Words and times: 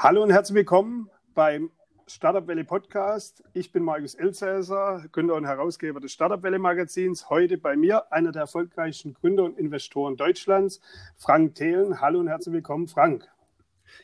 Hallo 0.00 0.22
und 0.22 0.30
herzlich 0.30 0.54
willkommen 0.54 1.10
beim 1.34 1.72
Startup 2.06 2.46
Welle 2.46 2.62
Podcast. 2.62 3.42
Ich 3.52 3.72
bin 3.72 3.82
Markus 3.82 4.14
Elsässer, 4.14 5.04
Gründer 5.10 5.34
und 5.34 5.44
Herausgeber 5.44 5.98
des 5.98 6.12
Startup 6.12 6.40
Welle 6.40 6.60
Magazins. 6.60 7.28
Heute 7.30 7.58
bei 7.58 7.74
mir 7.74 8.12
einer 8.12 8.30
der 8.30 8.42
erfolgreichsten 8.42 9.12
Gründer 9.14 9.42
und 9.42 9.58
Investoren 9.58 10.16
Deutschlands, 10.16 10.80
Frank 11.16 11.56
Thelen. 11.56 12.00
Hallo 12.00 12.20
und 12.20 12.28
herzlich 12.28 12.52
willkommen, 12.52 12.86
Frank. 12.86 13.26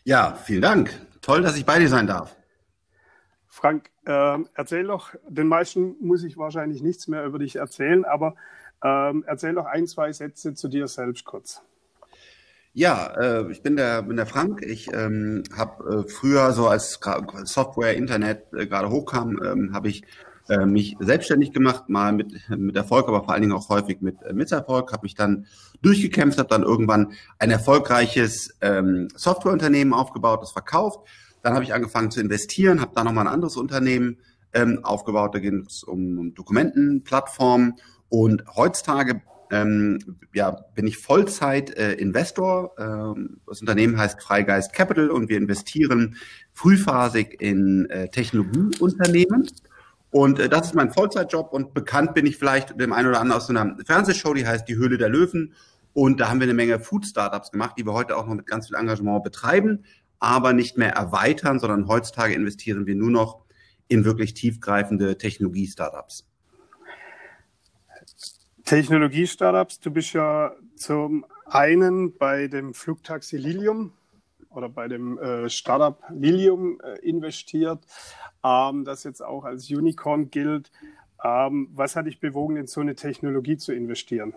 Ja, 0.03 0.35
vielen 0.35 0.63
Dank. 0.63 0.91
Toll, 1.23 1.43
dass 1.43 1.57
ich 1.57 1.65
bei 1.65 1.79
dir 1.79 1.89
sein 1.89 2.09
darf. 2.09 2.35
Frank, 3.47 3.89
äh, 4.05 4.39
erzähl 4.55 4.89
doch, 4.89 5.15
den 5.29 5.47
meisten 5.47 5.95
muss 6.01 6.25
ich 6.25 6.37
wahrscheinlich 6.37 6.83
nichts 6.83 7.07
mehr 7.07 7.25
über 7.25 7.39
dich 7.39 7.55
erzählen, 7.55 8.05
aber 8.05 8.35
äh, 8.83 9.13
erzähl 9.27 9.55
doch 9.55 9.67
ein, 9.67 9.87
zwei 9.87 10.13
Sätze 10.13 10.55
zu 10.55 10.67
dir 10.67 10.89
selbst 10.89 11.25
kurz. 11.25 11.63
Ja, 12.77 13.07
äh, 13.17 13.53
ich 13.53 13.63
bin 13.63 13.77
der, 13.77 14.03
bin 14.03 14.17
der 14.17 14.27
Frank. 14.27 14.61
Ich 14.61 14.93
ähm, 14.93 15.45
habe 15.57 16.05
äh, 16.05 16.11
früher 16.11 16.51
so 16.53 16.67
als 16.67 16.99
Software, 17.45 17.97
Internet 17.97 18.53
äh, 18.53 18.67
gerade 18.67 18.91
hochkam, 18.91 19.41
ähm, 19.45 19.73
habe 19.73 19.89
ich 19.89 20.03
äh, 20.49 20.67
mich 20.67 20.97
selbstständig 20.99 21.53
gemacht, 21.53 21.89
mal 21.89 22.13
mit, 22.13 22.33
mit 22.49 22.75
Erfolg, 22.75 23.07
aber 23.07 23.23
vor 23.23 23.33
allen 23.33 23.43
Dingen 23.43 23.53
auch 23.53 23.69
häufig 23.69 24.01
mit 24.01 24.21
äh, 24.23 24.33
Misserfolg, 24.33 24.93
habe 24.93 25.05
mich 25.05 25.15
dann 25.15 25.47
durchgekämpft, 25.83 26.37
habe 26.37 26.49
dann 26.49 26.65
irgendwann 26.65 27.13
ein 27.39 27.53
erfolgreiches 27.53 28.57
ähm, 28.61 29.07
Softwareunternehmen 29.15 29.95
aufgebaut, 29.95 30.43
das 30.43 30.51
verkauft. 30.51 30.99
Dann 31.43 31.55
habe 31.55 31.63
ich 31.63 31.75
angefangen 31.75 32.11
zu 32.11 32.21
investieren, 32.21 32.81
habe 32.81 32.91
dann 32.97 33.05
nochmal 33.05 33.29
ein 33.29 33.33
anderes 33.33 33.57
Unternehmen 33.57 34.19
ähm, 34.53 34.81
aufgebaut, 34.83 35.33
da 35.33 35.39
ging 35.39 35.65
es 35.65 35.85
um, 35.85 36.19
um 36.19 36.35
Dokumentenplattformen 36.35 37.75
und 38.09 38.43
heutzutage 38.57 39.23
ähm, 39.55 39.99
ja, 40.33 40.51
bin 40.75 40.87
ich 40.87 40.99
Vollzeit-Investor. 40.99 42.75
Äh, 42.77 42.83
ähm, 42.83 43.41
das 43.47 43.61
Unternehmen 43.61 43.97
heißt 43.97 44.21
Freigeist 44.21 44.73
Capital 44.73 45.11
und 45.11 45.29
wir 45.29 45.39
investieren 45.39 46.17
frühphasig 46.53 47.41
in 47.41 47.89
äh, 47.91 48.09
Technologieunternehmen. 48.09 49.49
Und 50.11 50.41
äh, 50.41 50.49
das 50.49 50.69
ist 50.69 50.75
mein 50.75 50.91
Vollzeitjob 50.91 51.53
und 51.53 51.73
bekannt 51.73 52.15
bin 52.15 52.27
ich 52.27 52.37
vielleicht 52.37 52.81
dem 52.81 52.93
einen 52.93 53.09
oder 53.09 53.21
anderen 53.21 53.41
aus 53.41 53.47
so 53.47 53.53
einer 53.53 53.77
Fernsehshow, 53.85 54.35
die 54.35 54.47
heißt 54.47 54.69
Die 54.69 54.77
Höhle 54.77 54.99
der 54.99 55.09
Löwen. 55.09 55.55
Und 55.93 56.19
da 56.19 56.29
haben 56.29 56.41
wir 56.41 56.47
eine 56.47 56.55
Menge 56.55 56.81
Food-Startups 56.81 57.53
gemacht, 57.53 57.77
die 57.79 57.87
wir 57.87 57.93
heute 57.93 58.17
auch 58.17 58.27
noch 58.27 58.35
mit 58.35 58.47
ganz 58.47 58.67
viel 58.67 58.77
Engagement 58.77 59.23
betreiben, 59.23 59.85
aber 60.19 60.53
nicht 60.53 60.77
mehr 60.77 60.93
erweitern, 60.93 61.61
sondern 61.61 61.87
heutzutage 61.87 62.35
investieren 62.35 62.87
wir 62.87 62.97
nur 62.97 63.11
noch 63.11 63.45
in 63.87 64.05
wirklich 64.05 64.35
tiefgreifende 64.35 65.17
Technologie-Startups. 65.19 66.27
Technologie-Startups. 68.65 69.81
Du 69.81 69.91
bist 69.91 70.13
ja 70.15 70.53
zum 70.77 71.27
einen 71.47 72.17
bei 72.17 72.49
dem 72.49 72.75
Flugtaxi 72.75 73.37
Lilium 73.37 73.93
oder 74.51 74.69
bei 74.69 74.89
dem 74.89 75.19
äh, 75.19 75.49
Startup 75.51 75.99
Lilium 76.11 76.81
äh, 76.81 76.99
investiert, 77.07 77.81
ähm, 78.45 78.85
das 78.85 79.05
jetzt 79.05 79.23
auch 79.23 79.45
als 79.45 79.69
Unicorn 79.71 80.31
gilt. 80.31 80.71
Ähm, 81.23 81.69
was 81.75 81.97
hat 81.97 82.07
dich 82.07 82.21
bewogen, 82.21 82.57
in 82.57 82.67
so 82.67 82.81
eine 82.81 82.95
Technologie 82.95 83.57
zu 83.57 83.73
investieren? 83.73 84.35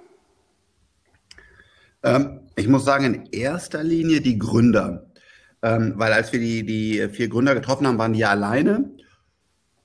Ähm, 2.03 2.41
ich 2.55 2.67
muss 2.67 2.85
sagen, 2.85 3.05
in 3.05 3.25
erster 3.27 3.83
Linie 3.83 4.21
die 4.21 4.37
Gründer. 4.37 5.07
Ähm, 5.61 5.93
weil 5.95 6.13
als 6.13 6.31
wir 6.31 6.39
die, 6.39 6.65
die 6.65 7.09
vier 7.09 7.29
Gründer 7.29 7.55
getroffen 7.55 7.87
haben, 7.87 7.97
waren 7.97 8.13
die 8.13 8.19
ja 8.19 8.29
alleine. 8.29 8.91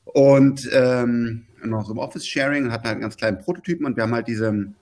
Und 0.04 0.68
ähm, 0.72 1.46
noch 1.70 1.86
so 1.86 1.92
im 1.92 1.98
Office-Sharing 1.98 2.64
und 2.64 2.72
hatten 2.72 2.84
halt 2.84 2.94
einen 2.94 3.02
ganz 3.02 3.16
kleinen 3.16 3.38
Prototypen 3.38 3.86
und 3.86 3.96
wir 3.96 4.02
haben 4.02 4.14
halt 4.14 4.28
diese, 4.28 4.72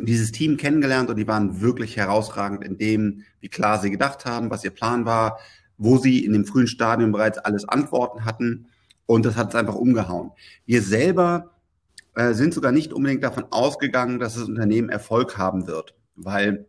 dieses 0.00 0.32
Team 0.32 0.56
kennengelernt 0.56 1.10
und 1.10 1.16
die 1.16 1.28
waren 1.28 1.60
wirklich 1.60 1.96
herausragend 1.96 2.64
in 2.64 2.78
dem, 2.78 3.22
wie 3.40 3.48
klar 3.48 3.80
sie 3.80 3.90
gedacht 3.90 4.24
haben, 4.24 4.50
was 4.50 4.64
ihr 4.64 4.70
Plan 4.70 5.04
war, 5.04 5.38
wo 5.78 5.98
sie 5.98 6.24
in 6.24 6.32
dem 6.32 6.44
frühen 6.44 6.66
Stadium 6.66 7.12
bereits 7.12 7.38
alles 7.38 7.68
Antworten 7.68 8.24
hatten 8.24 8.66
und 9.06 9.24
das 9.24 9.36
hat 9.36 9.50
es 9.50 9.54
einfach 9.54 9.74
umgehauen. 9.74 10.32
Wir 10.64 10.82
selber 10.82 11.50
äh, 12.14 12.32
sind 12.34 12.54
sogar 12.54 12.72
nicht 12.72 12.92
unbedingt 12.92 13.22
davon 13.22 13.46
ausgegangen, 13.50 14.18
dass 14.18 14.34
das 14.34 14.48
Unternehmen 14.48 14.88
Erfolg 14.88 15.38
haben 15.38 15.66
wird, 15.66 15.94
weil 16.16 16.66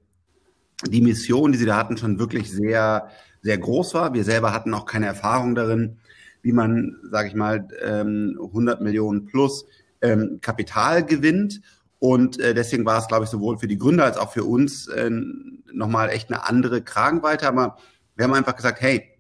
die 0.85 1.01
Mission, 1.01 1.51
die 1.51 1.57
sie 1.57 1.66
da 1.66 1.78
hatten, 1.78 1.97
schon 1.97 2.19
wirklich 2.19 2.51
sehr, 2.51 3.09
sehr 3.41 3.57
groß 3.57 3.94
war. 3.94 4.13
Wir 4.13 4.23
selber 4.23 4.53
hatten 4.53 4.73
auch 4.73 4.85
keine 4.85 5.07
Erfahrung 5.07 5.55
darin, 5.55 5.97
wie 6.41 6.51
man, 6.51 6.97
sage 7.09 7.29
ich 7.29 7.35
mal, 7.35 7.67
100 7.81 8.79
ähm, 8.79 8.83
Millionen 8.83 9.25
plus 9.25 9.65
ähm, 10.01 10.39
Kapital 10.41 11.05
gewinnt. 11.05 11.61
Und 11.99 12.39
äh, 12.39 12.53
deswegen 12.53 12.85
war 12.85 12.99
es, 12.99 13.07
glaube 13.07 13.25
ich, 13.25 13.29
sowohl 13.29 13.57
für 13.57 13.67
die 13.67 13.77
Gründer 13.77 14.05
als 14.05 14.17
auch 14.17 14.31
für 14.31 14.43
uns 14.43 14.87
äh, 14.87 15.09
nochmal 15.73 16.09
echt 16.09 16.29
eine 16.31 16.47
andere 16.47 16.81
Kragenweite. 16.81 17.47
Aber 17.47 17.77
wir 18.15 18.25
haben 18.25 18.33
einfach 18.33 18.55
gesagt, 18.55 18.81
hey, 18.81 19.17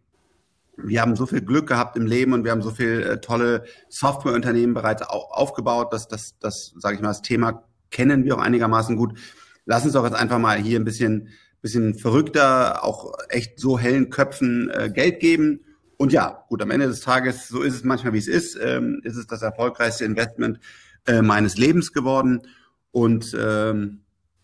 wir 0.77 1.01
haben 1.01 1.15
so 1.15 1.25
viel 1.25 1.41
Glück 1.41 1.67
gehabt 1.67 1.97
im 1.97 2.05
Leben 2.05 2.33
und 2.33 2.43
wir 2.43 2.51
haben 2.51 2.61
so 2.61 2.69
viel 2.69 3.01
äh, 3.01 3.19
tolle 3.19 3.63
Softwareunternehmen 3.89 4.75
bereits 4.75 5.01
au 5.01 5.27
aufgebaut, 5.31 5.91
dass 5.91 6.07
das, 6.07 6.37
das 6.39 6.73
sage 6.77 6.95
ich 6.95 7.01
mal, 7.01 7.07
das 7.09 7.23
Thema 7.23 7.63
kennen 7.89 8.25
wir 8.25 8.35
auch 8.35 8.41
einigermaßen 8.41 8.95
gut. 8.95 9.17
Lass 9.65 9.83
uns 9.83 9.93
doch 9.93 10.03
jetzt 10.03 10.15
einfach 10.15 10.37
mal 10.37 10.57
hier 10.57 10.79
ein 10.79 10.85
bisschen, 10.85 11.29
bisschen 11.61 11.95
verrückter, 11.95 12.83
auch 12.83 13.13
echt 13.29 13.59
so 13.59 13.79
hellen 13.79 14.11
Köpfen 14.11 14.69
äh, 14.69 14.91
Geld 14.93 15.19
geben 15.19 15.61
und 15.97 16.13
ja, 16.13 16.45
gut, 16.47 16.61
am 16.61 16.71
Ende 16.71 16.87
des 16.87 17.01
Tages, 17.01 17.47
so 17.47 17.61
ist 17.61 17.73
es 17.73 17.83
manchmal, 17.83 18.13
wie 18.13 18.19
es 18.19 18.27
ist, 18.27 18.57
ähm, 18.61 19.01
ist 19.03 19.17
es 19.17 19.27
das 19.27 19.41
erfolgreichste 19.41 20.05
Investment 20.05 20.59
äh, 21.07 21.23
meines 21.23 21.57
Lebens 21.57 21.91
geworden. 21.91 22.43
Und 22.91 23.35
ähm, 23.39 24.03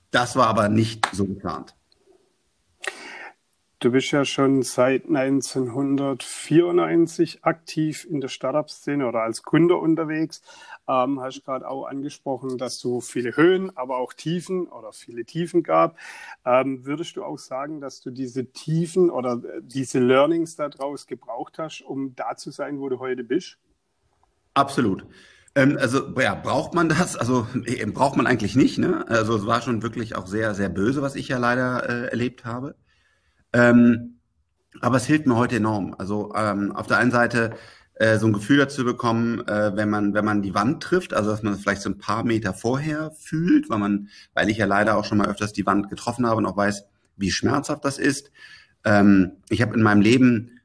das 0.09 0.35
war 0.35 0.47
aber 0.47 0.69
nicht 0.69 1.07
so 1.11 1.25
geplant. 1.25 1.75
Du 3.79 3.91
bist 3.91 4.11
ja 4.11 4.25
schon 4.25 4.63
seit 4.63 5.05
1994 5.07 7.43
aktiv 7.43 8.07
in 8.09 8.21
der 8.21 8.29
Startup-Szene 8.29 9.05
oder 9.05 9.21
als 9.23 9.43
Gründer 9.43 9.77
unterwegs. 9.79 10.41
Ähm, 10.87 11.21
hast 11.21 11.45
gerade 11.45 11.67
auch 11.67 11.85
angesprochen, 11.85 12.57
dass 12.57 12.79
du 12.79 12.99
viele 12.99 13.37
Höhen, 13.37 13.75
aber 13.77 13.97
auch 13.97 14.13
Tiefen 14.13 14.67
oder 14.67 14.91
viele 14.91 15.23
Tiefen 15.23 15.63
gab. 15.63 15.97
Ähm, 16.45 16.85
würdest 16.85 17.15
du 17.15 17.23
auch 17.23 17.37
sagen, 17.37 17.79
dass 17.79 18.01
du 18.01 18.11
diese 18.11 18.51
Tiefen 18.51 19.09
oder 19.09 19.33
äh, 19.43 19.61
diese 19.61 19.99
Learnings 19.99 20.55
daraus 20.55 21.07
gebraucht 21.07 21.57
hast, 21.57 21.81
um 21.81 22.15
da 22.15 22.35
zu 22.35 22.51
sein, 22.51 22.79
wo 22.79 22.89
du 22.89 22.99
heute 22.99 23.23
bist? 23.23 23.57
Absolut. 24.53 25.05
Ähm, 25.55 25.77
also 25.79 26.19
ja, 26.19 26.35
braucht 26.35 26.73
man 26.73 26.89
das? 26.89 27.15
Also 27.15 27.47
äh, 27.65 27.85
braucht 27.85 28.17
man 28.17 28.27
eigentlich 28.27 28.55
nicht. 28.55 28.77
Ne? 28.77 29.05
Also 29.07 29.35
es 29.35 29.45
war 29.45 29.61
schon 29.61 29.83
wirklich 29.83 30.15
auch 30.15 30.27
sehr, 30.27 30.53
sehr 30.55 30.69
böse, 30.69 31.01
was 31.01 31.15
ich 31.15 31.27
ja 31.27 31.37
leider 31.37 31.87
äh, 31.87 32.07
erlebt 32.09 32.45
habe. 32.45 32.75
Ähm, 33.53 34.19
aber 34.81 34.97
es 34.97 35.05
hilft 35.05 35.27
mir 35.27 35.35
heute 35.35 35.57
enorm. 35.57 35.95
Also 35.97 36.33
ähm, 36.35 36.71
auf 36.71 36.87
der 36.87 36.97
einen 36.97 37.11
Seite 37.11 37.55
äh, 37.95 38.17
so 38.17 38.27
ein 38.27 38.33
Gefühl 38.33 38.57
dazu 38.57 38.83
bekommen, 38.83 39.47
äh, 39.47 39.75
wenn 39.75 39.89
man 39.89 40.13
wenn 40.13 40.25
man 40.25 40.41
die 40.41 40.53
Wand 40.53 40.81
trifft, 40.81 41.13
also 41.13 41.29
dass 41.29 41.43
man 41.43 41.53
es 41.53 41.61
vielleicht 41.61 41.81
so 41.81 41.89
ein 41.89 41.97
paar 41.97 42.23
Meter 42.23 42.53
vorher 42.53 43.11
fühlt, 43.11 43.69
weil 43.69 43.79
man, 43.79 44.09
weil 44.33 44.49
ich 44.49 44.57
ja 44.57 44.65
leider 44.65 44.97
auch 44.97 45.05
schon 45.05 45.17
mal 45.17 45.27
öfters 45.27 45.53
die 45.53 45.65
Wand 45.65 45.89
getroffen 45.89 46.25
habe 46.25 46.37
und 46.37 46.45
auch 46.45 46.57
weiß, 46.57 46.85
wie 47.17 47.31
schmerzhaft 47.31 47.85
das 47.85 47.99
ist. 47.99 48.31
Ähm, 48.83 49.33
ich 49.49 49.61
habe 49.61 49.75
in 49.75 49.83
meinem 49.83 50.01
Leben 50.01 50.59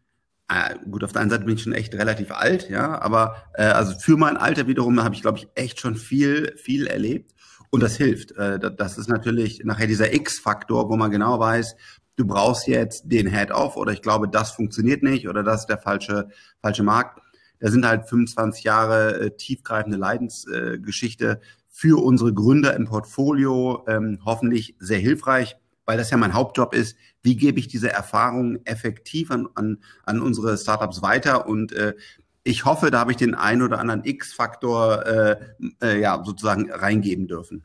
äh, 0.49 0.77
gut, 0.91 1.05
auf 1.05 1.13
der 1.13 1.21
einen 1.21 1.31
Seite 1.31 1.45
bin 1.45 1.57
ich 1.57 1.63
schon 1.63 1.75
echt 1.75 1.95
relativ 1.95 2.31
alt, 2.31 2.71
ja, 2.71 2.99
aber 3.01 3.37
äh, 3.55 3.65
also 3.65 3.99
für 3.99 4.17
mein 4.17 4.39
Alter 4.39 4.67
wiederum 4.67 5.03
habe 5.05 5.15
ich, 5.15 5.21
glaube 5.21 5.39
ich, 5.39 5.49
echt 5.55 5.79
schon 5.81 5.95
viel, 5.95 6.55
viel 6.57 6.87
erlebt. 6.87 7.35
Und 7.71 7.83
das 7.83 7.97
hilft. 7.97 8.33
Äh, 8.33 8.59
das 8.59 8.97
ist 8.97 9.09
natürlich 9.09 9.63
nachher 9.65 9.87
dieser 9.87 10.15
X-Faktor, 10.15 10.89
wo 10.89 10.97
man 10.97 11.11
genau 11.11 11.39
weiß, 11.39 11.77
du 12.19 12.27
brauchst 12.27 12.67
jetzt 12.67 13.05
den 13.07 13.29
Head-Off 13.29 13.77
oder 13.77 13.93
ich 13.93 14.03
glaube, 14.03 14.29
das 14.29 14.51
funktioniert 14.51 15.03
nicht 15.03 15.29
oder 15.29 15.43
das 15.43 15.61
ist 15.61 15.67
der 15.69 15.79
falsche, 15.79 16.29
falsche 16.61 16.83
Markt. 16.83 17.21
Da 17.61 17.71
sind 17.71 17.87
halt 17.87 18.09
25 18.09 18.65
Jahre 18.65 19.21
äh, 19.21 19.31
tiefgreifende 19.37 19.97
Leidensgeschichte 19.97 21.27
äh, 21.27 21.37
für 21.69 22.03
unsere 22.03 22.35
Gründer 22.35 22.75
im 22.75 22.87
Portfolio 22.87 23.85
ähm, 23.87 24.19
hoffentlich 24.25 24.75
sehr 24.81 24.99
hilfreich, 24.99 25.57
weil 25.87 25.97
das 25.97 26.11
ja 26.11 26.17
mein 26.17 26.35
Hauptjob 26.35 26.75
ist. 26.75 26.97
Wie 27.23 27.37
gebe 27.37 27.61
ich 27.61 27.69
diese 27.69 27.91
Erfahrungen 27.93 28.65
effektiv 28.67 29.31
an, 29.31 29.49
an, 29.55 29.79
an 30.05 30.21
unsere 30.21 30.59
Startups 30.59 31.03
weiter? 31.03 31.49
Und 31.49 31.73
äh, 31.73 31.95
ich 32.43 32.65
hoffe, 32.65 32.91
da 32.91 33.01
habe 33.01 33.13
ich 33.13 33.17
den 33.17 33.35
ein 33.37 33.63
oder 33.63 33.79
anderen 33.79 34.05
X-Faktor 34.05 35.07
äh, 35.07 35.37
äh, 35.83 36.01
ja 36.01 36.23
sozusagen 36.25 36.71
reingeben 36.71 37.29
dürfen. 37.29 37.65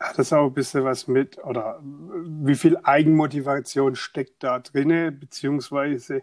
Hat 0.00 0.18
das 0.18 0.32
auch 0.32 0.46
ein 0.46 0.54
bisschen 0.54 0.84
was 0.84 1.08
mit, 1.08 1.38
oder 1.44 1.80
wie 1.82 2.54
viel 2.54 2.78
Eigenmotivation 2.82 3.94
steckt 3.96 4.42
da 4.42 4.58
drinne, 4.58 5.12
beziehungsweise 5.12 6.22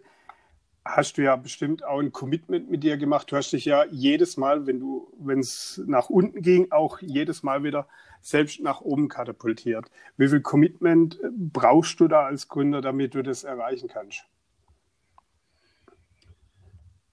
hast 0.84 1.18
du 1.18 1.24
ja 1.24 1.36
bestimmt 1.36 1.84
auch 1.84 2.00
ein 2.00 2.12
Commitment 2.12 2.72
mit 2.72 2.84
dir 2.84 2.98
gemacht. 2.98 3.32
Du 3.32 3.36
hast 3.36 3.52
dich 3.52 3.66
ja 3.66 3.86
jedes 3.92 4.38
Mal, 4.38 4.66
wenn 4.66 4.80
du, 4.80 5.14
wenn 5.20 5.40
es 5.40 5.82
nach 5.86 6.10
unten 6.10 6.42
ging, 6.42 6.72
auch 6.72 7.00
jedes 7.02 7.44
Mal 7.44 7.64
wieder 7.64 7.88
selbst 8.22 8.62
nach 8.62 8.82
oben 8.82 9.10
katapultiert. 9.10 9.92
Wie 10.18 10.28
viel 10.28 10.42
Commitment 10.42 11.20
brauchst 11.36 12.00
du 12.00 12.08
da 12.08 12.26
als 12.26 12.48
Gründer, 12.48 12.82
damit 12.82 13.14
du 13.14 13.22
das 13.22 13.44
erreichen 13.44 13.90
kannst? 13.90 14.26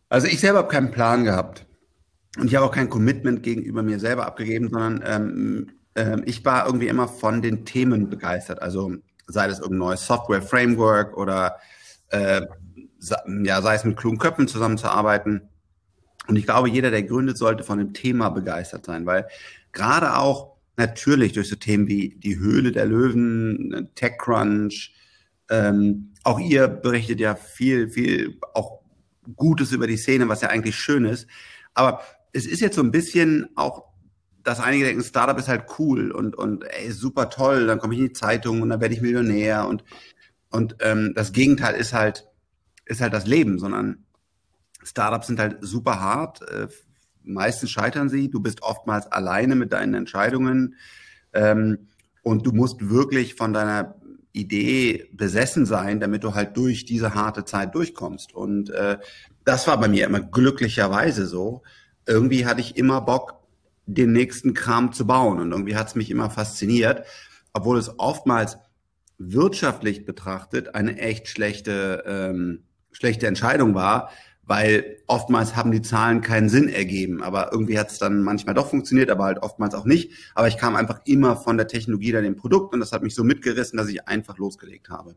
Also 0.08 0.28
ich 0.28 0.40
selber 0.40 0.58
habe 0.58 0.68
keinen 0.68 0.90
Plan 0.90 1.24
gehabt. 1.24 1.66
Und 2.38 2.46
ich 2.46 2.56
habe 2.56 2.66
auch 2.66 2.72
kein 2.72 2.88
Commitment 2.88 3.42
gegenüber 3.42 3.82
mir 3.82 4.00
selber 4.00 4.26
abgegeben, 4.26 4.68
sondern 4.70 5.02
ähm, 5.06 5.72
ähm, 5.94 6.22
ich 6.26 6.44
war 6.44 6.66
irgendwie 6.66 6.88
immer 6.88 7.08
von 7.08 7.42
den 7.42 7.64
Themen 7.64 8.10
begeistert. 8.10 8.62
Also 8.62 8.94
sei 9.26 9.48
das 9.48 9.58
irgendein 9.58 9.88
neues 9.88 10.06
Software-Framework 10.06 11.16
oder 11.16 11.56
äh, 12.08 12.42
ja, 13.44 13.62
sei 13.62 13.74
es 13.74 13.84
mit 13.84 13.96
klugen 13.96 14.18
Köpfen 14.18 14.48
zusammenzuarbeiten. 14.48 15.48
Und 16.26 16.36
ich 16.36 16.46
glaube, 16.46 16.70
jeder, 16.70 16.90
der 16.90 17.02
gründet, 17.02 17.36
sollte 17.36 17.64
von 17.64 17.78
dem 17.78 17.92
Thema 17.92 18.30
begeistert 18.30 18.86
sein, 18.86 19.04
weil 19.04 19.26
gerade 19.72 20.16
auch 20.16 20.54
natürlich 20.76 21.32
durch 21.32 21.48
so 21.48 21.56
Themen 21.56 21.86
wie 21.86 22.16
die 22.16 22.38
Höhle 22.38 22.72
der 22.72 22.86
Löwen, 22.86 23.90
TechCrunch, 23.94 24.94
ähm, 25.50 26.12
auch 26.22 26.40
ihr 26.40 26.68
berichtet 26.68 27.20
ja 27.20 27.34
viel, 27.34 27.90
viel 27.90 28.40
auch 28.54 28.80
Gutes 29.36 29.72
über 29.72 29.86
die 29.86 29.96
Szene, 29.96 30.28
was 30.28 30.40
ja 30.40 30.48
eigentlich 30.48 30.76
schön 30.76 31.04
ist. 31.04 31.26
Aber 31.74 32.00
es 32.32 32.46
ist 32.46 32.60
jetzt 32.60 32.76
so 32.76 32.82
ein 32.82 32.90
bisschen 32.90 33.48
auch, 33.54 33.84
dass 34.44 34.60
einige 34.60 34.84
denken, 34.84 35.02
Startup 35.02 35.38
ist 35.38 35.48
halt 35.48 35.64
cool 35.78 36.10
und, 36.10 36.36
und 36.36 36.64
ey, 36.64 36.92
super 36.92 37.30
toll, 37.30 37.66
dann 37.66 37.78
komme 37.78 37.94
ich 37.94 38.00
in 38.00 38.06
die 38.06 38.12
Zeitung 38.12 38.62
und 38.62 38.68
dann 38.68 38.80
werde 38.80 38.94
ich 38.94 39.00
Millionär 39.00 39.66
und, 39.66 39.84
und 40.50 40.76
ähm, 40.80 41.12
das 41.16 41.32
Gegenteil 41.32 41.74
ist 41.74 41.92
halt, 41.92 42.26
ist 42.84 43.00
halt 43.00 43.12
das 43.12 43.26
Leben, 43.26 43.58
sondern 43.58 44.04
Startups 44.84 45.26
sind 45.26 45.40
halt 45.40 45.58
super 45.60 46.00
hart. 46.00 46.42
Äh, 46.42 46.68
meistens 47.22 47.70
scheitern 47.70 48.08
sie. 48.08 48.30
Du 48.30 48.40
bist 48.40 48.62
oftmals 48.62 49.10
alleine 49.10 49.56
mit 49.56 49.72
deinen 49.72 49.94
Entscheidungen. 49.94 50.76
Ähm, 51.32 51.88
und 52.22 52.46
du 52.46 52.52
musst 52.52 52.88
wirklich 52.88 53.34
von 53.34 53.52
deiner 53.52 53.96
Idee 54.32 55.08
besessen 55.12 55.66
sein, 55.66 56.00
damit 56.00 56.24
du 56.24 56.34
halt 56.34 56.56
durch 56.56 56.84
diese 56.84 57.14
harte 57.14 57.44
Zeit 57.44 57.74
durchkommst. 57.74 58.34
Und 58.34 58.70
äh, 58.70 58.98
das 59.44 59.66
war 59.66 59.78
bei 59.78 59.88
mir 59.88 60.06
immer 60.06 60.20
glücklicherweise 60.20 61.26
so. 61.26 61.62
Irgendwie 62.06 62.46
hatte 62.46 62.60
ich 62.60 62.76
immer 62.76 63.00
Bock, 63.00 63.43
den 63.86 64.12
nächsten 64.12 64.54
Kram 64.54 64.92
zu 64.92 65.06
bauen. 65.06 65.40
Und 65.40 65.52
irgendwie 65.52 65.76
hat 65.76 65.88
es 65.88 65.94
mich 65.94 66.10
immer 66.10 66.30
fasziniert, 66.30 67.06
obwohl 67.52 67.78
es 67.78 67.98
oftmals 67.98 68.58
wirtschaftlich 69.18 70.04
betrachtet 70.04 70.74
eine 70.74 70.98
echt 70.98 71.28
schlechte, 71.28 72.04
ähm, 72.06 72.64
schlechte 72.92 73.26
Entscheidung 73.26 73.74
war, 73.74 74.10
weil 74.46 74.98
oftmals 75.06 75.56
haben 75.56 75.70
die 75.70 75.82
Zahlen 75.82 76.20
keinen 76.20 76.48
Sinn 76.48 76.68
ergeben. 76.68 77.22
Aber 77.22 77.52
irgendwie 77.52 77.78
hat 77.78 77.90
es 77.90 77.98
dann 77.98 78.22
manchmal 78.22 78.54
doch 78.54 78.68
funktioniert, 78.68 79.10
aber 79.10 79.24
halt 79.24 79.38
oftmals 79.42 79.74
auch 79.74 79.84
nicht. 79.84 80.12
Aber 80.34 80.48
ich 80.48 80.58
kam 80.58 80.76
einfach 80.76 81.00
immer 81.04 81.36
von 81.36 81.56
der 81.56 81.68
Technologie 81.68 82.12
dann 82.12 82.24
dem 82.24 82.36
Produkt 82.36 82.74
und 82.74 82.80
das 82.80 82.92
hat 82.92 83.02
mich 83.02 83.14
so 83.14 83.24
mitgerissen, 83.24 83.76
dass 83.76 83.88
ich 83.88 84.06
einfach 84.08 84.38
losgelegt 84.38 84.90
habe. 84.90 85.14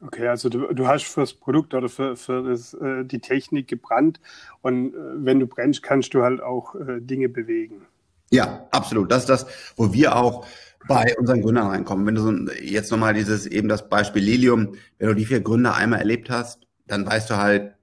Okay, 0.00 0.28
also 0.28 0.48
du, 0.48 0.72
du 0.74 0.86
hast 0.86 1.04
fürs 1.04 1.32
Produkt 1.32 1.72
oder 1.72 1.88
für, 1.88 2.16
für 2.16 2.42
das, 2.42 2.74
äh, 2.74 3.04
die 3.04 3.20
Technik 3.20 3.68
gebrannt 3.68 4.20
und 4.60 4.94
äh, 4.94 4.98
wenn 5.16 5.40
du 5.40 5.46
brennst, 5.46 5.82
kannst 5.82 6.12
du 6.12 6.22
halt 6.22 6.42
auch 6.42 6.74
äh, 6.74 7.00
Dinge 7.00 7.28
bewegen. 7.30 7.86
Ja, 8.30 8.66
absolut. 8.70 9.10
Das 9.10 9.22
ist 9.22 9.28
das, 9.28 9.46
wo 9.76 9.92
wir 9.92 10.16
auch 10.16 10.46
bei 10.86 11.16
unseren 11.18 11.42
Gründern 11.42 11.68
reinkommen. 11.68 12.06
Wenn 12.06 12.14
du 12.14 12.20
so 12.20 12.52
jetzt 12.60 12.90
nochmal 12.90 13.14
dieses 13.14 13.46
eben 13.46 13.68
das 13.68 13.88
Beispiel 13.88 14.22
Lilium, 14.22 14.74
wenn 14.98 15.08
du 15.08 15.14
die 15.14 15.24
vier 15.24 15.40
Gründer 15.40 15.74
einmal 15.74 16.00
erlebt 16.00 16.30
hast, 16.30 16.66
dann 16.86 17.06
weißt 17.06 17.30
du 17.30 17.36
halt, 17.36 17.74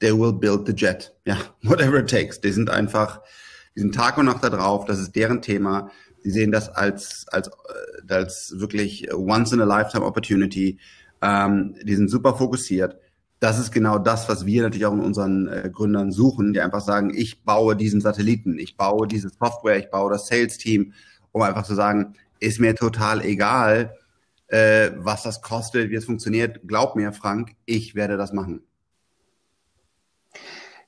they 0.00 0.12
will 0.12 0.32
build 0.32 0.66
the 0.66 0.72
jet. 0.72 1.14
Ja, 1.24 1.38
whatever 1.62 1.98
it 1.98 2.10
takes. 2.10 2.40
Die 2.40 2.52
sind 2.52 2.70
einfach, 2.70 3.20
die 3.74 3.80
sind 3.80 3.94
Tag 3.94 4.18
und 4.18 4.26
Nacht 4.26 4.44
da 4.44 4.50
drauf. 4.50 4.84
Das 4.84 4.98
ist 4.98 5.16
deren 5.16 5.42
Thema. 5.42 5.90
Sie 6.22 6.30
sehen 6.30 6.52
das 6.52 6.68
als, 6.68 7.26
als, 7.28 7.48
äh, 7.48 8.12
als 8.12 8.54
wirklich 8.56 9.12
once 9.12 9.52
in 9.52 9.60
a 9.60 9.64
lifetime 9.64 10.04
opportunity. 10.04 10.78
Ähm, 11.20 11.74
die 11.82 11.96
sind 11.96 12.08
super 12.08 12.34
fokussiert. 12.34 12.98
Das 13.42 13.58
ist 13.58 13.72
genau 13.72 13.98
das, 13.98 14.28
was 14.28 14.46
wir 14.46 14.62
natürlich 14.62 14.86
auch 14.86 14.92
in 14.92 15.00
unseren 15.00 15.48
äh, 15.48 15.68
Gründern 15.68 16.12
suchen, 16.12 16.52
die 16.52 16.60
einfach 16.60 16.80
sagen, 16.80 17.12
ich 17.12 17.42
baue 17.42 17.74
diesen 17.74 18.00
Satelliten, 18.00 18.56
ich 18.56 18.76
baue 18.76 19.08
diese 19.08 19.30
Software, 19.30 19.80
ich 19.80 19.90
baue 19.90 20.12
das 20.12 20.28
Sales-Team, 20.28 20.92
um 21.32 21.42
einfach 21.42 21.64
zu 21.64 21.74
sagen, 21.74 22.14
ist 22.38 22.60
mir 22.60 22.76
total 22.76 23.20
egal, 23.20 23.98
äh, 24.46 24.92
was 24.94 25.24
das 25.24 25.42
kostet, 25.42 25.90
wie 25.90 25.96
es 25.96 26.04
funktioniert. 26.04 26.60
Glaub 26.68 26.94
mir, 26.94 27.12
Frank, 27.12 27.56
ich 27.64 27.96
werde 27.96 28.16
das 28.16 28.32
machen. 28.32 28.62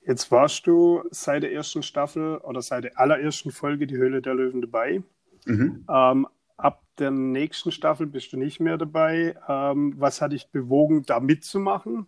Jetzt 0.07 0.31
warst 0.31 0.69
du 0.69 1.03
seit 1.11 1.43
der 1.43 1.53
ersten 1.53 1.83
Staffel 1.83 2.37
oder 2.37 2.63
seit 2.63 2.85
der 2.85 3.01
allerersten 3.01 3.51
Folge 3.51 3.89
Die 3.89 3.97
Höhle 3.97 4.23
der 4.23 4.35
Löwen 4.35 4.61
dabei. 4.61 5.03
Mhm. 5.45 5.85
Ähm, 5.93 6.29
ab 6.57 6.85
der 7.01 7.11
nächsten 7.11 7.73
Staffel 7.73 8.07
bist 8.07 8.33
du 8.33 8.37
nicht 8.37 8.61
mehr 8.61 8.79
dabei. 8.79 9.35
Ähm, 9.49 9.95
was 9.97 10.21
hat 10.21 10.31
dich 10.31 10.51
bewogen, 10.51 11.03
da 11.05 11.19
mitzumachen? 11.19 12.07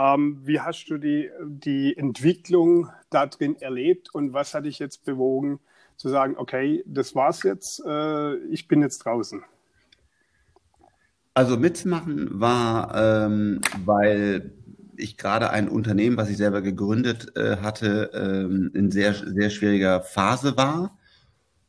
Ähm, 0.00 0.40
wie 0.44 0.60
hast 0.60 0.86
du 0.86 0.96
die, 0.96 1.30
die 1.44 1.94
Entwicklung 1.96 2.88
da 3.10 3.26
drin 3.26 3.60
erlebt 3.60 4.14
und 4.14 4.32
was 4.32 4.54
hat 4.54 4.64
dich 4.64 4.78
jetzt 4.78 5.04
bewogen, 5.04 5.60
zu 5.96 6.08
sagen, 6.08 6.36
okay, 6.38 6.82
das 6.86 7.14
war's 7.14 7.42
jetzt, 7.42 7.82
äh, 7.84 8.36
ich 8.46 8.66
bin 8.66 8.80
jetzt 8.80 9.00
draußen? 9.00 9.42
Also 11.34 11.58
mitzumachen 11.58 12.40
war, 12.40 13.26
ähm, 13.26 13.60
weil 13.84 14.52
ich 14.96 15.18
gerade 15.18 15.50
ein 15.50 15.68
Unternehmen, 15.68 16.16
was 16.16 16.30
ich 16.30 16.38
selber 16.38 16.62
gegründet 16.62 17.36
äh, 17.36 17.58
hatte, 17.58 18.10
ähm, 18.14 18.70
in 18.72 18.90
sehr, 18.90 19.12
sehr 19.12 19.50
schwieriger 19.50 20.00
Phase 20.00 20.56
war. 20.56 20.96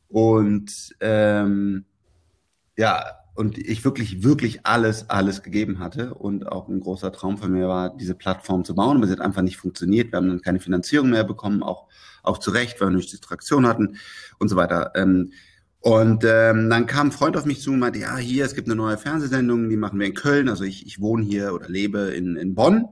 Und 0.08 0.96
ähm, 1.02 1.84
ja, 2.78 3.21
und 3.42 3.58
ich 3.58 3.84
wirklich, 3.84 4.22
wirklich 4.22 4.68
alles, 4.68 5.10
alles 5.10 5.42
gegeben 5.42 5.80
hatte. 5.80 6.14
Und 6.14 6.48
auch 6.52 6.68
ein 6.68 6.80
großer 6.80 7.12
Traum 7.12 7.40
von 7.40 7.52
mir 7.52 7.68
war, 7.68 7.90
diese 7.98 8.14
Plattform 8.14 8.64
zu 8.64 8.76
bauen. 8.76 8.98
Aber 8.98 9.08
sie 9.08 9.14
hat 9.14 9.20
einfach 9.20 9.42
nicht 9.42 9.58
funktioniert. 9.58 10.12
Wir 10.12 10.18
haben 10.18 10.28
dann 10.28 10.42
keine 10.42 10.60
Finanzierung 10.60 11.10
mehr 11.10 11.24
bekommen, 11.24 11.64
auch, 11.64 11.88
auch 12.22 12.38
zu 12.38 12.52
Recht, 12.52 12.80
weil 12.80 12.90
wir 12.90 12.98
nicht 12.98 13.12
Distraktion 13.12 13.66
hatten 13.66 13.98
und 14.38 14.48
so 14.48 14.56
weiter. 14.58 14.92
Ähm, 14.94 15.32
und 15.80 16.24
ähm, 16.24 16.70
dann 16.70 16.86
kam 16.86 17.08
ein 17.08 17.12
Freund 17.12 17.36
auf 17.36 17.46
mich 17.46 17.62
zu 17.62 17.72
und 17.72 17.80
meinte, 17.80 17.98
ja, 17.98 18.16
hier, 18.18 18.46
es 18.46 18.54
gibt 18.54 18.68
eine 18.68 18.76
neue 18.76 19.00
Fernsehsendung, 19.00 19.70
die 19.70 19.76
machen 19.76 20.00
wir 20.00 20.06
in 20.06 20.14
Köln. 20.14 20.48
Also 20.48 20.64
ich, 20.64 20.86
ich 20.86 21.02
wohne 21.02 21.26
hier 21.26 21.56
oder 21.56 21.68
lebe 21.68 21.98
in, 22.12 22.36
in 22.36 22.54
Bonn 22.54 22.90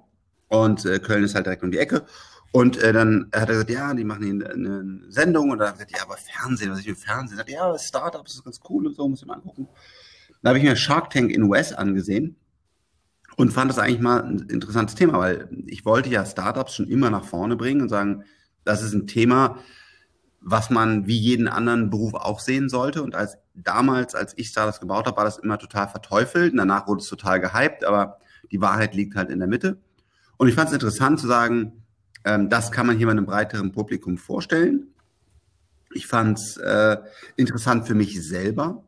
und 0.47 0.83
äh, 0.83 0.97
Köln 0.97 1.23
ist 1.23 1.35
halt 1.35 1.45
direkt 1.45 1.61
um 1.61 1.69
die 1.69 1.77
Ecke. 1.77 2.07
Und 2.51 2.77
äh, 2.77 2.91
dann 2.91 3.29
hat 3.35 3.49
er 3.49 3.53
gesagt, 3.53 3.69
ja, 3.69 3.93
die 3.93 4.03
machen 4.03 4.23
hier 4.23 4.49
eine, 4.49 4.79
eine 4.79 5.01
Sendung. 5.09 5.51
Und 5.51 5.59
dann 5.59 5.67
hat 5.67 5.75
er 5.75 5.85
gesagt, 5.85 5.95
ja, 5.95 6.03
aber 6.07 6.17
Fernsehen, 6.17 6.71
was 6.71 6.79
ich 6.79 6.87
für 6.87 6.95
Fernsehen? 6.95 7.37
Sagt, 7.37 7.51
ja, 7.51 7.77
Startups 7.77 8.33
ist 8.33 8.43
ganz 8.43 8.59
cool 8.67 8.87
und 8.87 8.95
so, 8.95 9.07
muss 9.07 9.21
ich 9.21 9.27
mal 9.27 9.35
angucken. 9.35 9.67
Dann 10.41 10.49
habe 10.49 10.59
ich 10.59 10.63
mir 10.63 10.75
Shark 10.75 11.09
Tank 11.09 11.31
in 11.31 11.43
US 11.43 11.73
angesehen 11.73 12.35
und 13.35 13.53
fand 13.53 13.69
das 13.69 13.79
eigentlich 13.79 14.01
mal 14.01 14.23
ein 14.23 14.47
interessantes 14.49 14.95
Thema, 14.95 15.19
weil 15.19 15.49
ich 15.67 15.85
wollte 15.85 16.09
ja 16.09 16.25
Startups 16.25 16.75
schon 16.75 16.87
immer 16.87 17.09
nach 17.09 17.25
vorne 17.25 17.55
bringen 17.55 17.81
und 17.81 17.89
sagen, 17.89 18.23
das 18.63 18.81
ist 18.81 18.93
ein 18.93 19.07
Thema, 19.07 19.57
was 20.41 20.69
man 20.69 21.07
wie 21.07 21.17
jeden 21.17 21.47
anderen 21.47 21.89
Beruf 21.89 22.13
auch 22.13 22.39
sehen 22.39 22.69
sollte. 22.69 23.03
Und 23.03 23.15
als 23.15 23.37
damals, 23.53 24.15
als 24.15 24.33
ich 24.37 24.47
Startups 24.47 24.79
gebaut 24.79 25.05
habe, 25.05 25.17
war 25.17 25.25
das 25.25 25.37
immer 25.37 25.57
total 25.57 25.87
verteufelt. 25.87 26.53
Danach 26.55 26.87
wurde 26.87 27.01
es 27.01 27.07
total 27.07 27.39
gehypt, 27.39 27.83
aber 27.83 28.19
die 28.51 28.61
Wahrheit 28.61 28.95
liegt 28.95 29.15
halt 29.15 29.29
in 29.29 29.39
der 29.39 29.47
Mitte. 29.47 29.77
Und 30.37 30.47
ich 30.47 30.55
fand 30.55 30.69
es 30.69 30.73
interessant 30.73 31.19
zu 31.19 31.27
sagen, 31.27 31.83
ähm, 32.23 32.49
das 32.49 32.71
kann 32.71 32.87
man 32.87 32.97
hier 32.97 33.05
mal 33.05 33.11
einem 33.11 33.25
breiteren 33.25 33.71
Publikum 33.71 34.17
vorstellen. 34.17 34.87
Ich 35.93 36.07
fand 36.07 36.39
es 36.39 36.57
äh, 36.57 36.97
interessant 37.35 37.87
für 37.87 37.95
mich 37.95 38.21
selber 38.25 38.83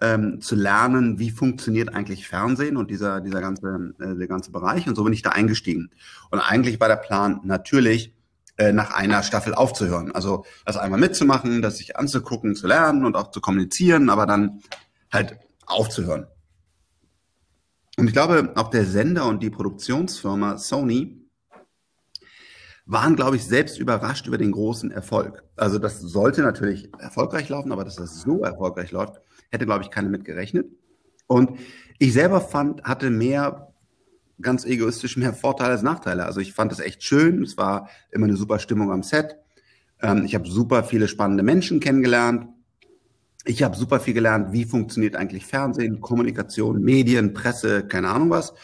ähm, 0.00 0.40
zu 0.40 0.54
lernen, 0.56 1.18
wie 1.18 1.30
funktioniert 1.30 1.94
eigentlich 1.94 2.28
Fernsehen 2.28 2.76
und 2.76 2.90
dieser, 2.90 3.20
dieser 3.20 3.40
ganze, 3.40 3.94
äh, 4.00 4.14
der 4.14 4.26
ganze 4.26 4.50
Bereich. 4.50 4.88
Und 4.88 4.96
so 4.96 5.04
bin 5.04 5.12
ich 5.12 5.22
da 5.22 5.30
eingestiegen. 5.30 5.90
Und 6.30 6.40
eigentlich 6.40 6.80
war 6.80 6.88
der 6.88 6.96
Plan 6.96 7.40
natürlich, 7.44 8.14
äh, 8.56 8.72
nach 8.72 8.92
einer 8.92 9.24
Staffel 9.24 9.52
aufzuhören. 9.52 10.12
Also 10.12 10.44
das 10.64 10.76
einmal 10.76 11.00
mitzumachen, 11.00 11.60
das 11.60 11.78
sich 11.78 11.96
anzugucken, 11.96 12.54
zu 12.54 12.68
lernen 12.68 13.04
und 13.04 13.16
auch 13.16 13.32
zu 13.32 13.40
kommunizieren, 13.40 14.10
aber 14.10 14.26
dann 14.26 14.60
halt 15.12 15.38
aufzuhören. 15.66 16.28
Und 17.96 18.06
ich 18.06 18.12
glaube, 18.12 18.52
auch 18.54 18.70
der 18.70 18.84
Sender 18.84 19.26
und 19.26 19.42
die 19.42 19.50
Produktionsfirma 19.50 20.58
Sony 20.58 21.20
waren, 22.86 23.16
glaube 23.16 23.36
ich, 23.36 23.44
selbst 23.44 23.78
überrascht 23.78 24.26
über 24.26 24.38
den 24.38 24.52
großen 24.52 24.92
Erfolg. 24.92 25.42
Also 25.56 25.78
das 25.78 26.00
sollte 26.00 26.42
natürlich 26.42 26.92
erfolgreich 26.98 27.48
laufen, 27.48 27.72
aber 27.72 27.84
dass 27.84 27.96
das 27.96 28.20
so 28.20 28.44
erfolgreich 28.44 28.92
läuft, 28.92 29.20
hätte, 29.50 29.66
glaube 29.66 29.82
ich, 29.84 29.90
keiner 29.90 30.08
mit 30.08 30.24
gerechnet. 30.24 30.66
Und 31.26 31.58
ich 31.98 32.12
selber 32.12 32.40
fand, 32.40 32.84
hatte 32.84 33.10
mehr, 33.10 33.72
ganz 34.40 34.64
egoistisch, 34.64 35.16
mehr 35.16 35.32
Vorteile 35.32 35.72
als 35.72 35.82
Nachteile. 35.82 36.26
Also 36.26 36.40
ich 36.40 36.52
fand 36.52 36.72
es 36.72 36.80
echt 36.80 37.02
schön. 37.02 37.42
Es 37.42 37.56
war 37.56 37.88
immer 38.10 38.26
eine 38.26 38.36
super 38.36 38.58
Stimmung 38.58 38.90
am 38.90 39.02
Set. 39.02 39.36
Ähm, 40.02 40.24
ich 40.24 40.34
habe 40.34 40.48
super 40.48 40.84
viele 40.84 41.08
spannende 41.08 41.42
Menschen 41.42 41.80
kennengelernt 41.80 42.48
ich 43.44 43.62
habe 43.62 43.76
super 43.76 44.00
viel 44.00 44.14
gelernt, 44.14 44.52
wie 44.52 44.64
funktioniert 44.64 45.16
eigentlich 45.16 45.44
Fernsehen, 45.44 46.00
Kommunikation, 46.00 46.82
Medien, 46.82 47.34
Presse, 47.34 47.86
keine 47.86 48.08
Ahnung 48.08 48.30
was. 48.30 48.54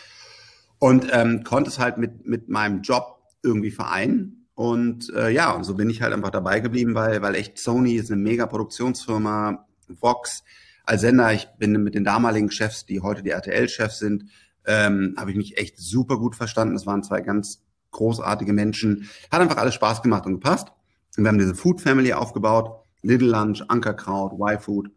Und 0.78 1.08
ähm, 1.12 1.44
konnte 1.44 1.68
es 1.68 1.78
halt 1.78 1.98
mit, 1.98 2.26
mit 2.26 2.48
meinem 2.48 2.80
Job 2.80 3.20
irgendwie 3.42 3.70
vereinen. 3.70 4.46
Und 4.54 5.12
äh, 5.14 5.30
ja, 5.30 5.52
und 5.52 5.64
so 5.64 5.74
bin 5.74 5.90
ich 5.90 6.00
halt 6.00 6.14
einfach 6.14 6.30
dabei 6.30 6.60
geblieben, 6.60 6.94
weil, 6.94 7.20
weil 7.20 7.34
echt 7.34 7.58
Sony 7.58 7.94
ist 7.94 8.10
eine 8.10 8.20
mega 8.20 8.46
Produktionsfirma, 8.46 9.66
Vox 10.00 10.42
als 10.90 11.02
Sender, 11.02 11.32
ich 11.32 11.46
bin 11.56 11.84
mit 11.84 11.94
den 11.94 12.02
damaligen 12.02 12.50
Chefs, 12.50 12.84
die 12.84 13.00
heute 13.00 13.22
die 13.22 13.30
RTL-Chefs 13.30 14.00
sind, 14.00 14.24
ähm, 14.66 15.14
habe 15.16 15.30
ich 15.30 15.36
mich 15.36 15.56
echt 15.56 15.78
super 15.78 16.18
gut 16.18 16.34
verstanden. 16.34 16.74
Es 16.74 16.84
waren 16.84 17.04
zwei 17.04 17.20
ganz 17.20 17.62
großartige 17.92 18.52
Menschen. 18.52 19.08
Hat 19.30 19.40
einfach 19.40 19.58
alles 19.58 19.74
Spaß 19.74 20.02
gemacht 20.02 20.26
und 20.26 20.32
gepasst. 20.32 20.72
Und 21.16 21.22
wir 21.22 21.28
haben 21.28 21.38
diese 21.38 21.54
Food 21.54 21.80
Family 21.80 22.12
aufgebaut 22.12 22.84
Little 23.02 23.28
Lunch, 23.28 23.62
Ankerkraut, 23.68 24.32
Y-Food. 24.32 24.90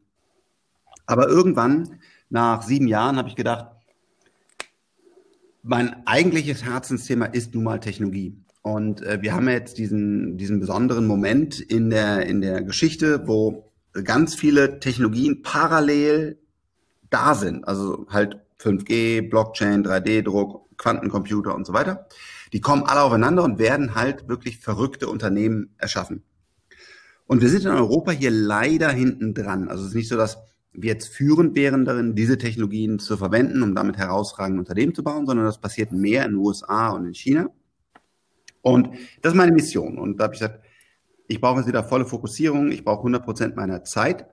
Aber 1.05 1.27
irgendwann, 1.27 2.00
nach 2.31 2.63
sieben 2.63 2.88
Jahren, 2.88 3.17
habe 3.17 3.29
ich 3.29 3.35
gedacht, 3.35 3.67
mein 5.62 6.07
eigentliches 6.07 6.65
Herzensthema 6.65 7.25
ist 7.25 7.53
nun 7.53 7.65
mal 7.65 7.79
Technologie. 7.79 8.35
Und 8.63 9.03
äh, 9.03 9.21
wir 9.21 9.35
haben 9.35 9.47
jetzt 9.47 9.77
diesen, 9.77 10.38
diesen 10.38 10.59
besonderen 10.59 11.05
Moment 11.05 11.59
in 11.59 11.91
der, 11.91 12.25
in 12.25 12.41
der 12.41 12.63
Geschichte, 12.63 13.27
wo 13.27 13.73
ganz 14.03 14.35
viele 14.35 14.79
Technologien 14.79 15.41
parallel 15.41 16.39
da 17.09 17.35
sind. 17.35 17.67
Also 17.67 18.07
halt 18.09 18.38
5G, 18.59 19.29
Blockchain, 19.29 19.85
3D-Druck, 19.85 20.77
Quantencomputer 20.77 21.53
und 21.53 21.65
so 21.65 21.73
weiter. 21.73 22.07
Die 22.53 22.62
kommen 22.62 22.83
alle 22.83 23.01
aufeinander 23.01 23.43
und 23.43 23.59
werden 23.59 23.95
halt 23.95 24.27
wirklich 24.27 24.59
verrückte 24.59 25.07
Unternehmen 25.07 25.73
erschaffen. 25.77 26.23
Und 27.25 27.41
wir 27.41 27.50
sind 27.50 27.65
in 27.65 27.71
Europa 27.71 28.12
hier 28.12 28.31
leider 28.31 28.89
hinten 28.89 29.33
dran. 29.33 29.69
Also 29.69 29.83
es 29.83 29.89
ist 29.89 29.95
nicht 29.95 30.09
so, 30.09 30.17
dass 30.17 30.38
wir 30.73 30.91
jetzt 30.91 31.07
führend 31.07 31.55
wären 31.55 31.85
darin, 31.85 32.15
diese 32.15 32.38
Technologien 32.38 33.00
zu 33.00 33.15
verwenden, 33.15 33.62
um 33.62 33.75
damit 33.75 33.97
herausragende 33.97 34.59
Unternehmen 34.59 34.95
zu 34.95 35.03
bauen, 35.03 35.25
sondern 35.25 35.45
das 35.45 35.59
passiert 35.59 35.91
mehr 35.91 36.25
in 36.25 36.31
den 36.31 36.39
USA 36.39 36.89
und 36.89 37.05
in 37.05 37.13
China. 37.13 37.50
Und 38.62 38.89
das 39.21 39.33
ist 39.33 39.38
meine 39.38 39.51
Mission. 39.51 39.97
Und 40.00 40.17
da 40.17 40.25
habe 40.25 40.33
ich 40.33 40.39
gesagt, 40.39 40.63
ich 41.27 41.42
brauche 41.42 41.60
jetzt 41.60 41.68
wieder 41.68 41.84
volle 41.84 42.06
Fokussierung, 42.06 42.72
ich 42.72 42.84
brauche 42.84 43.00
100 43.00 43.24
Prozent 43.24 43.56
meiner 43.56 43.84
Zeit. 43.84 44.27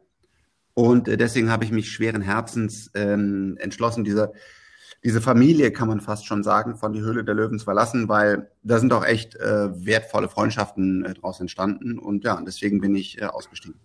Und 0.75 1.09
äh, 1.09 1.17
deswegen 1.17 1.51
habe 1.51 1.65
ich 1.65 1.73
mich 1.73 1.91
schweren 1.91 2.23
Herzens 2.23 2.91
ähm, 2.95 3.57
entschlossen, 3.61 4.05
diese, 4.05 4.33
diese 5.03 5.21
Familie, 5.21 5.73
kann 5.73 5.89
man 5.89 6.01
fast 6.01 6.27
schon 6.27 6.43
sagen, 6.43 6.77
von 6.77 6.93
die 6.93 7.01
Höhle 7.01 7.25
der 7.25 7.35
Löwen 7.35 7.59
zu 7.59 7.65
verlassen, 7.65 8.09
weil 8.09 8.51
da 8.63 8.79
sind 8.79 8.93
auch 8.93 9.05
echt 9.05 9.35
äh, 9.37 9.85
wertvolle 9.85 10.29
Freundschaften 10.29 11.05
äh, 11.05 11.15
daraus 11.15 11.41
entstanden. 11.41 11.99
Und 11.99 12.25
ja, 12.25 12.41
deswegen 12.41 12.81
bin 12.81 12.95
ich 12.95 13.21
äh, 13.21 13.27
ausgestiegen. 13.27 13.81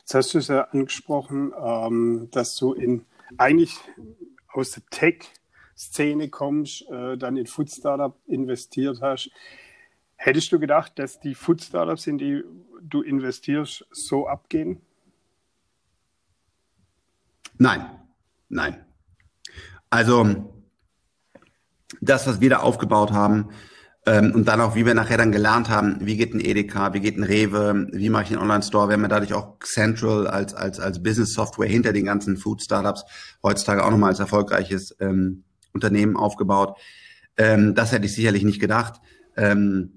Jetzt 0.00 0.14
hast 0.14 0.34
du 0.34 0.38
es 0.38 0.48
ja 0.48 0.62
angesprochen, 0.62 1.52
ähm, 1.60 2.28
dass 2.30 2.56
du 2.56 2.72
in 2.72 3.04
eigentlich 3.36 3.76
aus 4.52 4.70
der 4.70 4.84
Tech-Szene 4.90 6.28
kommst, 6.28 6.88
äh, 6.90 7.16
dann 7.18 7.36
in 7.36 7.46
Food 7.46 7.70
Startup 7.70 8.16
investiert 8.26 9.00
hast. 9.00 9.30
Hättest 10.16 10.50
du 10.50 10.58
gedacht, 10.58 10.98
dass 10.98 11.20
die 11.20 11.34
Food 11.34 11.62
Startups, 11.62 12.06
in 12.06 12.18
die 12.18 12.42
du 12.82 13.02
investierst, 13.02 13.86
so 13.90 14.26
abgehen? 14.26 14.80
Nein, 17.58 17.86
nein. 18.48 18.84
Also 19.88 20.52
das, 22.00 22.26
was 22.26 22.40
wir 22.40 22.50
da 22.50 22.58
aufgebaut 22.58 23.12
haben, 23.12 23.50
ähm, 24.08 24.32
und 24.34 24.46
dann 24.46 24.60
auch, 24.60 24.76
wie 24.76 24.86
wir 24.86 24.94
nachher 24.94 25.18
dann 25.18 25.32
gelernt 25.32 25.68
haben, 25.68 25.98
wie 26.00 26.16
geht 26.16 26.32
ein 26.32 26.40
Edeka, 26.40 26.94
wie 26.94 27.00
geht 27.00 27.18
ein 27.18 27.24
Rewe, 27.24 27.88
wie 27.92 28.08
mache 28.08 28.22
ich 28.22 28.30
einen 28.30 28.40
Online-Store. 28.40 28.88
Wir 28.88 28.94
haben 28.94 29.02
ja 29.02 29.08
dadurch 29.08 29.34
auch 29.34 29.58
Central 29.64 30.28
als, 30.28 30.54
als, 30.54 30.78
als 30.78 31.02
Business-Software 31.02 31.68
hinter 31.68 31.92
den 31.92 32.04
ganzen 32.04 32.36
Food-Startups 32.36 33.04
heutzutage 33.42 33.84
auch 33.84 33.90
nochmal 33.90 34.10
als 34.10 34.20
erfolgreiches 34.20 34.96
ähm, 35.00 35.42
Unternehmen 35.72 36.16
aufgebaut. 36.16 36.78
Ähm, 37.36 37.74
das 37.74 37.90
hätte 37.90 38.06
ich 38.06 38.14
sicherlich 38.14 38.44
nicht 38.44 38.60
gedacht. 38.60 39.00
Ähm, 39.36 39.95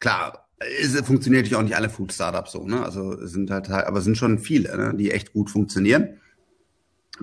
klar, 0.00 0.48
es 0.58 0.94
funktioniert 1.00 1.44
natürlich 1.44 1.56
auch 1.56 1.62
nicht 1.62 1.76
alle 1.76 1.90
Food-Startups 1.90 2.52
so, 2.52 2.66
ne? 2.66 2.82
Also 2.82 3.24
sind 3.26 3.50
halt, 3.50 3.70
aber 3.70 3.98
es 3.98 4.04
sind 4.04 4.16
schon 4.16 4.38
viele, 4.38 4.76
ne? 4.76 4.94
die 4.96 5.10
echt 5.10 5.32
gut 5.32 5.50
funktionieren 5.50 6.18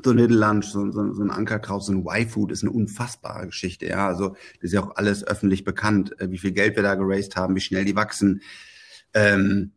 so 0.04 0.12
ein 0.12 0.18
Little 0.18 0.38
Lunch, 0.38 0.66
so, 0.66 0.92
so, 0.92 1.14
so 1.14 1.22
ein 1.22 1.32
Ankerkraut, 1.32 1.84
so 1.84 1.92
ein 1.92 2.06
Y-Food 2.06 2.52
ist 2.52 2.64
eine 2.64 2.72
unfassbare 2.72 3.48
Geschichte. 3.48 3.88
Ja, 3.88 4.08
also 4.08 4.30
das 4.30 4.64
ist 4.64 4.74
ja 4.74 4.84
auch 4.84 4.96
alles 4.96 5.26
öffentlich 5.26 5.64
bekannt, 5.64 6.20
äh, 6.20 6.30
wie 6.32 6.38
viel 6.38 6.52
Geld 6.52 6.76
wir 6.76 6.84
da 6.84 6.96
geraced 6.96 7.36
haben, 7.36 7.56
wie 7.56 7.62
schnell 7.62 7.86
die 7.86 7.96
wachsen. 7.96 8.42
Ähm, 9.14 9.72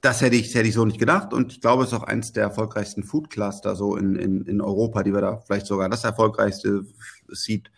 das 0.00 0.22
hätte 0.22 0.36
ich, 0.36 0.54
hätte 0.54 0.68
ich 0.68 0.74
so 0.74 0.84
nicht 0.84 0.98
gedacht. 0.98 1.32
Und 1.32 1.52
ich 1.52 1.60
glaube, 1.60 1.82
es 1.82 1.90
ist 1.90 1.98
auch 1.98 2.04
eins 2.04 2.32
der 2.32 2.44
erfolgreichsten 2.44 3.04
Food 3.04 3.30
Cluster 3.30 3.76
so 3.76 3.96
in, 3.96 4.16
in, 4.16 4.46
in 4.46 4.60
Europa, 4.60 5.02
die 5.02 5.12
wir 5.12 5.20
da 5.20 5.38
vielleicht 5.38 5.66
sogar 5.66 5.88
das 5.88 6.04
erfolgreichste 6.04 6.86
Seed 7.28 7.70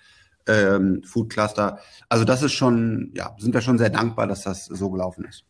ähm, 0.47 1.03
Food 1.05 1.31
Cluster. 1.31 1.79
Also 2.09 2.25
das 2.25 2.43
ist 2.43 2.53
schon, 2.53 3.13
ja, 3.15 3.35
sind 3.39 3.55
wir 3.55 3.61
schon 3.61 3.79
sehr 3.79 3.91
dankbar, 3.91 4.27
dass 4.27 4.43
das 4.43 4.67
so 4.67 4.91
gelaufen 4.91 5.25
ist. 5.25 5.45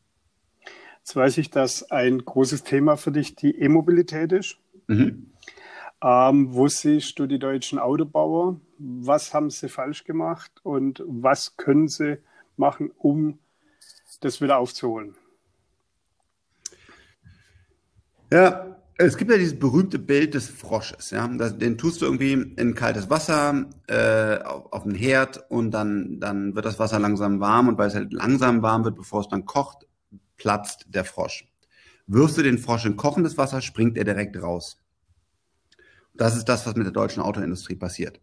Jetzt 0.99 1.17
weiß 1.17 1.39
ich, 1.39 1.51
dass 1.51 1.91
ein 1.91 2.25
großes 2.25 2.63
Thema 2.63 2.97
für 2.97 3.11
dich 3.11 3.35
die 3.35 3.59
E-Mobilität 3.59 4.33
ist. 4.33 4.59
Mhm. 4.87 5.33
Ähm, 6.03 6.55
wo 6.55 6.69
siehst 6.69 7.19
du 7.19 7.27
die 7.27 7.39
deutschen 7.39 7.79
Autobauer? 7.79 8.61
Was 8.79 9.35
haben 9.35 9.51
sie 9.51 9.69
falsch 9.69 10.05
gemacht 10.05 10.53
und 10.63 11.03
was 11.07 11.57
können 11.57 11.89
sie 11.89 12.19
machen, 12.57 12.91
um 12.99 13.39
das 14.21 14.41
wieder 14.41 14.59
aufzuholen? 14.59 15.17
Ja, 18.33 18.77
es 18.99 19.17
gibt 19.17 19.31
ja 19.31 19.39
dieses 19.39 19.59
berühmte 19.59 19.99
Bild 19.99 20.35
des 20.35 20.49
Frosches. 20.49 21.11
Ja? 21.11 21.27
den 21.29 21.79
tust 21.79 22.01
du 22.01 22.07
irgendwie 22.07 22.33
in 22.33 22.75
kaltes 22.75 23.11
Wasser 23.11 23.67
äh, 23.89 24.39
auf, 24.43 24.85
den 24.85 24.95
Herd 24.95 25.51
und 25.51 25.71
dann, 25.71 26.21
dann 26.21 26.55
wird 26.55 26.65
das 26.65 26.79
Wasser 26.79 26.99
langsam 26.99 27.41
warm 27.41 27.69
und 27.69 27.79
weil 27.79 27.89
es 27.89 27.95
halt 27.95 28.13
langsam 28.13 28.63
warm 28.63 28.85
wird, 28.85 28.97
bevor 28.97 29.21
es 29.21 29.29
dann 29.29 29.45
kocht, 29.45 29.87
platzt 30.37 30.87
der 30.89 31.05
Frosch. 31.05 31.49
Wirfst 32.07 32.37
du 32.37 32.43
den 32.43 32.59
Frosch 32.59 32.85
in 32.85 32.97
kochendes 32.97 33.39
Wasser, 33.39 33.61
springt 33.63 33.97
er 33.97 34.05
direkt 34.05 34.41
raus. 34.41 34.79
Das 36.15 36.37
ist 36.37 36.49
das, 36.49 36.67
was 36.67 36.75
mit 36.75 36.85
der 36.85 36.93
deutschen 36.93 37.23
Autoindustrie 37.23 37.77
passiert. 37.77 38.21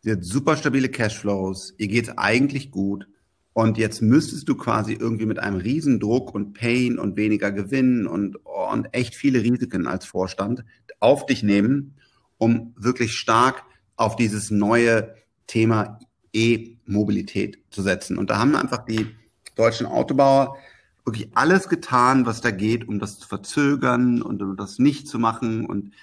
Sie 0.00 0.12
hat 0.12 0.22
super 0.22 0.56
stabile 0.56 0.88
Cashflows, 0.88 1.74
ihr 1.78 1.88
geht's 1.88 2.10
eigentlich 2.16 2.70
gut. 2.70 3.08
Und 3.56 3.78
jetzt 3.78 4.02
müsstest 4.02 4.50
du 4.50 4.54
quasi 4.54 4.92
irgendwie 4.92 5.24
mit 5.24 5.38
einem 5.38 5.56
Riesendruck 5.56 6.34
und 6.34 6.52
Pain 6.52 6.98
und 6.98 7.16
weniger 7.16 7.50
Gewinn 7.52 8.06
und, 8.06 8.36
und 8.44 8.88
echt 8.92 9.14
viele 9.14 9.42
Risiken 9.42 9.86
als 9.86 10.04
Vorstand 10.04 10.62
auf 11.00 11.24
dich 11.24 11.42
nehmen, 11.42 11.94
um 12.36 12.74
wirklich 12.76 13.14
stark 13.14 13.62
auf 13.96 14.14
dieses 14.14 14.50
neue 14.50 15.14
Thema 15.46 16.00
E-Mobilität 16.34 17.56
zu 17.70 17.80
setzen. 17.80 18.18
Und 18.18 18.28
da 18.28 18.40
haben 18.40 18.54
einfach 18.56 18.84
die 18.84 19.06
deutschen 19.54 19.86
Autobauer 19.86 20.58
wirklich 21.06 21.30
alles 21.34 21.70
getan, 21.70 22.26
was 22.26 22.42
da 22.42 22.50
geht, 22.50 22.86
um 22.86 22.98
das 22.98 23.18
zu 23.18 23.26
verzögern 23.26 24.20
und 24.20 24.42
um 24.42 24.56
das 24.58 24.78
nicht 24.78 25.08
zu 25.08 25.18
machen. 25.18 25.64
Und 25.64 25.94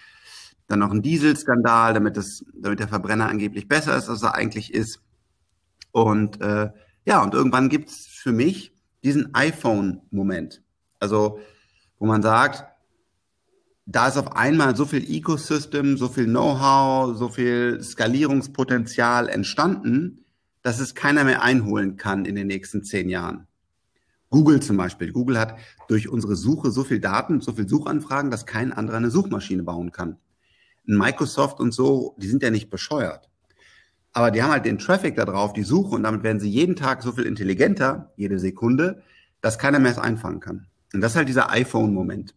dann 0.66 0.80
noch 0.80 0.92
ein 0.92 1.04
Dieselskandal, 1.04 1.94
damit, 1.94 2.18
das, 2.18 2.44
damit 2.56 2.80
der 2.80 2.88
Verbrenner 2.88 3.30
angeblich 3.30 3.68
besser 3.68 3.96
ist, 3.96 4.10
als 4.10 4.24
er 4.24 4.34
eigentlich 4.34 4.74
ist. 4.74 5.04
Und 5.92 6.42
äh, 6.42 6.72
ja, 7.06 7.22
und 7.22 7.34
irgendwann 7.34 7.70
gibt's 7.70 8.08
für 8.08 8.32
mich 8.32 8.74
diesen 9.04 9.34
iPhone-Moment. 9.36 10.64
Also, 11.00 11.40
wo 12.00 12.06
man 12.06 12.22
sagt, 12.22 12.66
da 13.86 14.08
ist 14.08 14.18
auf 14.18 14.36
einmal 14.36 14.76
so 14.76 14.86
viel 14.86 15.04
Ecosystem, 15.10 15.98
so 15.98 16.08
viel 16.08 16.26
Know-how, 16.26 17.18
so 17.18 17.28
viel 17.28 17.82
Skalierungspotenzial 17.82 19.28
entstanden, 19.28 20.26
dass 20.62 20.80
es 20.80 20.96
keiner 20.96 21.26
mehr 21.26 21.42
einholen 21.42 21.98
kann 21.98 22.24
in 22.24 22.36
den 22.36 22.48
nächsten 22.48 22.84
zehn 22.84 23.10
Jahren. 23.10 23.48
Google 24.30 24.62
zum 24.62 24.78
Beispiel. 24.78 25.12
Google 25.12 25.38
hat 25.38 25.58
durch 25.90 26.08
unsere 26.08 26.36
Suche 26.36 26.72
so 26.72 26.84
viel 26.84 27.00
Daten, 27.00 27.42
so 27.42 27.52
viel 27.52 27.68
Suchanfragen, 27.68 28.32
dass 28.32 28.46
kein 28.46 28.72
anderer 28.72 28.98
eine 28.98 29.12
Suchmaschine 29.12 29.64
bauen 29.64 29.92
kann. 29.92 30.18
Microsoft 30.86 31.60
und 31.60 31.74
so, 31.74 32.16
die 32.18 32.28
sind 32.28 32.42
ja 32.42 32.50
nicht 32.50 32.70
bescheuert. 32.70 33.30
Aber 34.14 34.30
die 34.30 34.44
haben 34.44 34.52
halt 34.52 34.66
den 34.66 34.78
Traffic 34.78 35.16
da 35.16 35.26
drauf, 35.26 35.54
die 35.54 35.64
Suche, 35.64 35.96
und 35.96 36.04
damit 36.04 36.24
werden 36.24 36.40
sie 36.40 36.50
jeden 36.50 36.76
Tag 36.76 37.02
so 37.02 37.12
viel 37.12 37.26
intelligenter, 37.26 38.12
jede 38.16 38.40
Sekunde, 38.40 39.02
dass 39.42 39.58
keiner 39.58 39.80
mehr 39.80 39.92
es 39.92 39.98
einfangen 39.98 40.40
kann. 40.40 40.68
Und 40.94 41.02
das 41.02 41.14
ist 41.14 41.18
halt 41.18 41.28
dieser 41.28 41.50
iPhone-Moment. 41.50 42.36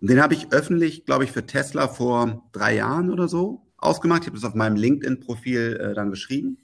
Und 0.00 0.10
den 0.10 0.20
habe 0.20 0.34
ich 0.34 0.52
öffentlich, 0.52 1.06
glaube 1.06 1.22
ich, 1.22 1.30
für 1.30 1.46
Tesla 1.46 1.86
vor 1.86 2.42
drei 2.50 2.74
Jahren 2.74 3.10
oder 3.10 3.28
so 3.28 3.62
ausgemacht. 3.76 4.22
Ich 4.22 4.26
habe 4.26 4.36
das 4.36 4.44
auf 4.44 4.54
meinem 4.54 4.74
LinkedIn-Profil 4.74 5.78
äh, 5.80 5.94
dann 5.94 6.10
geschrieben. 6.10 6.58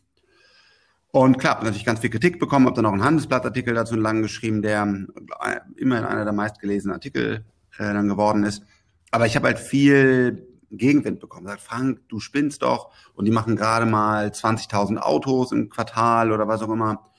Und 1.13 1.39
klar, 1.39 1.57
natürlich 1.63 1.85
ganz 1.85 2.01
viel 2.01 2.11
Kritik 2.11 2.41
bekommen, 2.41 2.67
habe 2.67 2.77
dann 2.77 2.87
auch 2.87 2.93
einen 2.93 3.05
Handelsblattartikel 3.05 3.75
dazu 3.75 3.95
lang 3.95 4.23
geschrieben, 4.23 4.61
der 4.61 5.07
äh, 5.41 5.61
immerhin 5.77 6.05
einer 6.05 6.25
der 6.25 6.33
meistgelesenen 6.33 6.95
Artikel 6.95 7.45
äh, 7.79 7.93
dann 7.93 8.09
geworden 8.09 8.43
ist. 8.43 8.65
Aber 9.13 9.27
ich 9.27 9.37
habe 9.37 9.47
halt 9.47 9.61
viel 9.61 10.48
Gegenwind 10.71 11.21
bekommen. 11.21 11.47
Sagt, 11.47 11.61
Frank, 11.61 12.01
du 12.09 12.21
spinnst 12.21 12.63
doch. 12.63 12.91
Und 13.15 13.25
die 13.25 13.31
machen 13.31 13.57
gerade 13.57 13.87
mal 13.87 14.29
20.000 14.29 14.99
Autos 14.99 15.53
im 15.53 15.69
Quartal 15.69 16.33
oder 16.33 16.49
was 16.49 16.63
auch 16.63 16.71
immer. 16.71 17.11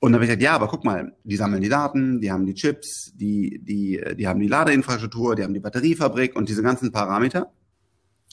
Und 0.00 0.12
dann 0.12 0.16
habe 0.16 0.24
ich 0.24 0.28
gesagt, 0.28 0.42
ja, 0.42 0.54
aber 0.54 0.68
guck 0.68 0.84
mal, 0.84 1.16
die 1.24 1.36
sammeln 1.36 1.62
die 1.62 1.68
Daten, 1.68 2.20
die 2.20 2.30
haben 2.30 2.44
die 2.44 2.54
Chips, 2.54 3.12
die, 3.14 3.58
die, 3.62 4.02
die 4.16 4.28
haben 4.28 4.40
die 4.40 4.48
Ladeinfrastruktur, 4.48 5.34
die 5.34 5.42
haben 5.42 5.54
die 5.54 5.60
Batteriefabrik 5.60 6.36
und 6.36 6.48
diese 6.48 6.62
ganzen 6.62 6.92
Parameter. 6.92 7.50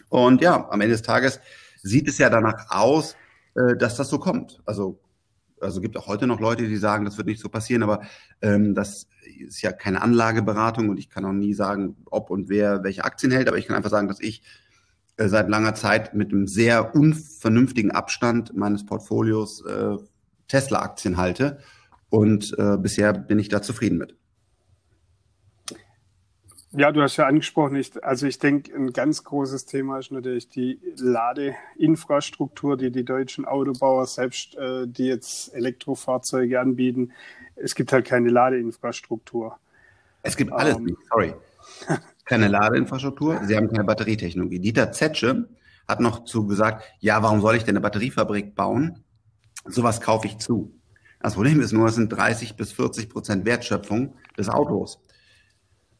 Und 0.09 0.41
ja, 0.41 0.67
am 0.69 0.81
Ende 0.81 0.95
des 0.95 1.01
Tages 1.01 1.39
sieht 1.81 2.09
es 2.09 2.17
ja 2.17 2.29
danach 2.29 2.69
aus, 2.69 3.15
äh, 3.55 3.77
dass 3.77 3.95
das 3.95 4.09
so 4.09 4.19
kommt. 4.19 4.61
Also 4.65 4.99
also 5.61 5.81
gibt 5.81 5.97
auch 5.97 6.07
heute 6.07 6.27
noch 6.27 6.39
Leute, 6.39 6.67
die 6.67 6.77
sagen, 6.77 7.05
das 7.05 7.17
wird 7.17 7.27
nicht 7.27 7.41
so 7.41 7.49
passieren, 7.49 7.83
aber 7.83 8.01
ähm, 8.41 8.75
das 8.75 9.07
ist 9.39 9.61
ja 9.61 9.71
keine 9.71 10.01
Anlageberatung 10.01 10.89
und 10.89 10.97
ich 10.97 11.09
kann 11.09 11.25
auch 11.25 11.33
nie 11.33 11.53
sagen, 11.53 11.97
ob 12.05 12.29
und 12.29 12.49
wer 12.49 12.83
welche 12.83 13.03
Aktien 13.03 13.31
hält, 13.31 13.47
aber 13.47 13.57
ich 13.57 13.67
kann 13.67 13.75
einfach 13.75 13.89
sagen, 13.89 14.07
dass 14.07 14.19
ich 14.19 14.43
äh, 15.17 15.27
seit 15.27 15.49
langer 15.49 15.75
Zeit 15.75 16.13
mit 16.13 16.31
einem 16.31 16.47
sehr 16.47 16.95
unvernünftigen 16.95 17.91
Abstand 17.91 18.55
meines 18.55 18.85
Portfolios 18.85 19.65
äh, 19.65 19.97
Tesla-Aktien 20.47 21.17
halte 21.17 21.59
und 22.09 22.55
äh, 22.57 22.77
bisher 22.77 23.13
bin 23.13 23.39
ich 23.39 23.49
da 23.49 23.61
zufrieden 23.61 23.97
mit. 23.97 24.15
Ja, 26.73 26.93
du 26.93 27.01
hast 27.01 27.17
ja 27.17 27.27
angesprochen, 27.27 27.75
ich, 27.75 28.01
also 28.01 28.25
ich 28.27 28.39
denke, 28.39 28.73
ein 28.73 28.93
ganz 28.93 29.25
großes 29.25 29.65
Thema 29.65 29.99
ist 29.99 30.11
natürlich 30.11 30.47
die 30.47 30.79
Ladeinfrastruktur, 30.95 32.77
die 32.77 32.91
die 32.91 33.03
deutschen 33.03 33.43
Autobauer 33.43 34.05
selbst, 34.05 34.55
äh, 34.55 34.87
die 34.87 35.07
jetzt 35.07 35.53
Elektrofahrzeuge 35.53 36.61
anbieten, 36.61 37.11
es 37.57 37.75
gibt 37.75 37.91
halt 37.91 38.05
keine 38.05 38.29
Ladeinfrastruktur. 38.29 39.57
Es 40.23 40.37
gibt 40.37 40.53
alles 40.53 40.77
ähm, 40.77 40.85
nicht, 40.85 40.97
sorry. 41.09 41.33
Keine 42.25 42.47
Ladeinfrastruktur, 42.47 43.41
sie 43.43 43.57
haben 43.57 43.67
keine 43.67 43.83
Batterietechnologie. 43.83 44.59
Dieter 44.59 44.93
Zetsche 44.93 45.49
hat 45.87 45.99
noch 45.99 46.23
zu 46.23 46.47
gesagt, 46.47 46.83
ja, 46.99 47.21
warum 47.21 47.41
soll 47.41 47.55
ich 47.55 47.63
denn 47.63 47.75
eine 47.75 47.81
Batteriefabrik 47.81 48.55
bauen? 48.55 49.03
Sowas 49.65 49.99
kaufe 49.99 50.27
ich 50.27 50.37
zu. 50.37 50.73
Das 51.19 51.33
Problem 51.33 51.59
ist 51.59 51.73
nur, 51.73 51.87
es 51.87 51.95
sind 51.95 52.09
30 52.09 52.55
bis 52.55 52.71
40 52.71 53.09
Prozent 53.09 53.45
Wertschöpfung 53.45 54.15
des 54.37 54.47
Autos. 54.47 54.99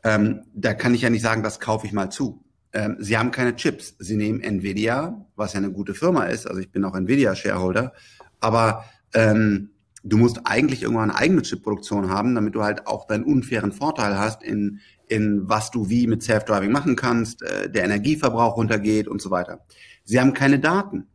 Ähm, 0.04 0.44
da 0.54 0.74
kann 0.74 0.94
ich 0.94 1.02
ja 1.02 1.10
nicht 1.10 1.22
sagen, 1.22 1.44
das 1.44 1.60
kaufe 1.60 1.86
ich 1.86 1.94
mal 1.94 2.10
zu. 2.10 2.44
Ähm, 2.74 2.98
sie 3.00 3.18
haben 3.18 3.32
keine 3.32 3.56
Chips. 3.56 3.96
Sie 4.00 4.16
nehmen 4.16 4.42
Nvidia, 4.42 5.26
was 5.36 5.54
ja 5.54 5.58
eine 5.58 5.72
gute 5.72 5.94
Firma 5.94 6.26
ist. 6.26 6.48
Also 6.48 6.60
ich 6.60 6.72
bin 6.72 6.84
auch 6.86 6.96
Nvidia-Shareholder. 6.96 7.94
Aber 8.40 8.86
ähm, 9.14 9.72
du 10.04 10.18
musst 10.18 10.42
eigentlich 10.46 10.84
irgendwann 10.84 11.12
eine 11.12 11.20
eigene 11.20 11.42
Chipproduktion 11.42 12.10
haben, 12.10 12.36
damit 12.36 12.56
du 12.56 12.64
halt 12.64 12.88
auch 12.88 13.06
deinen 13.06 13.24
unfairen 13.24 13.72
Vorteil 13.72 14.18
hast 14.18 14.44
in, 14.44 14.80
in 15.08 15.48
was 15.50 15.72
du 15.72 15.90
wie 15.90 16.08
mit 16.08 16.24
Self-Driving 16.24 16.72
machen 16.72 16.96
kannst, 16.96 17.44
äh, 17.44 17.70
der 17.70 17.84
Energieverbrauch 17.84 18.58
runtergeht 18.58 19.08
und 19.08 19.22
so 19.22 19.32
weiter. 19.32 19.66
Sie 20.04 20.20
haben 20.20 20.34
keine 20.34 20.60
Daten. 20.60 21.08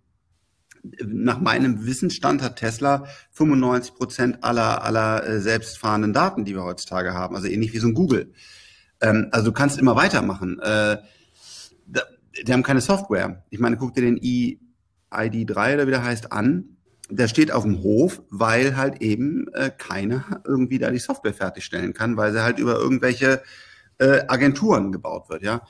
Nach 1.05 1.41
meinem 1.41 1.85
Wissensstand 1.85 2.43
hat 2.43 2.57
Tesla 2.57 3.07
95 3.33 3.95
Prozent 3.95 4.45
aller, 4.45 4.85
aller 4.85 5.27
äh, 5.27 5.41
selbstfahrenden 5.41 6.13
Daten, 6.13 6.45
die 6.45 6.55
wir 6.55 6.63
heutzutage 6.63 7.13
haben. 7.13 7.35
Also 7.35 7.49
ähnlich 7.49 7.73
wie 7.73 7.79
so 7.79 7.89
ein 7.89 7.95
Google. 7.95 8.33
Ähm, 9.01 9.29
also 9.31 9.47
du 9.47 9.53
kannst 9.53 9.79
immer 9.79 9.97
weitermachen. 9.97 10.59
Äh, 10.61 10.99
da, 11.87 12.03
die 12.45 12.53
haben 12.53 12.63
keine 12.63 12.81
Software. 12.81 13.45
Ich 13.51 13.59
meine, 13.59 13.77
guck 13.77 13.95
dir 13.95 14.03
den 14.03 14.19
ID3 14.19 15.75
oder 15.75 15.87
wie 15.87 15.91
der 15.91 16.05
heißt 16.05 16.33
an. 16.33 16.77
Der 17.09 17.29
steht 17.29 17.53
auf 17.53 17.63
dem 17.63 17.83
Hof, 17.83 18.23
weil 18.31 18.77
halt 18.77 19.01
eben 19.01 19.47
äh, 19.55 19.71
keiner 19.71 20.43
irgendwie 20.45 20.79
da 20.79 20.91
die 20.91 20.99
Software 20.99 21.35
fertigstellen 21.35 21.93
kann, 21.93 22.17
weil 22.17 22.33
sie 22.33 22.43
halt 22.43 22.59
über 22.59 22.75
irgendwelche 22.75 23.43
äh, 23.99 24.25
Agenturen 24.27 24.91
gebaut 24.91 25.29
wird, 25.29 25.43
ja. 25.43 25.63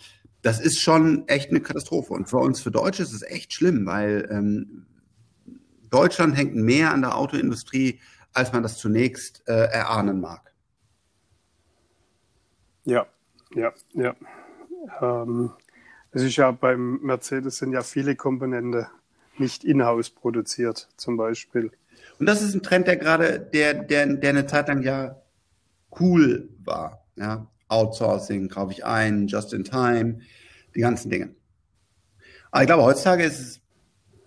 Das 0.43 0.61
ist 0.61 0.81
schon 0.81 1.27
echt 1.29 1.51
eine 1.51 1.61
Katastrophe. 1.61 2.15
Und 2.15 2.29
für 2.29 2.39
uns, 2.39 2.61
für 2.61 2.71
Deutsche 2.71 3.03
ist 3.03 3.13
es 3.13 3.23
echt 3.23 3.53
schlimm, 3.53 3.85
weil 3.85 4.29
ähm, 4.31 4.87
Deutschland 5.91 6.37
hängt 6.37 6.55
mehr 6.55 6.93
an 6.93 7.03
der 7.03 7.17
Autoindustrie, 7.17 8.01
als 8.33 8.53
man 8.53 8.63
das 8.63 8.79
zunächst 8.79 9.43
äh, 9.47 9.53
erahnen 9.53 10.21
mag. 10.21 10.55
Ja, 12.85 13.07
ja, 13.57 13.73
ja. 13.95 14.15
Ähm, 15.01 15.51
es 16.13 16.23
ist 16.23 16.37
ja 16.37 16.51
beim 16.53 17.01
Mercedes 17.03 17.59
sind 17.59 17.73
ja 17.73 17.83
viele 17.83 18.15
Komponenten 18.17 18.87
nicht 19.39 19.65
in-house 19.65 20.11
produziert, 20.11 20.89
zum 20.97 21.17
Beispiel. 21.17 21.73
Und 22.19 22.27
das 22.27 22.41
ist 22.41 22.55
ein 22.55 22.63
Trend, 22.63 22.87
der 22.87 22.97
gerade, 22.97 23.41
der, 23.41 23.75
der, 23.75 24.07
der 24.07 24.31
eine 24.31 24.47
Zeit 24.47 24.69
lang 24.69 24.83
ja 24.83 25.21
cool 26.01 26.49
war. 26.65 27.05
Ja? 27.17 27.47
Outsourcing 27.69 28.49
kaufe 28.49 28.73
ich 28.73 28.85
ein, 28.85 29.27
just 29.27 29.53
in 29.53 29.65
time, 29.65 30.21
die 30.75 30.81
ganzen 30.81 31.11
Dinge. 31.11 31.35
Aber 32.51 32.63
ich 32.63 32.67
glaube, 32.69 32.85
heutzutage 32.85 33.25
ist 33.25 33.61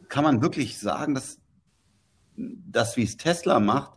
kann 0.10 0.24
man 0.24 0.42
wirklich 0.42 0.78
sagen, 0.80 1.14
dass 1.14 1.38
das, 2.36 2.98
wie 2.98 3.04
es 3.04 3.16
Tesla 3.16 3.60
macht, 3.60 3.94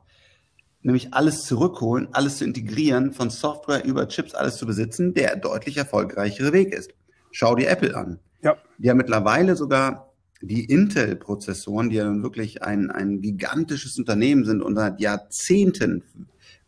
nämlich 0.83 1.15
alles 1.15 1.45
zurückholen, 1.45 2.09
alles 2.13 2.39
zu 2.39 2.45
integrieren, 2.45 3.13
von 3.13 3.31
Software 3.31 3.85
über 3.85 4.09
Chips 4.09 4.35
alles 4.35 4.57
zu 4.57 4.67
besitzen, 4.67 5.15
der 5.15 5.37
deutlich 5.37 5.77
erfolgreichere 5.77 6.53
Weg 6.53 6.75
ist. 6.75 6.93
Schau 7.31 7.55
dir 7.55 7.71
Apple 7.71 7.97
an. 7.97 8.19
Ja. 8.43 8.57
Die 8.79 8.91
haben 8.91 8.97
mittlerweile 8.97 9.55
sogar 9.57 10.13
die 10.41 10.65
Intel-Prozessoren, 10.65 11.89
die 11.89 11.97
ja 11.97 12.05
nun 12.05 12.23
wirklich 12.23 12.63
ein, 12.63 12.91
ein 12.91 13.21
gigantisches 13.21 13.99
Unternehmen 13.99 14.45
sind 14.45 14.61
und 14.61 14.75
seit 14.75 15.01
Jahrzehnten 15.01 16.03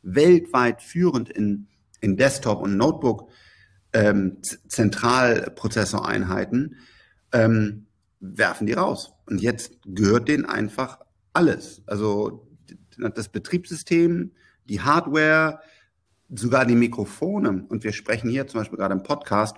weltweit 0.02 0.80
führend 0.80 1.28
in, 1.30 1.66
in 2.00 2.16
Desktop 2.16 2.62
und 2.62 2.76
Notebook 2.76 3.28
ähm, 3.92 4.38
Zentralprozessoreinheiten, 4.42 6.76
ähm, 7.32 7.86
werfen 8.20 8.66
die 8.66 8.74
raus. 8.74 9.14
Und 9.26 9.42
jetzt 9.42 9.72
gehört 9.84 10.28
denen 10.28 10.44
einfach 10.44 11.00
alles. 11.32 11.82
Also 11.86 12.43
das 12.98 13.28
Betriebssystem, 13.28 14.33
die 14.68 14.80
Hardware, 14.80 15.61
sogar 16.28 16.66
die 16.66 16.76
Mikrofone. 16.76 17.64
Und 17.68 17.85
wir 17.85 17.92
sprechen 17.92 18.30
hier 18.30 18.46
zum 18.46 18.61
Beispiel 18.61 18.78
gerade 18.78 18.94
im 18.94 19.02
Podcast, 19.02 19.57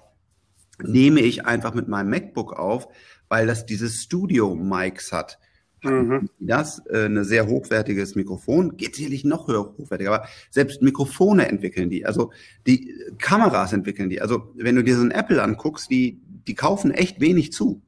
nehme 0.83 1.20
ich 1.20 1.46
einfach 1.46 1.75
mit 1.75 1.88
meinem 1.88 2.11
MacBook 2.11 2.53
auf, 2.53 2.88
weil 3.29 3.46
das 3.46 3.66
dieses 3.66 4.03
Studio-Mics 4.03 5.12
hat. 5.12 5.38
Mhm. 5.83 6.29
Das 6.38 6.83
äh, 6.87 7.07
ein 7.07 7.22
sehr 7.25 7.46
hochwertiges 7.46 8.14
Mikrofon, 8.14 8.77
geht 8.77 8.96
sicherlich 8.96 9.25
noch 9.25 9.46
höher 9.46 9.75
hochwertig, 9.79 10.09
aber 10.09 10.27
selbst 10.51 10.83
Mikrofone 10.83 11.49
entwickeln 11.49 11.90
die, 11.90 12.07
also 12.07 12.33
die 12.66 12.94
Kameras 13.18 13.72
entwickeln 13.72 14.11
die. 14.11 14.20
Also 14.20 14.53
wenn 14.57 14.75
du 14.75 14.83
dir 14.83 14.96
so 14.96 15.03
ein 15.03 15.11
Apple 15.11 15.42
anguckst, 15.42 15.90
die, 15.90 16.20
die 16.46 16.55
kaufen 16.55 16.90
echt 16.90 17.20
wenig 17.20 17.53
zu. 17.53 17.83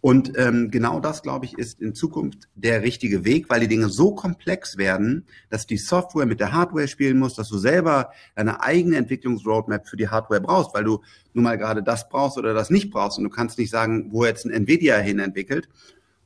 Und 0.00 0.32
ähm, 0.36 0.70
genau 0.70 1.00
das, 1.00 1.22
glaube 1.22 1.46
ich, 1.46 1.58
ist 1.58 1.80
in 1.80 1.94
Zukunft 1.94 2.48
der 2.54 2.82
richtige 2.82 3.24
Weg, 3.24 3.48
weil 3.48 3.60
die 3.60 3.68
Dinge 3.68 3.88
so 3.88 4.14
komplex 4.14 4.76
werden, 4.76 5.26
dass 5.48 5.66
die 5.66 5.78
Software 5.78 6.26
mit 6.26 6.38
der 6.38 6.52
Hardware 6.52 6.86
spielen 6.86 7.18
muss, 7.18 7.34
dass 7.34 7.48
du 7.48 7.58
selber 7.58 8.10
eine 8.34 8.62
eigene 8.62 8.96
Entwicklungsroadmap 8.96 9.88
für 9.88 9.96
die 9.96 10.08
Hardware 10.08 10.40
brauchst, 10.40 10.74
weil 10.74 10.84
du 10.84 11.00
nun 11.32 11.44
mal 11.44 11.58
gerade 11.58 11.82
das 11.82 12.08
brauchst 12.08 12.38
oder 12.38 12.54
das 12.54 12.70
nicht 12.70 12.90
brauchst. 12.90 13.18
Und 13.18 13.24
du 13.24 13.30
kannst 13.30 13.58
nicht 13.58 13.70
sagen, 13.70 14.12
wo 14.12 14.24
jetzt 14.24 14.44
ein 14.44 14.52
Nvidia 14.52 14.98
hin 14.98 15.18
entwickelt. 15.18 15.68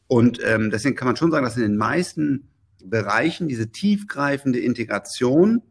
Und 0.09 0.41
ähm, 0.45 0.71
deswegen 0.71 0.97
kann 0.97 1.07
man 1.07 1.17
schon 1.17 1.31
sagen, 1.31 1.45
dass 1.45 1.57
in 1.57 1.63
den 1.63 1.77
meisten 1.77 2.49
Bereichen 2.85 3.49
diese 3.49 3.71
tiefgreifende 3.71 4.59
Integration 4.59 5.63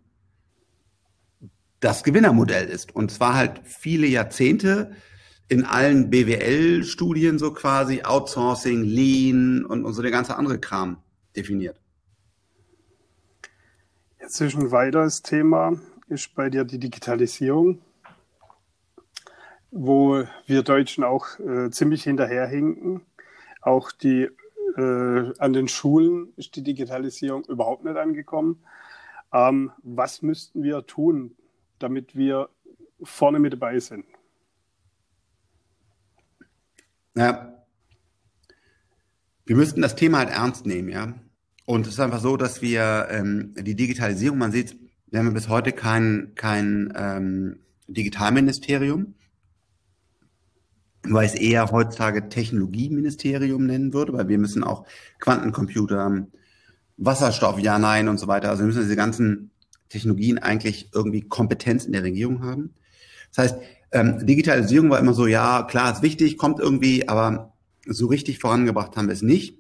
das 1.80 2.04
Gewinnermodell 2.04 2.68
ist. 2.68 2.96
Und 2.96 3.12
zwar 3.12 3.36
halt 3.36 3.62
viele 3.64 4.08
Jahrzehnte 4.08 4.92
in 5.50 5.66
allen 5.66 6.12
BWL-Studien 6.12 7.40
so 7.40 7.52
quasi 7.52 8.04
Outsourcing, 8.04 8.84
Lean 8.84 9.66
und, 9.66 9.84
und 9.84 9.94
so 9.94 10.02
der 10.02 10.12
ganze 10.12 10.38
andere 10.38 10.60
Kram 10.60 10.98
definiert. 11.36 11.82
Jetzt 14.22 14.40
ist 14.42 14.56
ein 14.56 14.72
weiteres 14.72 15.24
Thema, 15.24 15.80
ist 16.08 16.36
bei 16.36 16.52
dir 16.52 16.64
die 16.64 16.78
Digitalisierung, 16.78 17.82
wo 19.72 20.24
wir 20.46 20.62
Deutschen 20.62 21.04
auch 21.04 21.40
äh, 21.40 21.72
ziemlich 21.72 22.04
hinterherhinken. 22.04 23.02
Auch 23.62 23.92
die 23.92 24.30
äh, 24.78 25.34
an 25.40 25.54
den 25.54 25.68
Schulen 25.68 26.32
ist 26.38 26.56
die 26.56 26.64
Digitalisierung 26.64 27.44
überhaupt 27.46 27.84
nicht 27.84 27.98
angekommen. 27.98 28.64
Ähm, 29.34 29.72
was 29.82 30.22
müssten 30.22 30.62
wir 30.62 30.86
tun, 30.86 31.36
damit 31.80 32.16
wir 32.16 32.50
vorne 33.02 33.40
mit 33.40 33.54
dabei 33.54 33.80
sind? 33.80 34.06
Ja. 37.16 37.66
Wir 39.46 39.56
müssten 39.56 39.82
das 39.82 39.96
Thema 39.96 40.20
halt 40.20 40.30
ernst 40.30 40.66
nehmen, 40.66 40.90
ja. 40.90 41.14
Und 41.66 41.86
es 41.86 41.94
ist 41.94 42.00
einfach 42.00 42.20
so, 42.20 42.38
dass 42.38 42.62
wir 42.62 43.08
ähm, 43.12 43.54
die 43.56 43.76
Digitalisierung, 43.76 44.38
man 44.38 44.52
sieht, 44.52 44.78
wir 45.08 45.20
haben 45.20 45.34
bis 45.34 45.50
heute 45.50 45.72
kein, 45.72 46.34
kein 46.36 46.94
ähm, 46.96 47.60
Digitalministerium, 47.88 49.16
weil 51.04 51.26
ich 51.26 51.34
es 51.34 51.40
eher 51.40 51.72
heutzutage 51.72 52.30
Technologieministerium 52.30 53.66
nennen 53.66 53.94
würde, 53.94 54.14
weil 54.14 54.28
wir 54.28 54.38
müssen 54.38 54.64
auch 54.64 54.86
Quantencomputer, 55.20 56.28
Wasserstoff, 56.98 57.60
ja, 57.60 57.80
nein 57.80 58.08
und 58.08 58.20
so 58.20 58.28
weiter. 58.28 58.50
Also 58.50 58.64
wir 58.64 58.68
müssen 58.68 58.84
diese 58.84 58.96
ganzen 58.96 59.52
Technologien 59.90 60.38
eigentlich 60.38 60.90
irgendwie 60.94 61.22
Kompetenz 61.22 61.86
in 61.86 61.94
der 61.94 62.04
Regierung 62.04 62.44
haben. 62.44 62.74
Das 63.34 63.52
heißt, 63.52 63.62
ähm, 63.92 64.26
Digitalisierung 64.26 64.90
war 64.90 65.00
immer 65.00 65.14
so, 65.14 65.26
ja, 65.26 65.64
klar, 65.64 65.92
ist 65.92 66.02
wichtig, 66.02 66.38
kommt 66.38 66.60
irgendwie, 66.60 67.08
aber 67.08 67.54
so 67.86 68.08
richtig 68.08 68.40
vorangebracht 68.40 68.96
haben 68.96 69.08
wir 69.08 69.14
es 69.14 69.22
nicht. 69.22 69.58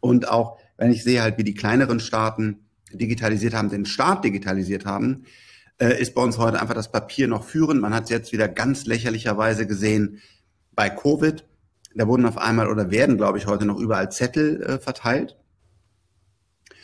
Und 0.00 0.28
auch, 0.28 0.58
wenn 0.78 0.90
ich 0.90 1.02
sehe 1.02 1.22
halt, 1.22 1.36
wie 1.38 1.44
die 1.44 1.54
kleineren 1.54 2.00
Staaten 2.00 2.60
digitalisiert 2.92 3.54
haben, 3.54 3.68
den 3.68 3.84
Staat 3.84 4.24
digitalisiert 4.24 4.86
haben, 4.86 5.24
äh, 5.78 6.00
ist 6.00 6.14
bei 6.14 6.22
uns 6.22 6.38
heute 6.38 6.60
einfach 6.60 6.74
das 6.74 6.90
Papier 6.90 7.28
noch 7.28 7.44
führend. 7.44 7.80
Man 7.80 7.94
hat 7.94 8.04
es 8.04 8.10
jetzt 8.10 8.32
wieder 8.32 8.48
ganz 8.48 8.86
lächerlicherweise 8.86 9.66
gesehen 9.66 10.20
bei 10.74 10.88
Covid. 10.88 11.44
Da 11.94 12.06
wurden 12.06 12.26
auf 12.26 12.38
einmal 12.38 12.68
oder 12.68 12.90
werden, 12.90 13.16
glaube 13.16 13.38
ich, 13.38 13.46
heute 13.46 13.66
noch 13.66 13.78
überall 13.78 14.10
Zettel 14.10 14.62
äh, 14.62 14.78
verteilt. 14.78 15.36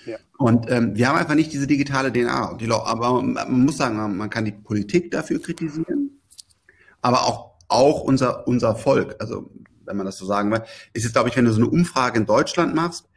Ja. 0.06 0.16
Und 0.38 0.70
ähm, 0.70 0.96
wir 0.96 1.08
haben 1.08 1.18
einfach 1.18 1.34
nicht 1.34 1.52
diese 1.52 1.66
digitale 1.66 2.12
DNA. 2.12 2.54
Die, 2.54 2.70
aber 2.70 3.22
man 3.22 3.64
muss 3.64 3.76
sagen, 3.76 4.16
man 4.16 4.30
kann 4.30 4.44
die 4.44 4.52
Politik 4.52 5.10
dafür 5.10 5.40
kritisieren 5.40 6.01
aber 7.02 7.26
auch, 7.26 7.52
auch 7.68 8.00
unser, 8.00 8.48
unser 8.48 8.74
Volk, 8.74 9.16
also 9.18 9.50
wenn 9.84 9.96
man 9.96 10.06
das 10.06 10.16
so 10.16 10.24
sagen 10.24 10.50
will, 10.50 10.62
ist 10.94 11.04
es, 11.04 11.12
glaube 11.12 11.28
ich, 11.28 11.36
wenn 11.36 11.44
du 11.44 11.52
so 11.52 11.60
eine 11.60 11.70
Umfrage 11.70 12.18
in 12.18 12.26
Deutschland 12.26 12.74
machst 12.74 13.08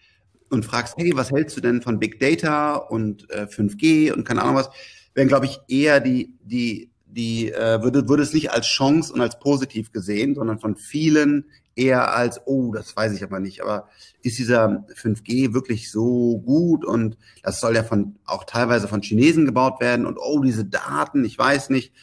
und 0.49 0.65
fragst, 0.65 0.95
hey, 0.97 1.11
was 1.15 1.31
hältst 1.31 1.55
du 1.55 1.61
denn 1.61 1.81
von 1.81 1.99
Big 1.99 2.19
Data 2.19 2.75
und 2.75 3.29
äh, 3.29 3.43
5G 3.43 4.11
und 4.11 4.25
keine 4.25 4.41
Ahnung 4.41 4.55
was, 4.55 4.69
werden, 5.13 5.29
glaube 5.29 5.45
ich, 5.45 5.59
eher 5.67 5.99
die, 5.99 6.33
die, 6.43 6.91
die 7.05 7.51
äh, 7.51 7.81
würde, 7.81 8.09
würde 8.09 8.23
es 8.23 8.33
nicht 8.33 8.51
als 8.51 8.67
Chance 8.67 9.13
und 9.13 9.21
als 9.21 9.39
positiv 9.39 9.91
gesehen, 9.91 10.35
sondern 10.35 10.59
von 10.59 10.75
vielen 10.75 11.45
eher 11.75 12.13
als, 12.13 12.41
oh, 12.45 12.73
das 12.73 12.95
weiß 12.95 13.13
ich 13.13 13.23
aber 13.23 13.39
nicht, 13.39 13.61
aber 13.61 13.89
ist 14.21 14.37
dieser 14.37 14.85
5G 14.95 15.53
wirklich 15.53 15.91
so 15.91 16.39
gut 16.39 16.85
und 16.85 17.17
das 17.43 17.59
soll 17.59 17.75
ja 17.75 17.83
von 17.83 18.17
auch 18.25 18.45
teilweise 18.45 18.87
von 18.87 19.01
Chinesen 19.01 19.45
gebaut 19.45 19.81
werden 19.81 20.05
und 20.05 20.17
oh, 20.17 20.41
diese 20.41 20.65
Daten, 20.65 21.25
ich 21.25 21.37
weiß 21.37 21.69
nicht. 21.69 21.93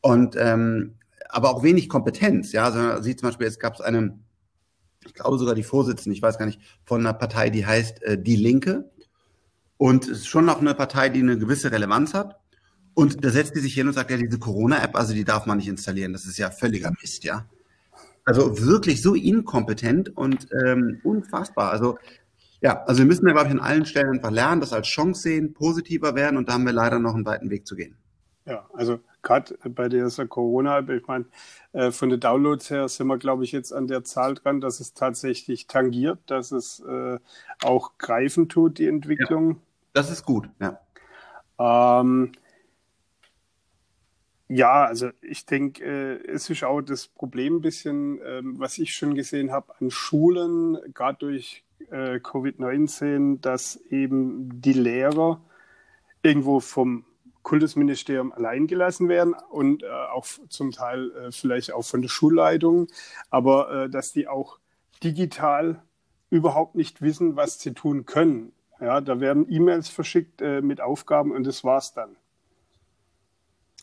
Und 0.00 0.36
ähm, 0.38 0.94
aber 1.28 1.50
auch 1.50 1.62
wenig 1.62 1.88
Kompetenz, 1.88 2.52
ja. 2.52 2.64
Also 2.64 3.02
sieht 3.02 3.20
zum 3.20 3.28
Beispiel, 3.28 3.46
jetzt 3.46 3.60
gab 3.60 3.74
es 3.74 3.80
eine, 3.80 4.18
ich 5.04 5.14
glaube 5.14 5.38
sogar 5.38 5.54
die 5.54 5.62
Vorsitzende, 5.62 6.16
ich 6.16 6.22
weiß 6.22 6.38
gar 6.38 6.46
nicht, 6.46 6.60
von 6.84 7.00
einer 7.00 7.14
Partei, 7.14 7.50
die 7.50 7.66
heißt 7.66 8.02
äh, 8.02 8.22
Die 8.22 8.36
Linke. 8.36 8.90
Und 9.76 10.04
es 10.04 10.18
ist 10.18 10.26
schon 10.26 10.44
noch 10.44 10.60
eine 10.60 10.74
Partei, 10.74 11.08
die 11.08 11.20
eine 11.20 11.38
gewisse 11.38 11.70
Relevanz 11.70 12.14
hat. 12.14 12.40
Und 12.94 13.24
da 13.24 13.30
setzt 13.30 13.54
die 13.54 13.60
sich 13.60 13.74
hin 13.74 13.86
und 13.86 13.92
sagt, 13.92 14.10
ja, 14.10 14.16
diese 14.16 14.40
Corona-App, 14.40 14.96
also 14.96 15.14
die 15.14 15.24
darf 15.24 15.46
man 15.46 15.58
nicht 15.58 15.68
installieren. 15.68 16.12
Das 16.12 16.26
ist 16.26 16.36
ja 16.36 16.50
völliger 16.50 16.92
Mist, 17.00 17.22
ja. 17.22 17.46
Also 18.24 18.60
wirklich 18.66 19.00
so 19.00 19.14
inkompetent 19.14 20.16
und 20.16 20.48
ähm, 20.64 21.00
unfassbar. 21.04 21.70
Also 21.70 21.96
ja, 22.60 22.82
also 22.84 22.98
wir 22.98 23.06
müssen 23.06 23.26
ja, 23.26 23.32
glaube 23.32 23.48
ich, 23.48 23.54
an 23.54 23.60
allen 23.60 23.86
Stellen 23.86 24.16
einfach 24.16 24.30
lernen, 24.30 24.60
das 24.60 24.72
als 24.72 24.88
Chance 24.88 25.22
sehen, 25.22 25.54
positiver 25.54 26.14
werden 26.14 26.36
und 26.36 26.48
da 26.48 26.54
haben 26.54 26.66
wir 26.66 26.72
leider 26.72 26.98
noch 26.98 27.14
einen 27.14 27.24
weiten 27.24 27.50
Weg 27.50 27.66
zu 27.66 27.76
gehen. 27.76 27.96
Ja, 28.46 28.66
also 28.72 29.00
gerade 29.22 29.56
bei 29.68 29.88
dieser 29.88 30.26
Corona, 30.26 30.80
ich 30.88 31.06
meine, 31.06 31.26
äh, 31.72 31.90
von 31.90 32.08
den 32.08 32.20
Downloads 32.20 32.70
her 32.70 32.88
sind 32.88 33.06
wir, 33.08 33.18
glaube 33.18 33.44
ich, 33.44 33.52
jetzt 33.52 33.72
an 33.72 33.86
der 33.86 34.04
Zahl 34.04 34.34
dran, 34.34 34.60
dass 34.60 34.80
es 34.80 34.94
tatsächlich 34.94 35.66
tangiert, 35.66 36.18
dass 36.26 36.52
es 36.52 36.80
äh, 36.80 37.18
auch 37.62 37.98
greifen 37.98 38.48
tut, 38.48 38.78
die 38.78 38.86
Entwicklung. 38.86 39.50
Ja, 39.50 39.56
das 39.92 40.10
ist 40.10 40.24
gut, 40.24 40.48
ja. 40.60 40.80
Ähm, 41.58 42.32
ja, 44.48 44.84
also 44.84 45.10
ich 45.20 45.44
denke, 45.44 45.84
äh, 45.84 46.30
es 46.30 46.48
ist 46.48 46.64
auch 46.64 46.80
das 46.80 47.06
Problem 47.06 47.56
ein 47.56 47.60
bisschen, 47.60 48.20
äh, 48.22 48.40
was 48.42 48.78
ich 48.78 48.94
schon 48.94 49.14
gesehen 49.14 49.52
habe 49.52 49.74
an 49.78 49.90
Schulen, 49.90 50.78
gerade 50.94 51.18
durch 51.18 51.64
äh, 51.90 52.16
Covid-19, 52.16 53.40
dass 53.40 53.76
eben 53.90 54.60
die 54.60 54.72
Lehrer 54.72 55.40
irgendwo 56.22 56.60
vom 56.60 57.04
Kultusministerium 57.48 58.32
allein 58.32 58.66
gelassen 58.66 59.08
werden 59.08 59.34
und 59.50 59.82
äh, 59.82 59.86
auch 59.86 60.26
zum 60.48 60.70
Teil 60.70 61.10
äh, 61.12 61.32
vielleicht 61.32 61.72
auch 61.72 61.82
von 61.84 62.02
der 62.02 62.08
Schulleitung, 62.08 62.88
aber 63.30 63.84
äh, 63.84 63.90
dass 63.90 64.12
die 64.12 64.28
auch 64.28 64.58
digital 65.02 65.82
überhaupt 66.30 66.74
nicht 66.74 67.00
wissen, 67.00 67.36
was 67.36 67.58
sie 67.58 67.72
tun 67.72 68.04
können. 68.04 68.52
Ja, 68.80 69.00
da 69.00 69.18
werden 69.18 69.46
E-Mails 69.48 69.88
verschickt 69.88 70.40
mit 70.40 70.80
Aufgaben 70.80 71.32
und 71.32 71.44
das 71.44 71.64
war's 71.64 71.94
dann. 71.94 72.16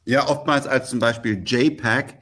Ja, 0.06 0.28
oftmals 0.28 0.68
als 0.68 0.90
zum 0.90 1.00
Beispiel 1.00 1.42
JPEG, 1.44 2.20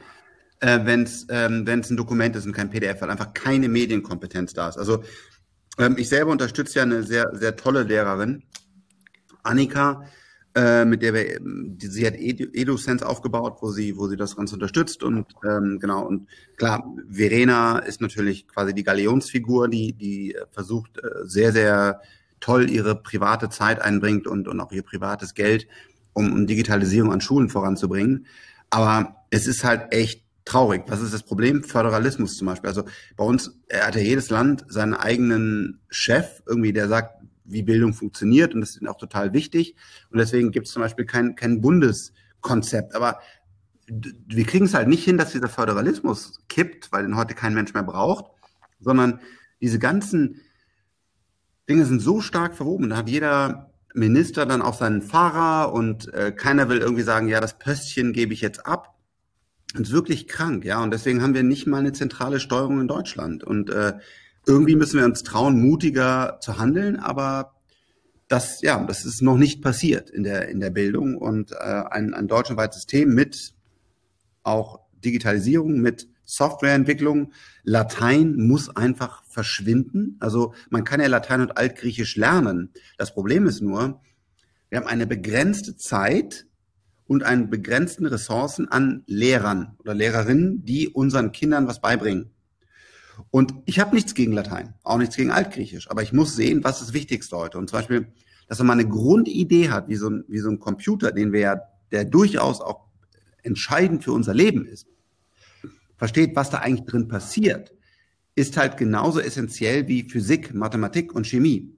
äh, 0.61 0.79
wenn 0.83 1.03
es 1.03 1.27
ähm, 1.29 1.65
ein 1.67 1.97
Dokument 1.97 2.35
ist 2.35 2.45
und 2.45 2.53
kein 2.53 2.69
PDF, 2.69 3.01
weil 3.01 3.11
einfach 3.11 3.33
keine 3.33 3.67
Medienkompetenz 3.67 4.53
da 4.53 4.69
ist. 4.69 4.77
Also 4.77 5.03
ähm, 5.77 5.97
ich 5.97 6.07
selber 6.07 6.31
unterstütze 6.31 6.79
ja 6.79 6.83
eine 6.83 7.03
sehr, 7.03 7.29
sehr 7.33 7.57
tolle 7.57 7.83
Lehrerin, 7.83 8.43
Annika, 9.43 10.05
äh, 10.55 10.85
mit 10.85 11.01
der 11.01 11.13
wir, 11.13 11.39
die, 11.41 11.87
sie 11.87 12.05
hat 12.05 12.15
EduSense 12.15 13.07
aufgebaut, 13.07 13.57
wo 13.61 13.71
sie, 13.71 13.97
wo 13.97 14.07
sie 14.07 14.17
das 14.17 14.35
Ganze 14.35 14.55
unterstützt 14.55 15.03
und 15.03 15.25
ähm, 15.43 15.79
genau 15.79 16.05
und 16.05 16.27
klar, 16.57 16.83
Verena 17.09 17.79
ist 17.79 18.01
natürlich 18.01 18.47
quasi 18.47 18.73
die 18.73 18.83
Galionsfigur, 18.83 19.67
die, 19.67 19.93
die 19.93 20.35
versucht 20.51 20.97
äh, 20.99 21.25
sehr, 21.25 21.51
sehr 21.51 22.01
toll 22.39 22.69
ihre 22.69 22.95
private 22.95 23.49
Zeit 23.49 23.81
einbringt 23.81 24.27
und, 24.27 24.47
und 24.47 24.59
auch 24.59 24.71
ihr 24.71 24.83
privates 24.83 25.33
Geld 25.33 25.67
um, 26.13 26.31
um 26.31 26.45
Digitalisierung 26.45 27.11
an 27.11 27.21
Schulen 27.21 27.49
voranzubringen. 27.49 28.27
Aber 28.69 29.15
es 29.29 29.47
ist 29.47 29.63
halt 29.63 29.93
echt 29.93 30.23
traurig. 30.45 30.83
Was 30.87 31.01
ist 31.01 31.13
das 31.13 31.23
Problem? 31.23 31.63
Föderalismus 31.63 32.35
zum 32.35 32.47
Beispiel. 32.47 32.67
Also 32.67 32.83
bei 33.15 33.23
uns 33.23 33.57
hat 33.71 33.95
ja 33.95 34.01
jedes 34.01 34.29
Land 34.29 34.65
seinen 34.67 34.93
eigenen 34.93 35.79
Chef, 35.89 36.41
irgendwie, 36.45 36.73
der 36.73 36.87
sagt, 36.87 37.23
wie 37.45 37.63
Bildung 37.63 37.93
funktioniert 37.93 38.53
und 38.53 38.61
das 38.61 38.75
ist 38.75 38.87
auch 38.87 38.97
total 38.97 39.33
wichtig. 39.33 39.75
Und 40.09 40.19
deswegen 40.19 40.51
gibt 40.51 40.67
es 40.67 40.73
zum 40.73 40.81
Beispiel 40.81 41.05
kein, 41.05 41.35
kein 41.35 41.61
Bundeskonzept. 41.61 42.95
Aber 42.95 43.19
wir 43.87 44.45
kriegen 44.45 44.65
es 44.65 44.73
halt 44.73 44.87
nicht 44.87 45.03
hin, 45.03 45.17
dass 45.17 45.31
dieser 45.31 45.49
Föderalismus 45.49 46.39
kippt, 46.47 46.91
weil 46.91 47.03
den 47.03 47.17
heute 47.17 47.33
kein 47.33 47.53
Mensch 47.53 47.73
mehr 47.73 47.83
braucht, 47.83 48.25
sondern 48.79 49.19
diese 49.61 49.79
ganzen 49.79 50.41
Dinge 51.69 51.85
sind 51.85 51.99
so 51.99 52.21
stark 52.21 52.55
verwoben. 52.55 52.89
Da 52.89 52.97
hat 52.97 53.09
jeder 53.09 53.71
Minister 53.93 54.45
dann 54.45 54.61
auf 54.61 54.75
seinen 54.75 55.01
Fahrer 55.01 55.73
und 55.73 56.13
äh, 56.13 56.31
keiner 56.31 56.69
will 56.69 56.79
irgendwie 56.79 57.03
sagen, 57.03 57.27
ja, 57.27 57.39
das 57.39 57.59
Pöstchen 57.59 58.13
gebe 58.13 58.33
ich 58.33 58.41
jetzt 58.41 58.65
ab. 58.65 58.95
Das 59.73 59.83
ist 59.83 59.91
wirklich 59.91 60.27
krank, 60.27 60.65
ja. 60.65 60.83
Und 60.83 60.91
deswegen 60.91 61.21
haben 61.21 61.33
wir 61.33 61.43
nicht 61.43 61.67
mal 61.67 61.79
eine 61.79 61.93
zentrale 61.93 62.39
Steuerung 62.39 62.81
in 62.81 62.87
Deutschland. 62.87 63.43
Und 63.43 63.69
äh, 63.69 63.93
irgendwie 64.45 64.75
müssen 64.75 64.99
wir 64.99 65.05
uns 65.05 65.23
trauen, 65.23 65.61
mutiger 65.61 66.37
zu 66.41 66.57
handeln, 66.57 66.97
aber 66.97 67.53
das, 68.27 68.61
ja, 68.61 68.83
das 68.83 69.05
ist 69.05 69.21
noch 69.21 69.37
nicht 69.37 69.61
passiert 69.61 70.09
in 70.09 70.23
der, 70.23 70.49
in 70.49 70.59
der 70.59 70.69
Bildung. 70.69 71.17
Und 71.17 71.51
äh, 71.51 71.55
ein, 71.55 72.13
ein 72.13 72.27
deutschlandweites 72.27 72.77
System 72.77 73.13
mit 73.13 73.53
auch 74.43 74.79
Digitalisierung, 75.03 75.79
mit 75.79 76.07
Softwareentwicklung. 76.25 77.31
Latein 77.63 78.35
muss 78.35 78.75
einfach 78.75 79.23
verschwinden. 79.25 80.17
Also 80.19 80.53
man 80.69 80.83
kann 80.83 80.99
ja 80.99 81.07
Latein 81.07 81.41
und 81.41 81.57
Altgriechisch 81.57 82.15
lernen. 82.15 82.71
Das 82.97 83.13
Problem 83.13 83.45
ist 83.45 83.61
nur, 83.61 84.01
wir 84.69 84.79
haben 84.79 84.87
eine 84.87 85.05
begrenzte 85.05 85.77
Zeit 85.77 86.47
und 87.05 87.23
einen 87.23 87.49
begrenzten 87.49 88.05
Ressourcen 88.05 88.67
an 88.67 89.03
Lehrern 89.05 89.75
oder 89.79 89.93
Lehrerinnen, 89.93 90.65
die 90.65 90.89
unseren 90.89 91.31
Kindern 91.31 91.67
was 91.67 91.81
beibringen. 91.81 92.32
Und 93.31 93.53
ich 93.65 93.79
habe 93.79 93.95
nichts 93.95 94.13
gegen 94.13 94.33
Latein, 94.33 94.73
auch 94.83 94.97
nichts 94.97 95.15
gegen 95.15 95.31
Altgriechisch, 95.31 95.89
aber 95.89 96.03
ich 96.03 96.13
muss 96.13 96.35
sehen, 96.35 96.63
was 96.63 96.79
das 96.79 96.93
Wichtigste 96.93 97.37
heute. 97.37 97.57
Und 97.57 97.69
zum 97.69 97.79
Beispiel, 97.79 98.07
dass 98.47 98.59
man 98.59 98.79
eine 98.79 98.87
Grundidee 98.87 99.69
hat, 99.69 99.87
wie 99.87 99.95
so 99.95 100.09
ein, 100.09 100.23
wie 100.27 100.39
so 100.39 100.49
ein 100.49 100.59
Computer, 100.59 101.11
den 101.11 101.31
wir 101.31 101.39
ja, 101.39 101.61
der 101.91 102.05
durchaus 102.05 102.61
auch 102.61 102.87
entscheidend 103.43 104.03
für 104.03 104.13
unser 104.13 104.33
Leben 104.33 104.65
ist 104.65 104.87
versteht, 106.03 106.35
was 106.35 106.49
da 106.49 106.57
eigentlich 106.57 106.85
drin 106.85 107.07
passiert, 107.07 107.73
ist 108.35 108.57
halt 108.57 108.75
genauso 108.75 109.21
essentiell 109.21 109.87
wie 109.87 110.09
Physik, 110.09 110.53
Mathematik 110.53 111.15
und 111.15 111.25
Chemie. 111.25 111.77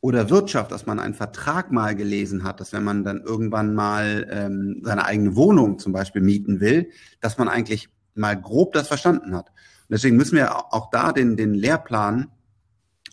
Oder 0.00 0.30
Wirtschaft, 0.30 0.72
dass 0.72 0.86
man 0.86 0.98
einen 0.98 1.14
Vertrag 1.14 1.70
mal 1.70 1.94
gelesen 1.94 2.42
hat, 2.42 2.58
dass 2.58 2.72
wenn 2.72 2.82
man 2.82 3.04
dann 3.04 3.22
irgendwann 3.22 3.74
mal 3.74 4.26
ähm, 4.30 4.80
seine 4.82 5.04
eigene 5.04 5.36
Wohnung 5.36 5.78
zum 5.78 5.92
Beispiel 5.92 6.22
mieten 6.22 6.58
will, 6.58 6.90
dass 7.20 7.38
man 7.38 7.48
eigentlich 7.48 7.88
mal 8.16 8.34
grob 8.34 8.72
das 8.72 8.88
verstanden 8.88 9.36
hat. 9.36 9.52
Deswegen 9.88 10.16
müssen 10.16 10.36
wir 10.36 10.72
auch 10.72 10.90
da 10.90 11.12
den, 11.12 11.36
den 11.36 11.54
Lehrplan 11.54 12.30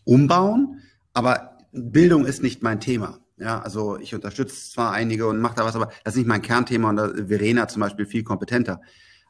umbauen, 0.04 0.82
aber 1.14 1.58
Bildung 1.72 2.26
ist 2.26 2.42
nicht 2.42 2.64
mein 2.64 2.80
Thema. 2.80 3.20
Ja, 3.38 3.62
also 3.62 3.98
ich 3.98 4.14
unterstütze 4.14 4.72
zwar 4.72 4.92
einige 4.92 5.28
und 5.28 5.40
mache 5.40 5.56
da 5.56 5.66
was, 5.66 5.76
aber 5.76 5.92
das 6.04 6.14
ist 6.14 6.20
nicht 6.20 6.28
mein 6.28 6.42
Kernthema 6.42 6.90
und 6.90 6.96
da 6.96 7.10
Verena 7.28 7.68
zum 7.68 7.80
Beispiel 7.80 8.06
viel 8.06 8.24
kompetenter. 8.24 8.82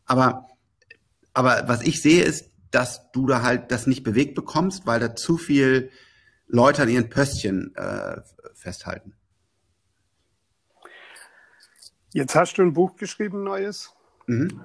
Aber 0.06 0.48
aber 1.34 1.64
was 1.68 1.82
ich 1.82 2.02
sehe, 2.02 2.24
ist, 2.24 2.52
dass 2.72 3.12
du 3.12 3.28
da 3.28 3.42
halt 3.42 3.72
das 3.72 3.88
nicht 3.88 4.04
bewegt 4.04 4.36
bekommst, 4.36 4.86
weil 4.86 5.00
da 5.00 5.16
zu 5.16 5.38
viel 5.38 5.92
Leute 6.48 6.82
an 6.84 6.90
ihren 6.90 7.10
Pöstchen 7.10 7.76
äh, 7.76 8.22
festhalten. 8.54 9.14
Jetzt 12.14 12.36
hast 12.36 12.58
du 12.58 12.62
ein 12.62 12.74
Buch 12.74 12.98
geschrieben, 12.98 13.44
neues. 13.44 13.94
Mhm. 14.28 14.62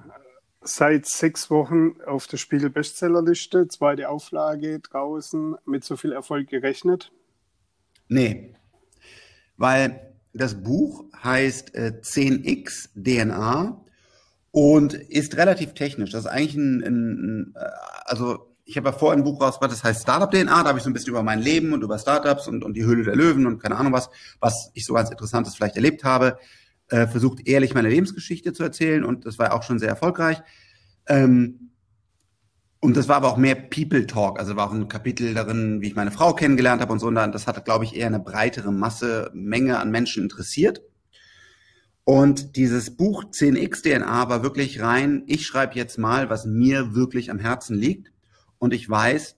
Seit 0.61 1.05
sechs 1.05 1.49
Wochen 1.49 2.01
auf 2.05 2.27
der 2.27 2.37
Spiegel 2.37 2.69
Bestsellerliste, 2.69 3.67
zweite 3.67 4.09
Auflage 4.09 4.79
draußen, 4.79 5.55
mit 5.65 5.83
so 5.83 5.97
viel 5.97 6.11
Erfolg 6.11 6.49
gerechnet? 6.49 7.11
Nee, 8.07 8.55
weil 9.57 10.13
das 10.33 10.63
Buch 10.63 11.05
heißt 11.23 11.75
äh, 11.75 11.93
10x 12.01 12.89
DNA 12.95 13.83
und 14.51 14.93
ist 14.93 15.37
relativ 15.37 15.73
technisch. 15.73 16.11
Das 16.11 16.21
ist 16.21 16.31
eigentlich 16.31 16.55
ein, 16.55 16.83
ein 16.83 17.53
äh, 17.55 17.59
also 18.05 18.55
ich 18.65 18.75
habe 18.77 18.89
ja 18.89 18.93
vorhin 18.93 19.21
ein 19.21 19.23
Buch 19.23 19.41
rausgebracht, 19.41 19.71
das 19.71 19.83
heißt 19.83 20.01
Startup 20.01 20.29
DNA, 20.29 20.63
da 20.63 20.69
habe 20.69 20.77
ich 20.77 20.83
so 20.83 20.89
ein 20.89 20.93
bisschen 20.93 21.09
über 21.09 21.23
mein 21.23 21.41
Leben 21.41 21.71
und 21.73 21.83
über 21.83 21.97
Startups 21.97 22.47
und, 22.47 22.63
und 22.63 22.73
die 22.73 22.83
Höhle 22.83 23.03
der 23.03 23.15
Löwen 23.15 23.47
und 23.47 23.59
keine 23.59 23.77
Ahnung 23.77 23.93
was, 23.93 24.09
was 24.39 24.71
ich 24.73 24.85
so 24.85 24.93
ganz 24.93 25.09
Interessantes 25.09 25.55
vielleicht 25.55 25.77
erlebt 25.77 26.03
habe, 26.03 26.37
äh, 26.89 27.07
versucht 27.07 27.47
ehrlich 27.47 27.73
meine 27.73 27.89
Lebensgeschichte 27.89 28.53
zu 28.53 28.63
erzählen 28.63 29.03
und 29.03 29.25
das 29.25 29.39
war 29.39 29.53
auch 29.53 29.63
schon 29.63 29.79
sehr 29.79 29.89
erfolgreich. 29.89 30.41
Ähm, 31.07 31.71
und 32.79 32.95
das 32.95 33.07
war 33.07 33.15
aber 33.17 33.29
auch 33.29 33.37
mehr 33.37 33.55
People 33.55 34.05
Talk, 34.05 34.39
also 34.39 34.55
war 34.55 34.67
auch 34.67 34.73
ein 34.73 34.87
Kapitel 34.87 35.33
darin, 35.33 35.81
wie 35.81 35.87
ich 35.87 35.95
meine 35.95 36.11
Frau 36.11 36.33
kennengelernt 36.33 36.81
habe 36.81 36.93
und 36.93 36.99
so. 36.99 37.07
Und 37.07 37.15
das 37.15 37.47
hat, 37.47 37.65
glaube 37.65 37.85
ich, 37.85 37.95
eher 37.95 38.07
eine 38.07 38.19
breitere 38.19 38.71
Masse, 38.71 39.31
Menge 39.33 39.79
an 39.79 39.89
Menschen 39.89 40.23
interessiert. 40.23 40.81
Und 42.03 42.55
dieses 42.55 42.95
Buch 42.95 43.25
10x 43.25 43.81
DNA 43.81 44.29
war 44.29 44.43
wirklich 44.43 44.79
rein, 44.81 45.23
ich 45.25 45.45
schreibe 45.45 45.75
jetzt 45.75 45.97
mal, 45.97 46.29
was 46.29 46.45
mir 46.45 46.93
wirklich 46.93 47.31
am 47.31 47.39
Herzen 47.39 47.75
liegt. 47.75 48.11
Und 48.59 48.73
ich 48.73 48.87
weiß, 48.87 49.35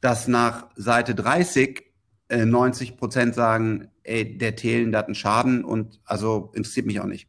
dass 0.00 0.28
nach 0.28 0.68
Seite 0.76 1.14
30 1.14 1.84
äh, 2.28 2.44
90 2.44 2.96
Prozent 2.96 3.34
sagen, 3.34 3.88
ey, 4.06 4.36
der 4.38 4.56
Thelen, 4.56 4.92
der 4.92 5.00
hat 5.00 5.06
einen 5.06 5.14
Schaden 5.14 5.64
und 5.64 6.00
also 6.04 6.50
interessiert 6.54 6.86
mich 6.86 7.00
auch 7.00 7.06
nicht. 7.06 7.28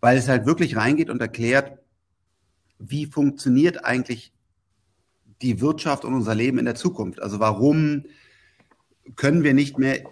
weil 0.00 0.16
es 0.16 0.28
halt 0.28 0.46
wirklich 0.46 0.76
reingeht 0.76 1.10
und 1.10 1.20
erklärt, 1.20 1.78
wie 2.78 3.06
funktioniert 3.06 3.84
eigentlich 3.84 4.32
die 5.42 5.60
Wirtschaft 5.60 6.04
und 6.04 6.14
unser 6.14 6.34
Leben 6.34 6.58
in 6.58 6.64
der 6.64 6.74
Zukunft. 6.74 7.20
Also 7.20 7.40
warum 7.40 8.04
können 9.16 9.42
wir 9.42 9.54
nicht 9.54 9.78
mehr 9.78 10.02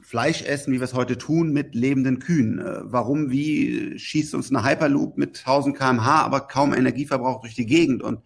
Fleisch 0.00 0.42
essen, 0.42 0.72
wie 0.72 0.80
wir 0.80 0.84
es 0.84 0.94
heute 0.94 1.18
tun, 1.18 1.52
mit 1.52 1.74
lebenden 1.74 2.18
Kühen? 2.18 2.58
Äh, 2.58 2.80
warum, 2.82 3.30
wie 3.30 3.98
schießt 3.98 4.34
uns 4.34 4.50
eine 4.50 4.64
Hyperloop 4.64 5.16
mit 5.18 5.38
1000 5.38 5.76
kmh, 5.76 6.22
aber 6.22 6.40
kaum 6.48 6.74
Energieverbrauch 6.74 7.40
durch 7.40 7.54
die 7.54 7.66
Gegend? 7.66 8.02
Und 8.02 8.20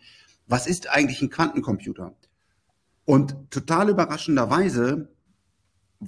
was 0.46 0.66
ist 0.66 0.88
eigentlich 0.88 1.20
ein 1.22 1.30
Quantencomputer? 1.30 2.14
Und 3.04 3.36
total 3.50 3.90
überraschenderweise, 3.90 5.08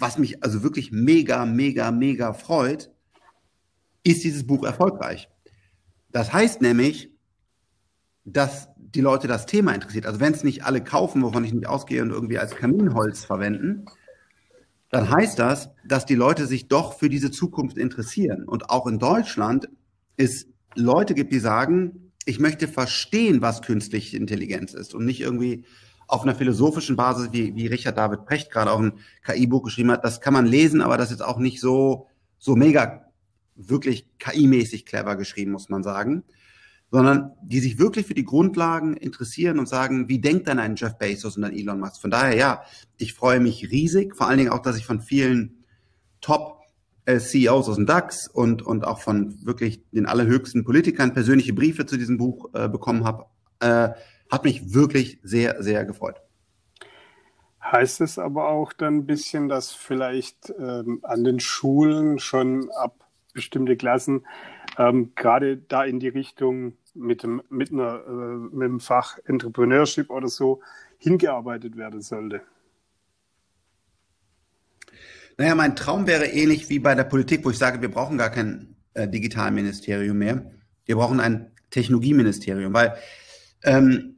was 0.01 0.19
mich 0.19 0.43
also 0.43 0.63
wirklich 0.63 0.93
mega, 0.93 1.47
mega, 1.47 1.91
mega 1.91 2.33
freut, 2.33 2.91
ist 4.05 4.25
dieses 4.25 4.47
Buch 4.47 4.65
erfolgreich. 4.65 5.29
Das 6.11 6.33
heißt 6.33 6.63
nämlich, 6.63 7.11
dass 8.25 8.69
die 8.77 9.01
Leute 9.01 9.29
das 9.29 9.47
Thema 9.47 9.75
interessiert. 9.75 10.07
Also 10.07 10.21
wenn 10.21 10.33
es 10.33 10.45
nicht 10.45 10.65
alle 10.65 10.83
kaufen, 10.83 11.23
wovon 11.23 11.45
ich 11.45 11.53
nicht 11.53 11.67
ausgehe 11.67 12.03
und 12.03 12.11
irgendwie 12.11 12.39
als 12.39 12.55
Kaminholz 12.55 13.25
verwenden, 13.25 13.87
dann 14.91 15.11
heißt 15.11 15.39
das, 15.39 15.71
dass 15.85 16.07
die 16.07 16.15
Leute 16.15 16.47
sich 16.47 16.69
doch 16.69 16.99
für 16.99 17.09
diese 17.09 17.31
Zukunft 17.31 17.77
interessieren. 17.77 18.45
Und 18.45 18.71
auch 18.71 18.87
in 18.87 18.99
Deutschland 18.99 19.69
es 20.17 20.47
Leute 20.75 21.15
gibt, 21.15 21.33
die 21.33 21.39
sagen, 21.39 22.13
ich 22.25 22.39
möchte 22.39 22.69
verstehen, 22.69 23.43
was 23.43 23.63
künstliche 23.63 24.17
Intelligenz 24.17 24.75
ist 24.75 24.95
und 24.95 25.05
nicht 25.05 25.21
irgendwie 25.21 25.65
auf 26.07 26.23
einer 26.23 26.35
philosophischen 26.35 26.97
Basis, 26.97 27.29
wie, 27.33 27.55
wie 27.55 27.67
Richard 27.67 27.99
David 27.99 28.27
Precht 28.27 28.51
gerade 28.51 28.71
auch 28.71 28.81
ein 28.81 28.93
KI-Buch 29.25 29.65
geschrieben 29.65 29.91
hat. 29.91 30.05
Das 30.05 30.21
kann 30.21 30.35
man 30.35 30.47
lesen, 30.47 30.81
aber 30.81 30.97
das 30.97 31.11
ist 31.11 31.23
auch 31.23 31.39
nicht 31.39 31.61
so, 31.61 32.07
so 32.39 32.57
mega 32.57 33.07
wirklich 33.57 34.09
KI-mäßig 34.19 34.85
clever 34.85 35.17
geschrieben, 35.17 35.53
muss 35.53 35.69
man 35.69 35.83
sagen 35.83 36.25
sondern 36.91 37.33
die 37.43 37.61
sich 37.61 37.79
wirklich 37.79 38.07
für 38.07 38.15
die 38.15 38.25
Grundlagen 38.25 38.97
interessieren 38.97 39.59
und 39.59 39.69
sagen, 39.69 40.09
wie 40.09 40.21
denkt 40.21 40.49
dann 40.49 40.59
ein 40.59 40.77
Jeff 40.77 40.97
Bezos 40.99 41.37
und 41.37 41.45
ein 41.45 41.57
Elon 41.57 41.81
Musk? 41.81 42.01
Von 42.01 42.11
daher, 42.11 42.37
ja, 42.37 42.63
ich 42.97 43.13
freue 43.13 43.41
mich 43.41 43.71
riesig, 43.71 44.15
vor 44.15 44.29
allen 44.29 44.39
Dingen 44.39 44.51
auch, 44.51 44.63
dass 44.63 44.77
ich 44.77 44.87
von 44.87 45.01
vielen 45.01 45.65
Top 46.21 46.61
äh, 47.05 47.19
CEOs 47.19 47.69
aus 47.69 47.77
dem 47.77 47.87
DAX 47.87 48.29
und, 48.29 48.63
und 48.63 48.85
auch 48.85 49.01
von 49.01 49.45
wirklich 49.45 49.83
den 49.91 50.07
allerhöchsten 50.07 50.65
Politikern 50.65 51.13
persönliche 51.13 51.53
Briefe 51.53 51.87
zu 51.87 51.97
diesem 51.97 52.19
Buch 52.19 52.51
äh, 52.55 52.69
bekommen 52.69 53.05
habe. 53.05 53.27
Äh, 53.61 53.91
hat 54.31 54.45
mich 54.45 54.75
wirklich 54.75 55.19
sehr, 55.23 55.63
sehr 55.63 55.85
gefreut. 55.85 56.21
Heißt 57.63 58.01
es 58.01 58.19
aber 58.19 58.49
auch 58.49 58.73
dann 58.73 58.99
ein 58.99 59.07
bisschen, 59.07 59.49
dass 59.49 59.73
vielleicht 59.73 60.53
ähm, 60.59 61.01
an 61.03 61.25
den 61.25 61.41
Schulen 61.41 62.19
schon 62.19 62.71
ab 62.71 63.07
bestimmte 63.33 63.77
Klassen 63.77 64.25
ähm, 64.79 65.13
gerade 65.15 65.57
da 65.57 65.85
in 65.85 66.01
die 66.01 66.09
Richtung 66.09 66.75
mit 66.95 67.23
dem, 67.23 67.43
mit, 67.51 67.73
einer, 67.73 68.03
äh, 68.07 68.11
mit 68.11 68.69
dem 68.69 68.81
Fach 68.81 69.19
Entrepreneurship 69.25 70.11
oder 70.11 70.29
so 70.29 70.61
hingearbeitet 70.99 71.77
werden 71.77 72.01
sollte. 72.01 72.41
Naja, 75.39 75.55
mein 75.55 75.77
Traum 75.77 76.07
wäre 76.07 76.27
ähnlich 76.27 76.71
wie 76.71 76.79
bei 76.79 76.95
der 76.95 77.05
Politik, 77.05 77.45
wo 77.45 77.51
ich 77.51 77.59
sage, 77.59 77.83
wir 77.83 77.91
brauchen 77.91 78.17
gar 78.17 78.31
kein 78.31 78.77
äh, 78.95 79.07
Digitalministerium 79.07 80.17
mehr. 80.17 80.51
Wir 80.87 80.97
brauchen 80.97 81.21
ein 81.21 81.53
Technologieministerium, 81.71 82.73
weil, 82.73 82.97
ähm, 83.65 84.16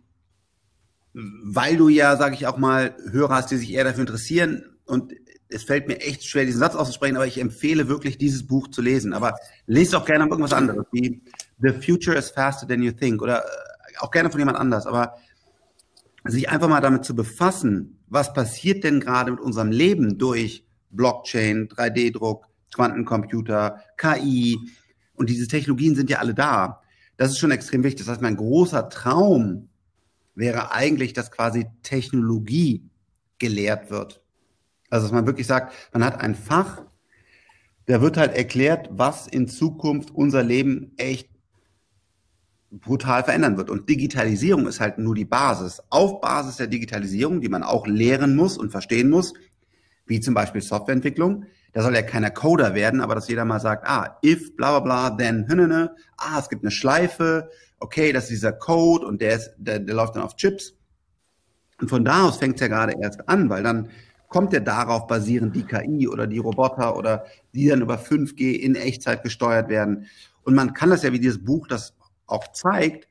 weil 1.15 1.77
du 1.77 1.89
ja, 1.89 2.17
sage 2.17 2.35
ich 2.35 2.47
auch 2.47 2.59
mal, 2.59 2.95
Hörer 3.11 3.37
hast, 3.37 3.51
die 3.51 3.57
sich 3.57 3.73
eher 3.73 3.85
dafür 3.85 4.03
interessieren 4.03 4.65
und 4.85 5.13
es 5.49 5.65
fällt 5.65 5.89
mir 5.89 6.01
echt 6.01 6.25
schwer, 6.25 6.45
diesen 6.45 6.61
Satz 6.61 6.75
auszusprechen, 6.75 7.17
aber 7.17 7.27
ich 7.27 7.41
empfehle 7.41 7.89
wirklich, 7.89 8.19
dieses 8.19 8.47
Buch 8.47 8.69
zu 8.69 8.83
lesen. 8.83 9.15
Aber 9.15 9.37
lest 9.67 9.95
auch 9.95 10.05
gerne 10.05 10.25
irgendwas 10.25 10.53
anderes, 10.53 10.85
wie 10.93 11.23
The 11.61 11.71
Future 11.73 12.17
is 12.17 12.31
Faster 12.31 12.69
Than 12.69 12.83
You 12.83 12.93
Think 12.93 13.23
oder 13.23 13.45
äh, 13.45 13.99
auch 14.01 14.11
gerne 14.11 14.31
von 14.31 14.39
jemand 14.39 14.59
anders. 14.59 14.87
Aber 14.87 15.15
sich 16.25 16.49
einfach 16.51 16.69
mal 16.69 16.81
damit 16.81 17.05
zu 17.05 17.15
befassen, 17.15 17.99
was 18.09 18.33
passiert 18.35 18.85
denn 18.85 19.01
gerade 19.01 19.31
mit 19.31 19.41
unserem 19.41 19.71
Leben 19.71 20.19
durch 20.19 20.67
Blockchain, 20.91 21.69
3D-Druck, 21.69 22.47
Quantencomputer, 22.75 23.81
KI 23.97 24.59
und 25.15 25.31
diese 25.31 25.49
Technologien 25.49 25.95
sind 25.95 26.11
ja 26.11 26.19
alle 26.19 26.35
da. 26.35 26.83
Das 27.17 27.31
ist 27.31 27.39
schon 27.39 27.51
extrem 27.51 27.83
wichtig. 27.83 28.05
Das 28.07 28.13
heißt, 28.13 28.23
mein 28.23 28.37
großer 28.37 28.89
Traum 28.91 29.69
wäre 30.39 30.73
eigentlich, 30.73 31.13
dass 31.13 31.31
quasi 31.31 31.67
Technologie 31.83 32.89
gelehrt 33.39 33.91
wird. 33.91 34.23
Also 34.91 35.07
dass 35.07 35.13
man 35.13 35.27
wirklich 35.27 35.47
sagt, 35.47 35.75
man 35.93 36.05
hat 36.05 36.21
ein 36.21 36.35
Fach, 36.35 36.83
da 37.87 38.01
wird 38.01 38.17
halt 38.17 38.35
erklärt, 38.35 38.89
was 38.93 39.27
in 39.27 39.49
Zukunft 39.49 40.11
unser 40.11 40.43
Leben 40.43 40.93
echt 40.97 41.29
brutal 42.71 43.25
verändern 43.25 43.57
wird. 43.57 43.71
Und 43.71 43.89
Digitalisierung 43.89 44.67
ist 44.67 44.81
halt 44.81 44.99
nur 44.99 45.15
die 45.15 45.25
Basis. 45.25 45.83
Auf 45.91 46.21
Basis 46.21 46.57
der 46.57 46.67
Digitalisierung, 46.67 47.41
die 47.41 47.49
man 47.49 47.63
auch 47.63 47.87
lehren 47.87 48.37
muss 48.37 48.59
und 48.59 48.71
verstehen 48.71 49.09
muss, 49.09 49.33
wie 50.07 50.21
zum 50.21 50.35
Beispiel 50.35 50.61
Softwareentwicklung, 50.61 51.47
da 51.73 51.83
soll 51.83 51.95
ja 51.95 52.03
keiner 52.03 52.31
Coder 52.31 52.75
werden, 52.75 53.01
aber 53.01 53.15
dass 53.15 53.29
jeder 53.29 53.45
mal 53.45 53.61
sagt, 53.61 53.87
ah, 53.87 54.19
if, 54.25 54.57
bla 54.57 54.79
bla 54.79 55.09
bla, 55.09 55.17
then, 55.17 55.47
hünnene, 55.49 55.95
ah, 56.17 56.39
es 56.39 56.49
gibt 56.49 56.63
eine 56.63 56.71
Schleife, 56.71 57.51
okay, 57.81 58.13
das 58.13 58.25
ist 58.25 58.31
dieser 58.31 58.53
Code 58.53 59.07
und 59.07 59.21
der, 59.21 59.37
ist, 59.37 59.53
der, 59.57 59.79
der 59.79 59.95
läuft 59.95 60.17
dann 60.17 60.23
auf 60.23 60.37
Chips. 60.37 60.75
Und 61.81 61.89
von 61.89 62.05
da 62.05 62.25
aus 62.25 62.39
fängt 62.39 62.57
es 62.57 62.61
ja 62.61 62.69
gerade 62.69 62.95
erst 63.01 63.29
an, 63.29 63.49
weil 63.49 63.63
dann 63.63 63.91
kommt 64.29 64.53
ja 64.53 64.61
darauf 64.61 65.07
basierend 65.07 65.55
die 65.57 65.63
KI 65.63 66.09
oder 66.09 66.27
die 66.27 66.39
Roboter 66.39 66.97
oder 66.97 67.25
die 67.55 67.69
dann 67.69 67.81
über 67.81 67.97
5G 67.97 68.57
in 68.57 68.75
Echtzeit 68.75 69.23
gesteuert 69.23 69.69
werden. 69.69 70.07
Und 70.43 70.55
man 70.55 70.75
kann 70.75 70.91
das 70.91 71.03
ja, 71.03 71.13
wie 71.13 71.21
dieses 71.21 71.45
Buch 71.45 71.67
das 71.67 71.95
auch 72.27 72.53
zeigt, 72.53 73.09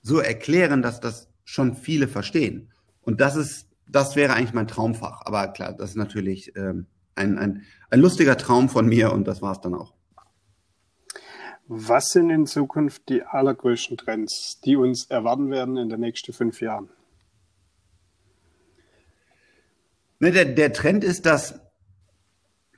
so 0.00 0.18
erklären, 0.20 0.82
dass 0.82 1.00
das 1.00 1.28
schon 1.44 1.74
viele 1.74 2.08
verstehen. 2.08 2.70
Und 3.02 3.20
das 3.20 3.36
ist, 3.36 3.68
das 3.88 4.16
wäre 4.16 4.34
eigentlich 4.34 4.54
mein 4.54 4.68
Traumfach. 4.68 5.22
Aber 5.24 5.48
klar, 5.48 5.72
das 5.72 5.90
ist 5.90 5.96
natürlich 5.96 6.54
ähm, 6.56 6.86
ein, 7.14 7.38
ein, 7.38 7.62
ein 7.90 8.00
lustiger 8.00 8.36
Traum 8.36 8.68
von 8.68 8.86
mir 8.86 9.12
und 9.12 9.26
das 9.26 9.42
war 9.42 9.52
es 9.52 9.60
dann 9.60 9.74
auch. 9.74 9.94
Was 11.66 12.10
sind 12.10 12.30
in 12.30 12.46
Zukunft 12.46 13.08
die 13.08 13.22
allergrößten 13.22 13.96
Trends, 13.96 14.60
die 14.64 14.76
uns 14.76 15.06
erwarten 15.06 15.50
werden 15.50 15.76
in 15.78 15.88
den 15.88 16.00
nächsten 16.00 16.32
fünf 16.32 16.60
Jahren? 16.60 16.90
Ne, 20.18 20.30
der, 20.30 20.44
der 20.44 20.72
Trend 20.72 21.04
ist, 21.04 21.24
dass 21.24 21.60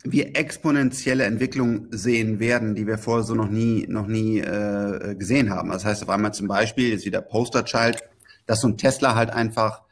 wir 0.04 0.36
exponentielle 0.36 1.24
Entwicklungen 1.24 1.88
sehen 1.90 2.38
werden, 2.38 2.76
die 2.76 2.86
wir 2.86 2.96
vorher 2.96 3.24
so 3.24 3.34
noch 3.34 3.48
nie, 3.48 3.86
noch 3.88 4.06
nie 4.06 4.38
äh, 4.38 5.16
gesehen 5.18 5.50
haben. 5.50 5.70
Das 5.70 5.84
heißt 5.84 6.04
auf 6.04 6.08
einmal 6.08 6.32
zum 6.32 6.46
Beispiel, 6.46 6.90
jetzt 6.90 7.06
wieder 7.06 7.20
Posterchild, 7.20 7.98
dass 8.46 8.60
so 8.60 8.68
ein 8.68 8.78
Tesla 8.78 9.16
halt 9.16 9.30
einfach 9.30 9.82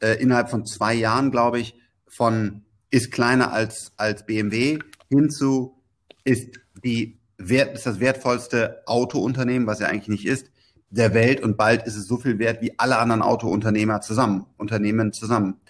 äh, 0.00 0.20
innerhalb 0.20 0.50
von 0.50 0.66
zwei 0.66 0.94
Jahren, 0.94 1.30
glaube 1.30 1.60
ich, 1.60 1.76
von 2.08 2.62
ist 2.90 3.12
kleiner 3.12 3.52
als, 3.52 3.92
als 3.96 4.26
BMW 4.26 4.80
hinzu 5.08 5.76
ist 6.24 6.58
die 6.82 7.19
Wert, 7.48 7.74
ist 7.74 7.86
das 7.86 8.00
wertvollste 8.00 8.82
Autounternehmen, 8.86 9.66
was 9.66 9.80
ja 9.80 9.88
eigentlich 9.88 10.08
nicht 10.08 10.26
ist, 10.26 10.50
der 10.90 11.14
Welt 11.14 11.40
und 11.40 11.56
bald 11.56 11.86
ist 11.86 11.96
es 11.96 12.06
so 12.06 12.18
viel 12.18 12.38
wert 12.38 12.60
wie 12.60 12.78
alle 12.78 12.98
anderen 12.98 13.22
Autounternehmer 13.22 14.00
zusammen, 14.00 14.46
Unternehmen 14.56 15.12
zusammen. 15.12 15.60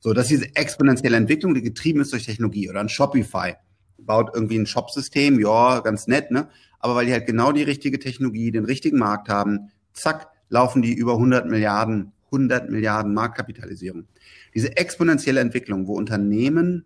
So, 0.00 0.12
dass 0.12 0.28
diese 0.28 0.54
exponentielle 0.54 1.16
Entwicklung, 1.16 1.54
die 1.54 1.62
getrieben 1.62 2.00
ist 2.00 2.12
durch 2.12 2.26
Technologie 2.26 2.70
oder 2.70 2.80
ein 2.80 2.88
Shopify, 2.88 3.54
baut 3.98 4.30
irgendwie 4.32 4.58
ein 4.58 4.66
Shopsystem, 4.66 5.40
ja, 5.40 5.80
ganz 5.80 6.06
nett, 6.06 6.30
ne? 6.30 6.48
Aber 6.78 6.94
weil 6.94 7.06
die 7.06 7.12
halt 7.12 7.26
genau 7.26 7.50
die 7.50 7.64
richtige 7.64 7.98
Technologie, 7.98 8.52
den 8.52 8.64
richtigen 8.64 8.98
Markt 8.98 9.28
haben, 9.28 9.70
zack, 9.92 10.28
laufen 10.48 10.82
die 10.82 10.94
über 10.94 11.14
100 11.14 11.46
Milliarden, 11.46 12.12
100 12.26 12.70
Milliarden 12.70 13.12
Marktkapitalisierung. 13.14 14.06
Diese 14.54 14.76
exponentielle 14.76 15.40
Entwicklung, 15.40 15.88
wo 15.88 15.94
Unternehmen 15.94 16.84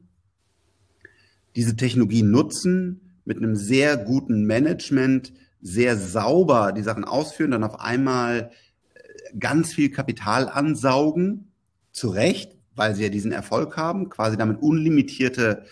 diese 1.55 1.77
Technologie 1.77 2.23
nutzen, 2.23 3.12
mit 3.25 3.39
einem 3.39 3.57
sehr 3.57 3.97
guten 3.97 4.45
Management, 4.45 5.33
sehr 5.61 5.97
sauber 5.97 6.73
die 6.73 6.83
Sachen 6.83 7.05
ausführen, 7.05 7.53
dann 7.53 7.65
auf 7.65 7.81
einmal 7.81 8.51
äh, 8.95 9.39
ganz 9.39 9.73
viel 9.73 9.91
Kapital 9.91 10.49
ansaugen, 10.49 11.53
zu 11.93 12.09
Recht, 12.09 12.57
weil 12.75 12.95
sie 12.95 13.05
ja 13.05 13.09
diesen 13.11 13.33
Erfolg 13.33 13.77
haben, 13.77 14.09
quasi 14.09 14.37
damit 14.37 14.61
unlimitierte 14.63 15.65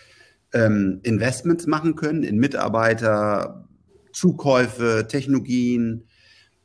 ähm, 0.53 1.01
Investments 1.03 1.67
machen 1.67 1.97
können 1.97 2.23
in 2.23 2.39
Mitarbeiter, 2.39 3.69
Zukäufe, 4.13 5.07
Technologien. 5.09 6.07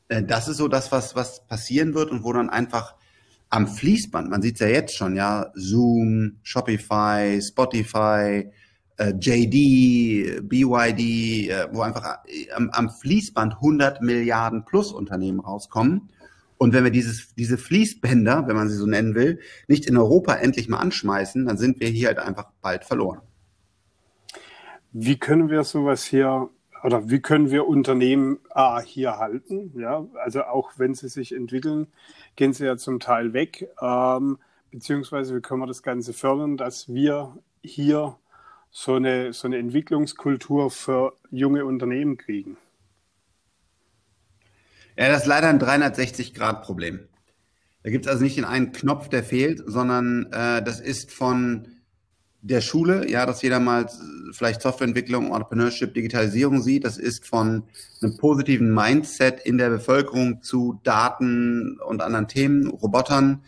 Äh, 0.08 0.24
das 0.24 0.48
ist 0.48 0.58
so 0.58 0.68
das, 0.68 0.92
was, 0.92 1.16
was 1.16 1.48
passieren 1.48 1.94
wird 1.94 2.12
und 2.12 2.24
wo 2.24 2.34
dann 2.34 2.50
einfach 2.50 2.96
am 3.50 3.68
Fließband, 3.68 4.30
man 4.30 4.42
sieht 4.42 4.56
es 4.56 4.60
ja 4.60 4.68
jetzt 4.68 4.96
schon, 4.96 5.16
ja, 5.16 5.52
Zoom, 5.56 6.40
Shopify, 6.44 7.40
Spotify, 7.42 8.52
JD, 8.98 10.48
BYD, 10.48 11.50
äh, 11.50 11.68
wo 11.72 11.82
einfach 11.82 12.20
äh, 12.26 12.52
am, 12.52 12.70
am 12.72 12.90
Fließband 12.90 13.56
100 13.56 14.02
Milliarden 14.02 14.66
plus 14.66 14.92
Unternehmen 14.92 15.40
rauskommen 15.40 16.10
und 16.58 16.74
wenn 16.74 16.84
wir 16.84 16.92
dieses, 16.92 17.34
diese 17.36 17.58
Fließbänder, 17.58 18.48
wenn 18.48 18.56
man 18.56 18.70
sie 18.70 18.76
so 18.76 18.86
nennen 18.86 19.16
will, 19.16 19.40
nicht 19.68 19.88
in 19.88 19.98
Europa 19.98 20.36
endlich 20.36 20.70
mal 20.70 20.80
anschmeißen, 20.80 21.46
dann 21.46 21.58
sind 21.58 21.80
wir 21.80 21.90
hier 21.90 22.08
halt 22.08 22.20
einfach 22.20 22.52
bald 22.62 22.86
verloren. 22.86 23.22
Wie 24.92 25.18
können 25.18 25.50
wir 25.50 25.64
sowas 25.64 26.06
hier 26.06 26.50
oder 26.84 27.10
wie 27.10 27.20
können 27.20 27.52
wir 27.52 27.68
Unternehmen 27.68 28.40
A 28.52 28.80
hier 28.80 29.18
halten? 29.18 29.74
Ja, 29.76 30.06
also 30.24 30.44
auch 30.44 30.74
wenn 30.78 30.94
sie 30.94 31.10
sich 31.10 31.34
entwickeln, 31.34 31.88
gehen 32.38 32.54
sie 32.54 32.66
ja 32.66 32.78
zum 32.78 33.02
Teil 33.02 33.34
weg. 33.34 33.70
Ähm, 33.82 34.38
beziehungsweise 34.72 35.36
wie 35.36 35.42
können 35.42 35.60
wir 35.60 35.68
das 35.68 35.84
Ganze 35.84 36.14
fördern, 36.14 36.56
dass 36.56 36.88
wir 36.88 37.38
hier 37.62 38.16
so 38.78 38.96
eine, 38.96 39.32
so 39.32 39.48
eine 39.48 39.58
Entwicklungskultur 39.58 40.70
für 40.70 41.14
junge 41.32 41.64
Unternehmen 41.64 42.18
kriegen? 42.18 42.58
Ja, 44.98 45.08
das 45.08 45.22
ist 45.22 45.28
leider 45.28 45.48
ein 45.48 45.62
360-Grad-Problem. 45.62 47.00
Da 47.84 47.90
gibt 47.90 48.06
es 48.06 48.12
also 48.12 48.22
nicht 48.22 48.36
den 48.36 48.44
einen 48.44 48.74
Knopf, 48.74 49.08
der 49.08 49.24
fehlt, 49.24 49.64
sondern 49.66 50.26
äh, 50.34 50.62
das 50.62 50.82
ist 50.82 51.14
von 51.14 51.70
der 52.42 52.60
Schule, 52.60 53.10
ja, 53.10 53.26
dass 53.26 53.42
jeder 53.42 53.62
mal 53.62 53.90
vielleicht 54.34 54.62
Softwareentwicklung, 54.62 55.28
Entrepreneurship, 55.28 55.94
Digitalisierung 55.94 56.62
sieht. 56.62 56.84
Das 56.84 56.98
ist 56.98 57.26
von 57.26 57.64
einem 58.02 58.18
positiven 58.18 58.74
Mindset 58.74 59.40
in 59.46 59.58
der 59.58 59.70
Bevölkerung 59.70 60.42
zu 60.42 60.82
Daten 60.84 61.80
und 61.80 62.02
anderen 62.02 62.28
Themen, 62.28 62.68
Robotern. 62.68 63.42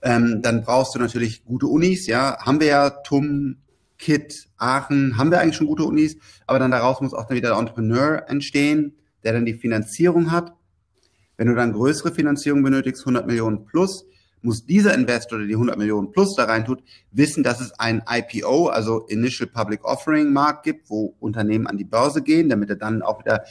Ähm, 0.00 0.40
dann 0.40 0.62
brauchst 0.62 0.94
du 0.94 0.98
natürlich 0.98 1.44
gute 1.44 1.66
Unis, 1.66 2.06
ja. 2.06 2.38
Haben 2.40 2.60
wir 2.60 2.66
ja 2.66 2.90
TUM, 2.90 3.58
KIT, 4.04 4.48
Aachen, 4.58 5.16
haben 5.16 5.30
wir 5.30 5.40
eigentlich 5.40 5.56
schon 5.56 5.66
gute 5.66 5.84
Unis, 5.84 6.18
aber 6.46 6.58
dann 6.58 6.70
daraus 6.70 7.00
muss 7.00 7.14
auch 7.14 7.24
dann 7.24 7.38
wieder 7.38 7.48
der 7.48 7.58
Entrepreneur 7.58 8.24
entstehen, 8.28 8.98
der 9.22 9.32
dann 9.32 9.46
die 9.46 9.54
Finanzierung 9.54 10.30
hat. 10.30 10.52
Wenn 11.38 11.46
du 11.46 11.54
dann 11.54 11.72
größere 11.72 12.12
Finanzierung 12.12 12.62
benötigst, 12.62 13.00
100 13.00 13.26
Millionen 13.26 13.64
plus, 13.64 14.04
muss 14.42 14.66
dieser 14.66 14.92
Investor, 14.92 15.38
der 15.38 15.48
die 15.48 15.54
100 15.54 15.78
Millionen 15.78 16.12
plus 16.12 16.36
da 16.36 16.44
rein 16.44 16.66
tut, 16.66 16.82
wissen, 17.12 17.42
dass 17.42 17.62
es 17.62 17.72
ein 17.80 18.02
IPO, 18.06 18.66
also 18.66 19.06
Initial 19.06 19.48
Public 19.48 19.82
Offering 19.86 20.34
Markt 20.34 20.64
gibt, 20.64 20.90
wo 20.90 21.16
Unternehmen 21.18 21.66
an 21.66 21.78
die 21.78 21.84
Börse 21.84 22.20
gehen, 22.20 22.50
damit 22.50 22.68
er 22.68 22.76
dann 22.76 23.00
auch 23.00 23.20
wieder 23.20 23.44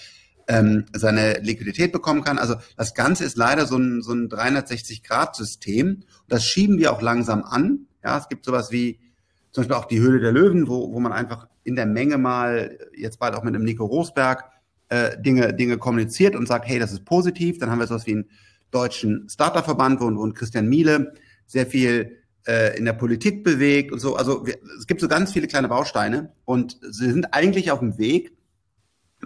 ähm, 0.47 0.85
seine 0.93 1.39
Liquidität 1.39 1.91
bekommen 1.91 2.23
kann. 2.23 2.37
Also 2.37 2.57
das 2.77 2.93
Ganze 2.93 3.23
ist 3.23 3.37
leider 3.37 3.65
so 3.65 3.77
ein, 3.77 4.03
so 4.03 4.13
ein 4.13 4.29
360-Grad-System. 4.29 6.03
Das 6.27 6.45
schieben 6.45 6.77
wir 6.77 6.91
auch 6.93 7.01
langsam 7.01 7.43
an. 7.43 7.87
Ja, 8.03 8.19
es 8.19 8.29
gibt 8.29 8.45
sowas 8.45 8.71
wie 8.71 8.99
zum 9.53 9.61
Beispiel 9.61 9.75
auch 9.77 9.85
die 9.85 9.99
Höhle 9.99 10.19
der 10.19 10.31
Löwen, 10.31 10.67
wo, 10.67 10.91
wo 10.91 10.99
man 10.99 11.13
einfach 11.13 11.47
in 11.63 11.75
der 11.75 11.85
Menge 11.85 12.17
mal, 12.17 12.77
jetzt 12.97 13.19
bald 13.19 13.35
auch 13.35 13.43
mit 13.43 13.53
dem 13.53 13.63
Nico 13.63 13.85
Rosberg, 13.85 14.43
äh, 14.89 15.21
Dinge, 15.21 15.53
Dinge 15.53 15.77
kommuniziert 15.77 16.35
und 16.35 16.47
sagt, 16.47 16.67
hey, 16.67 16.79
das 16.79 16.91
ist 16.91 17.05
positiv. 17.05 17.59
Dann 17.59 17.69
haben 17.69 17.79
wir 17.79 17.87
sowas 17.87 18.07
wie 18.07 18.15
ein 18.15 18.25
deutschen 18.71 19.29
Starterverband, 19.29 20.01
wo, 20.01 20.13
wo 20.15 20.29
Christian 20.31 20.67
Miele 20.67 21.13
sehr 21.45 21.67
viel 21.67 22.17
äh, 22.47 22.75
in 22.77 22.85
der 22.85 22.93
Politik 22.93 23.43
bewegt 23.43 23.91
und 23.91 23.99
so. 23.99 24.15
Also 24.15 24.45
wir, 24.45 24.57
es 24.77 24.87
gibt 24.87 25.01
so 25.01 25.07
ganz 25.07 25.31
viele 25.31 25.47
kleine 25.47 25.69
Bausteine 25.69 26.33
und 26.45 26.79
sie 26.89 27.11
sind 27.11 27.33
eigentlich 27.33 27.71
auf 27.71 27.79
dem 27.79 27.97
Weg. 27.99 28.35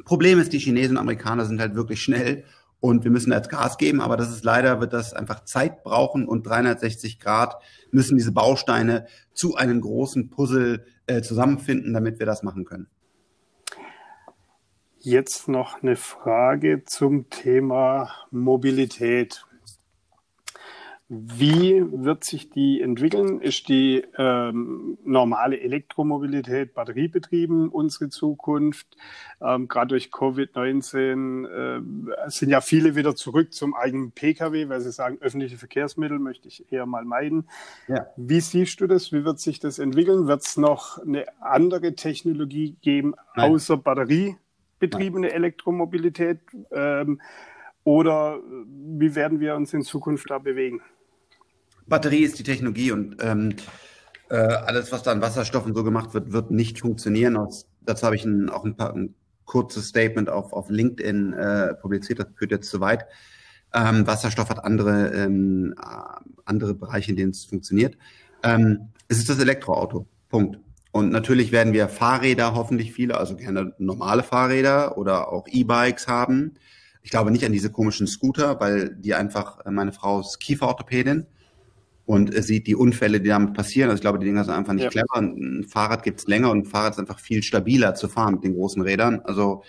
Problem 0.03 0.39
ist, 0.39 0.51
die 0.51 0.59
Chinesen 0.59 0.97
und 0.97 1.01
Amerikaner 1.01 1.45
sind 1.45 1.61
halt 1.61 1.73
wirklich 1.73 2.01
schnell 2.01 2.43
und 2.79 3.03
wir 3.03 3.11
müssen 3.11 3.31
jetzt 3.31 3.49
Gas 3.49 3.77
geben, 3.77 4.01
aber 4.01 4.17
das 4.17 4.29
ist 4.29 4.43
leider, 4.43 4.79
wird 4.79 4.93
das 4.93 5.13
einfach 5.13 5.43
Zeit 5.43 5.83
brauchen 5.83 6.27
und 6.27 6.45
360 6.45 7.19
Grad 7.19 7.55
müssen 7.91 8.17
diese 8.17 8.31
Bausteine 8.31 9.07
zu 9.33 9.55
einem 9.55 9.81
großen 9.81 10.29
Puzzle 10.29 10.85
äh, 11.07 11.21
zusammenfinden, 11.21 11.93
damit 11.93 12.19
wir 12.19 12.25
das 12.25 12.43
machen 12.43 12.65
können. 12.65 12.87
Jetzt 14.99 15.47
noch 15.47 15.81
eine 15.81 15.95
Frage 15.95 16.83
zum 16.83 17.29
Thema 17.29 18.11
Mobilität. 18.29 19.46
Wie 21.09 21.83
wird 21.89 22.25
sich 22.25 22.49
die 22.49 22.81
entwickeln? 22.81 23.39
Ist 23.39 23.69
die 23.69 24.03
ähm, 24.17 24.97
normale 25.05 25.59
Elektromobilität 25.59 26.73
batteriebetrieben 26.73 27.69
unsere 27.69 28.09
Zukunft? 28.09 28.97
Ähm, 29.39 29.69
Gerade 29.69 29.89
durch 29.89 30.09
Covid-19 30.09 31.47
äh, 31.47 32.29
sind 32.29 32.49
ja 32.49 32.59
viele 32.59 32.95
wieder 32.95 33.15
zurück 33.15 33.53
zum 33.53 33.73
eigenen 33.73 34.11
Pkw, 34.11 34.67
weil 34.67 34.81
sie 34.81 34.91
sagen, 34.91 35.17
öffentliche 35.21 35.57
Verkehrsmittel 35.57 36.19
möchte 36.19 36.49
ich 36.49 36.71
eher 36.73 36.85
mal 36.85 37.05
meiden. 37.05 37.47
Ja. 37.87 38.07
Wie 38.17 38.41
siehst 38.41 38.81
du 38.81 38.87
das? 38.87 39.13
Wie 39.13 39.23
wird 39.23 39.39
sich 39.39 39.59
das 39.59 39.79
entwickeln? 39.79 40.27
Wird 40.27 40.41
es 40.41 40.57
noch 40.57 40.97
eine 40.97 41.25
andere 41.41 41.95
Technologie 41.95 42.75
geben, 42.81 43.15
Nein. 43.35 43.51
außer 43.51 43.77
Batterie? 43.77 44.35
betriebene 44.79 45.31
Elektromobilität? 45.31 46.39
Ähm, 46.71 47.21
oder 47.83 48.39
wie 48.67 49.15
werden 49.15 49.39
wir 49.39 49.55
uns 49.55 49.73
in 49.73 49.81
Zukunft 49.81 50.29
da 50.29 50.39
bewegen? 50.39 50.81
Batterie 51.87 52.23
ist 52.23 52.37
die 52.39 52.43
Technologie 52.43 52.91
und 52.91 53.17
ähm, 53.21 53.55
äh, 54.29 54.35
alles, 54.35 54.91
was 54.91 55.03
da 55.03 55.11
an 55.11 55.21
Wasserstoff 55.21 55.65
und 55.65 55.75
so 55.75 55.83
gemacht 55.83 56.13
wird, 56.13 56.33
wird 56.33 56.51
nicht 56.51 56.79
funktionieren. 56.79 57.37
Aus, 57.37 57.67
dazu 57.81 58.05
habe 58.05 58.15
ich 58.15 58.25
ein, 58.25 58.49
auch 58.49 58.65
ein, 58.65 58.75
paar, 58.75 58.93
ein 58.93 59.15
kurzes 59.45 59.87
Statement 59.87 60.29
auf, 60.29 60.53
auf 60.53 60.69
LinkedIn 60.69 61.33
äh, 61.33 61.73
publiziert, 61.75 62.19
das 62.19 62.27
führt 62.35 62.51
jetzt 62.51 62.69
zu 62.69 62.79
weit. 62.81 63.05
Ähm, 63.73 64.05
Wasserstoff 64.05 64.49
hat 64.49 64.63
andere, 64.63 65.13
ähm, 65.13 65.75
andere 66.45 66.73
Bereiche, 66.73 67.11
in 67.11 67.17
denen 67.17 67.31
es 67.31 67.45
funktioniert. 67.45 67.97
Ähm, 68.43 68.89
es 69.07 69.17
ist 69.17 69.29
das 69.29 69.39
Elektroauto. 69.39 70.07
Punkt. 70.29 70.59
Und 70.91 71.11
natürlich 71.11 71.51
werden 71.51 71.73
wir 71.73 71.89
Fahrräder 71.89 72.55
hoffentlich 72.55 72.93
viele, 72.93 73.17
also 73.17 73.35
gerne 73.35 73.73
normale 73.77 74.23
Fahrräder 74.23 74.97
oder 74.97 75.31
auch 75.31 75.47
E-Bikes 75.47 76.07
haben. 76.07 76.55
Ich 77.03 77.11
glaube 77.11 77.31
nicht 77.31 77.45
an 77.45 77.51
diese 77.51 77.71
komischen 77.71 78.07
Scooter, 78.07 78.59
weil 78.59 78.95
die 78.95 79.13
einfach, 79.13 79.65
äh, 79.65 79.71
meine 79.71 79.93
Frau 79.93 80.19
ist 80.19 80.39
Kieferorthopädin 80.39 81.27
und 82.07 82.33
sieht 82.41 82.67
die 82.67 82.75
Unfälle, 82.75 83.19
die 83.19 83.27
damit 83.27 83.53
passieren. 83.53 83.89
Also 83.89 83.97
ich 83.97 84.01
glaube, 84.01 84.17
die 84.17 84.25
Dinger 84.25 84.45
sind 84.45 84.53
einfach 84.53 84.71
nicht 84.71 84.85
ja. 84.85 84.89
clever. 84.89 85.17
Ein 85.17 85.65
Fahrrad 85.69 86.03
gibt's 86.03 86.25
länger 86.25 86.49
und 86.49 86.59
ein 86.59 86.65
Fahrrad 86.65 86.93
ist 86.93 86.99
einfach 86.99 87.19
viel 87.19 87.43
stabiler 87.43 87.95
zu 87.95 88.07
fahren 88.07 88.35
mit 88.35 88.45
den 88.45 88.53
großen 88.53 88.81
Rädern. 88.81 89.19
Also 89.25 89.63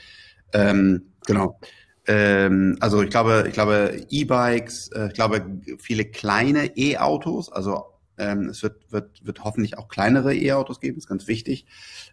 ähm, 0.53 1.09
genau. 1.27 1.59
Ähm, 2.07 2.77
also 2.79 3.03
ich 3.03 3.11
glaube, 3.11 3.47
ich 3.49 3.55
glaube 3.55 4.07
E-Bikes, 4.09 4.93
äh, 4.93 5.09
ich 5.09 5.15
glaube 5.15 5.45
viele 5.81 6.05
kleine 6.05 6.77
E-Autos, 6.77 7.51
also 7.51 7.87
ähm, 8.19 8.51
es 8.51 8.63
wird, 8.63 8.93
wird, 8.93 9.27
wird 9.27 9.43
hoffentlich 9.43 9.77
auch 9.77 9.89
kleinere 9.89 10.33
E-Autos 10.33 10.79
geben, 10.79 10.97
ist 10.97 11.09
ganz 11.09 11.27
wichtig. 11.27 11.67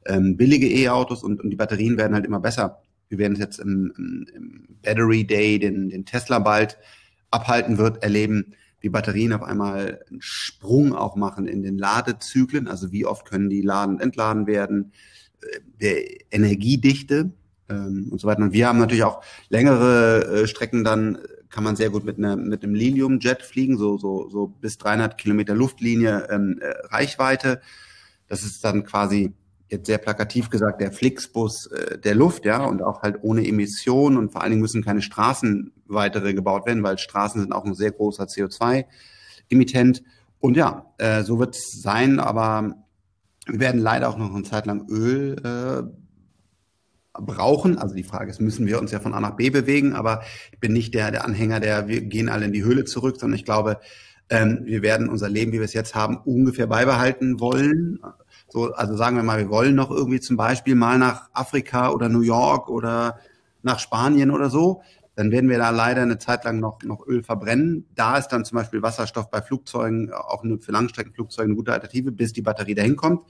Ähm, 0.08 0.38
billige 0.38 0.68
E-Autos 0.68 1.24
und, 1.24 1.40
und 1.40 1.52
die 1.52 1.56
Batterien 1.56 1.98
werden 1.98 2.16
halt 2.16 2.26
immer 2.26 2.40
besser. 2.40 2.82
Wir 3.10 3.20
werden 3.20 3.34
es 3.34 3.40
jetzt 3.40 3.60
im, 3.60 3.94
im, 3.96 4.28
im 4.34 4.68
Battery 4.82 5.24
Day, 5.24 5.60
den, 5.60 5.90
den 5.90 6.04
Tesla 6.04 6.40
bald 6.40 6.80
abhalten 7.30 7.78
wird, 7.78 8.02
erleben, 8.02 8.56
wie 8.86 8.90
Batterien 8.90 9.34
auf 9.34 9.42
einmal 9.42 10.00
einen 10.08 10.22
Sprung 10.22 10.94
auch 10.94 11.16
machen 11.16 11.48
in 11.48 11.64
den 11.64 11.76
Ladezyklen. 11.76 12.68
Also 12.68 12.92
wie 12.92 13.08
oft 13.08 13.26
können 13.26 13.50
die 13.50 13.64
laden 13.64 14.00
entladen 14.00 14.46
werden, 14.46 14.92
äh, 15.42 15.60
der 15.82 16.32
Energiedichte 16.32 17.32
ähm, 17.68 18.10
und 18.12 18.22
so 18.22 18.28
weiter. 18.28 18.44
Und 18.44 18.54
wir 18.54 18.68
haben 18.68 18.78
natürlich 18.78 19.04
auch 19.04 19.24
längere 19.50 20.44
äh, 20.44 20.48
Strecken 20.48 20.84
dann 20.84 21.18
kann 21.50 21.64
man 21.64 21.76
sehr 21.76 21.90
gut 21.90 22.04
mit, 22.04 22.18
einer, 22.18 22.36
mit 22.36 22.64
einem 22.64 22.76
Lilium-Jet 22.76 23.42
fliegen, 23.42 23.78
so, 23.78 23.98
so, 23.98 24.30
so 24.30 24.48
bis 24.48 24.78
300 24.78 25.18
Kilometer 25.18 25.56
Luftlinie 25.56 26.28
ähm, 26.30 26.60
äh, 26.62 26.68
Reichweite. 26.88 27.62
Das 28.28 28.44
ist 28.44 28.64
dann 28.66 28.84
quasi 28.84 29.34
jetzt 29.76 29.88
sehr 29.88 29.98
plakativ 29.98 30.50
gesagt 30.50 30.82
der 30.82 30.92
Flixbus 30.92 31.68
äh, 31.68 31.98
der 32.00 32.16
Luft, 32.16 32.46
ja, 32.46 32.64
und 32.64 32.82
auch 32.82 33.02
halt 33.02 33.18
ohne 33.22 33.48
Emissionen 33.48 34.18
und 34.18 34.32
vor 34.32 34.42
allen 34.42 34.52
Dingen 34.52 34.62
müssen 34.62 34.84
keine 34.84 35.02
Straßen 35.02 35.72
weitere 35.88 36.34
gebaut 36.34 36.66
werden, 36.66 36.84
weil 36.84 36.98
Straßen 36.98 37.42
sind 37.42 37.54
auch 37.54 37.66
ein 37.66 37.76
sehr 37.76 37.92
großer 37.92 38.26
CO2-Emittent. 38.26 40.04
Und 40.40 40.58
ja, 40.58 40.94
äh, 40.98 41.24
so 41.24 41.40
wird 41.40 41.56
es 41.56 41.82
sein, 41.82 42.20
aber 42.20 42.76
wir 43.48 43.60
werden 43.60 43.82
leider 43.82 44.10
auch 44.10 44.18
noch 44.18 44.34
eine 44.34 44.44
Zeit 44.44 44.66
lang 44.66 44.88
Öl 44.90 45.36
äh, 45.44 45.84
brauchen. 47.14 47.78
Also 47.78 47.96
die 47.96 48.04
Frage 48.04 48.32
ist, 48.32 48.42
müssen 48.42 48.68
wir 48.68 48.80
uns 48.80 48.92
ja 48.92 49.00
von 49.00 49.14
A 49.14 49.20
nach 49.20 49.36
B 49.36 49.50
bewegen, 49.50 49.94
aber 49.94 50.22
ich 50.52 50.60
bin 50.60 50.74
nicht 50.74 50.94
der, 50.94 51.12
der 51.12 51.26
Anhänger, 51.26 51.60
der 51.60 51.88
wir 51.88 52.02
gehen 52.02 52.30
alle 52.30 52.46
in 52.46 52.52
die 52.52 52.64
Höhle 52.64 52.86
zurück, 52.86 53.18
sondern 53.20 53.38
ich 53.38 53.46
glaube, 53.46 53.80
ähm, 54.30 54.62
wir 54.64 54.82
werden 54.82 55.10
unser 55.10 55.30
Leben, 55.30 55.52
wie 55.52 55.60
wir 55.60 55.66
es 55.66 55.74
jetzt 55.74 55.96
haben, 55.96 56.18
ungefähr 56.18 56.68
beibehalten 56.68 57.40
wollen. 57.40 58.00
So, 58.56 58.72
also 58.72 58.96
sagen 58.96 59.18
wir 59.18 59.24
mal, 59.24 59.38
wir 59.38 59.50
wollen 59.50 59.76
noch 59.76 59.92
irgendwie 59.92 60.22
zum 60.22 60.38
Beispiel 60.38 60.76
mal 60.76 60.98
nach 60.98 61.30
Afrika 61.34 61.90
oder 61.92 62.08
New 62.08 62.22
York 62.22 62.70
oder 62.70 63.20
nach 63.64 63.80
Spanien 63.80 64.32
oder 64.32 64.50
so. 64.50 64.82
Dann 65.16 65.30
werden 65.30 65.50
wir 65.50 65.58
da 65.58 65.72
leider 65.72 66.04
eine 66.04 66.20
Zeit 66.20 66.46
lang 66.46 66.62
noch, 66.62 66.82
noch 66.84 67.06
Öl 67.06 67.22
verbrennen. 67.22 67.86
Da 67.96 68.18
ist 68.18 68.30
dann 68.30 68.46
zum 68.46 68.56
Beispiel 68.56 68.82
Wasserstoff 68.82 69.30
bei 69.30 69.42
Flugzeugen, 69.42 70.14
auch 70.14 70.46
für 70.62 70.72
Langstreckenflugzeuge 70.72 71.48
eine 71.48 71.56
gute 71.56 71.74
Alternative, 71.74 72.14
bis 72.14 72.32
die 72.32 72.44
Batterie 72.44 72.76
dahin 72.76 72.96
kommt. 72.96 73.26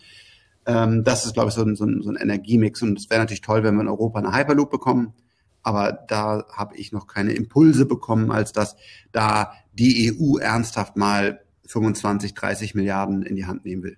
Ähm, 0.67 1.03
das 1.03 1.26
ist, 1.26 1.34
glaube 1.34 1.49
ich, 1.49 1.55
so 1.55 1.63
ein, 1.63 1.76
so 1.76 1.86
ein, 1.86 2.03
so 2.03 2.11
ein 2.11 2.17
Energiemix. 2.17 2.84
Und 2.84 2.99
es 2.99 3.09
wäre 3.09 3.21
natürlich 3.21 3.41
toll, 3.41 3.63
wenn 3.63 3.73
wir 3.73 3.82
in 3.82 3.88
Europa 3.88 4.19
eine 4.19 4.32
Hyperloop 4.32 4.69
bekommen. 4.69 5.15
Aber 5.63 5.91
da 6.07 6.45
habe 6.53 6.76
ich 6.76 6.91
noch 6.91 7.07
keine 7.07 7.34
Impulse 7.34 7.88
bekommen, 7.88 8.30
als 8.30 8.53
dass 8.53 8.76
da 9.11 9.53
die 9.73 10.13
EU 10.13 10.38
ernsthaft 10.38 10.97
mal 10.97 11.41
25, 11.65 12.36
30 12.36 12.76
Milliarden 12.76 13.23
in 13.23 13.36
die 13.36 13.47
Hand 13.47 13.65
nehmen 13.65 13.82
will. 13.82 13.97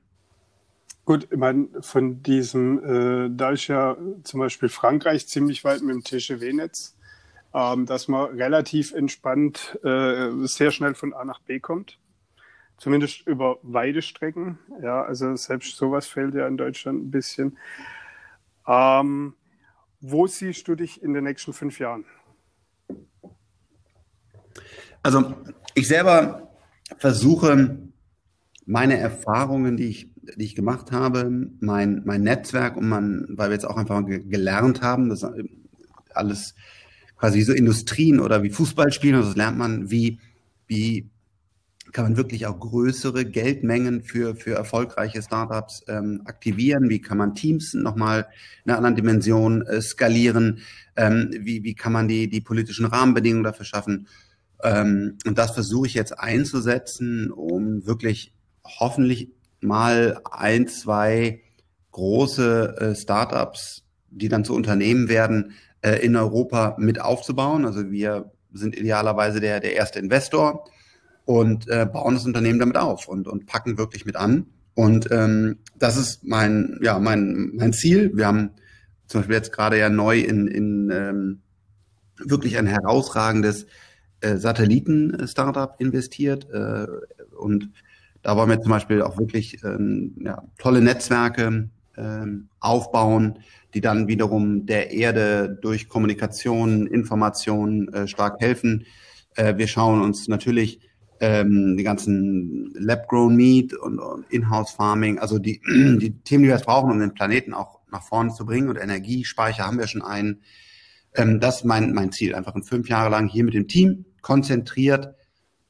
Gut, 1.07 1.29
ich 1.31 1.37
meine, 1.37 1.69
von 1.79 2.21
diesem, 2.21 2.83
äh, 2.83 3.29
da 3.31 3.51
ist 3.51 3.67
ja 3.67 3.95
zum 4.23 4.41
Beispiel 4.41 4.67
Frankreich 4.67 5.25
ziemlich 5.25 5.63
weit 5.63 5.81
mit 5.81 5.95
dem 5.95 6.03
TGW-Netz, 6.03 6.97
ähm, 7.53 7.85
dass 7.85 8.09
man 8.09 8.35
relativ 8.35 8.93
entspannt 8.93 9.79
äh, 9.85 10.31
sehr 10.45 10.71
schnell 10.71 10.95
von 10.95 11.13
A 11.13 11.23
nach 11.23 11.39
B 11.39 11.61
kommt 11.61 11.97
zumindest 12.77 13.25
über 13.25 13.57
weite 13.63 14.01
Strecken. 14.01 14.59
Ja, 14.81 15.01
also 15.01 15.33
selbst 15.35 15.77
sowas 15.77 16.07
fehlt 16.07 16.35
ja 16.35 16.45
in 16.45 16.57
Deutschland 16.57 17.05
ein 17.05 17.11
bisschen. 17.11 17.57
Ähm, 18.67 19.33
Wo 19.99 20.27
siehst 20.27 20.67
du 20.67 20.75
dich 20.75 21.01
in 21.01 21.13
den 21.13 21.23
nächsten 21.23 21.53
fünf 21.53 21.79
Jahren? 21.79 22.03
Also 25.01 25.33
ich 25.73 25.87
selber 25.87 26.51
versuche 26.97 27.77
meine 28.65 28.97
Erfahrungen, 28.97 29.77
die 29.77 29.87
ich, 29.87 30.09
die 30.35 30.45
ich 30.45 30.55
gemacht 30.55 30.91
habe, 30.91 31.29
mein, 31.59 32.01
mein 32.05 32.21
Netzwerk 32.21 32.77
und 32.77 32.87
man, 32.87 33.25
weil 33.29 33.49
wir 33.49 33.53
jetzt 33.53 33.65
auch 33.65 33.77
einfach 33.77 34.03
gelernt 34.05 34.81
haben, 34.81 35.09
das 35.09 35.25
alles 36.13 36.55
quasi 37.17 37.41
so 37.41 37.53
Industrien 37.53 38.19
oder 38.19 38.43
wie 38.43 38.49
Fußball 38.49 38.91
spielen, 38.91 39.15
also 39.15 39.29
das 39.29 39.37
lernt 39.37 39.57
man, 39.57 39.89
wie, 39.89 40.19
wie 40.67 41.09
kann 41.91 42.05
man 42.05 42.17
wirklich 42.17 42.45
auch 42.45 42.59
größere 42.59 43.25
Geldmengen 43.25 44.03
für, 44.03 44.35
für 44.35 44.53
erfolgreiche 44.53 45.21
Startups 45.21 45.83
ähm, 45.87 46.21
aktivieren? 46.25 46.89
Wie 46.89 47.01
kann 47.01 47.17
man 47.17 47.33
Teams 47.33 47.73
nochmal 47.73 48.27
in 48.65 48.71
einer 48.71 48.77
anderen 48.77 48.95
Dimension 48.95 49.61
äh, 49.65 49.81
skalieren? 49.81 50.59
Ähm, 50.95 51.31
wie, 51.39 51.63
wie 51.63 51.75
kann 51.75 51.93
man 51.93 52.07
die, 52.07 52.29
die 52.29 52.41
politischen 52.41 52.85
Rahmenbedingungen 52.85 53.43
dafür 53.43 53.65
schaffen? 53.65 54.07
Ähm, 54.63 55.17
und 55.25 55.37
das 55.37 55.51
versuche 55.51 55.87
ich 55.87 55.93
jetzt 55.93 56.19
einzusetzen, 56.19 57.31
um 57.31 57.85
wirklich 57.85 58.33
hoffentlich 58.63 59.29
mal 59.61 60.21
ein, 60.31 60.67
zwei 60.67 61.41
große 61.91 62.75
äh, 62.79 62.95
Startups, 62.95 63.83
die 64.09 64.29
dann 64.29 64.45
zu 64.45 64.53
Unternehmen 64.53 65.09
werden, 65.09 65.53
äh, 65.81 66.03
in 66.05 66.15
Europa 66.15 66.75
mit 66.79 67.01
aufzubauen. 67.01 67.65
Also 67.65 67.91
wir 67.91 68.31
sind 68.53 68.77
idealerweise 68.77 69.39
der, 69.39 69.59
der 69.59 69.73
erste 69.73 69.99
Investor 69.99 70.65
und 71.25 71.67
äh, 71.67 71.85
bauen 71.85 72.15
das 72.15 72.25
Unternehmen 72.25 72.59
damit 72.59 72.77
auf 72.77 73.07
und, 73.07 73.27
und 73.27 73.45
packen 73.45 73.77
wirklich 73.77 74.05
mit 74.05 74.15
an. 74.15 74.47
Und 74.75 75.09
ähm, 75.11 75.57
das 75.77 75.97
ist 75.97 76.23
mein, 76.23 76.79
ja, 76.81 76.99
mein, 76.99 77.51
mein 77.55 77.73
Ziel. 77.73 78.11
Wir 78.13 78.27
haben 78.27 78.51
zum 79.07 79.21
Beispiel 79.21 79.35
jetzt 79.35 79.51
gerade 79.51 79.79
ja 79.79 79.89
neu 79.89 80.19
in, 80.19 80.47
in 80.47 80.91
ähm, 80.91 81.41
wirklich 82.17 82.57
ein 82.57 82.67
herausragendes 82.67 83.65
äh, 84.21 84.37
Satelliten-Startup 84.37 85.75
investiert. 85.79 86.47
Äh, 86.51 86.87
und 87.35 87.71
da 88.27 88.35
wollen 88.35 88.49
wir 88.49 88.59
zum 88.59 88.71
Beispiel 88.71 89.01
auch 89.01 89.17
wirklich 89.17 89.63
ähm, 89.63 90.13
ja, 90.19 90.43
tolle 90.57 90.81
Netzwerke 90.81 91.69
ähm, 91.95 92.49
aufbauen, 92.59 93.39
die 93.73 93.79
dann 93.79 94.09
wiederum 94.09 94.65
der 94.65 94.91
Erde 94.91 95.57
durch 95.61 95.87
Kommunikation, 95.87 96.87
Information 96.87 97.87
äh, 97.93 98.05
stark 98.05 98.41
helfen. 98.41 98.85
Äh, 99.37 99.55
wir 99.55 99.67
schauen 99.67 100.01
uns 100.01 100.27
natürlich 100.27 100.81
ähm, 101.21 101.77
die 101.77 101.83
ganzen 101.85 102.73
Lab-Grown 102.77 103.33
Meat 103.33 103.73
und, 103.73 103.97
und 103.97 104.25
Inhouse-Farming, 104.29 105.19
also 105.19 105.39
die, 105.39 105.61
die 105.65 106.19
Themen, 106.25 106.43
die 106.43 106.49
wir 106.49 106.55
jetzt 106.55 106.65
brauchen, 106.65 106.91
um 106.91 106.99
den 106.99 107.13
Planeten 107.13 107.53
auch 107.53 107.79
nach 107.89 108.03
vorne 108.03 108.33
zu 108.33 108.45
bringen 108.45 108.67
und 108.67 108.75
Energiespeicher 108.75 109.65
haben 109.65 109.79
wir 109.79 109.87
schon 109.87 110.01
einen. 110.01 110.41
Ähm, 111.15 111.39
das 111.39 111.59
ist 111.59 111.63
mein, 111.63 111.93
mein 111.93 112.11
Ziel, 112.11 112.35
einfach 112.35 112.55
in 112.55 112.63
fünf 112.63 112.89
Jahre 112.89 113.09
lang 113.09 113.29
hier 113.29 113.45
mit 113.45 113.53
dem 113.53 113.69
Team 113.69 114.03
konzentriert, 114.21 115.15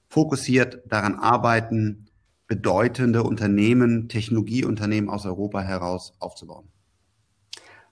fokussiert 0.09 0.81
daran 0.87 1.13
arbeiten, 1.13 2.06
bedeutende 2.47 3.23
Unternehmen, 3.23 4.07
Technologieunternehmen 4.09 5.09
aus 5.09 5.25
Europa 5.25 5.61
heraus 5.61 6.13
aufzubauen. 6.19 6.67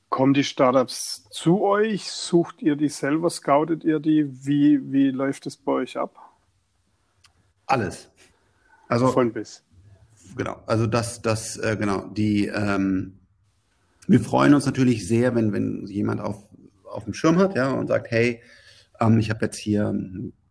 Kommen 0.10 0.34
die 0.34 0.43
Startups 0.43 1.28
zu 1.30 1.62
euch? 1.62 2.10
Sucht 2.10 2.62
ihr 2.62 2.76
die 2.76 2.88
selber? 2.88 3.30
Scoutet 3.30 3.84
ihr 3.84 3.99
die? 3.99 4.45
Wie, 4.45 4.91
wie 4.91 5.10
läuft 5.10 5.45
es 5.45 5.58
bei 5.58 5.74
euch 5.74 5.97
ab? 5.97 6.16
Alles. 7.66 8.10
Also 8.88 9.08
von 9.08 9.34
bis. 9.34 9.64
Genau. 10.38 10.62
Also 10.68 10.88
das, 10.88 11.22
das, 11.22 11.58
äh, 11.58 11.76
genau. 11.78 12.06
Die, 12.08 12.47
ähm, 12.47 13.20
wir 14.08 14.20
freuen 14.20 14.53
uns 14.53 14.66
natürlich 14.66 15.08
sehr, 15.08 15.36
wenn, 15.36 15.51
wenn 15.51 15.86
jemand 15.88 16.22
auf, 16.22 16.47
auf 16.84 17.03
dem 17.03 17.14
Schirm 17.14 17.38
hat, 17.38 17.56
ja, 17.56 17.72
und 17.72 17.88
sagt, 17.88 18.12
hey, 18.12 18.41
ähm, 18.99 19.18
ich 19.18 19.30
habe 19.30 19.45
jetzt 19.45 19.58
hier 19.58 19.93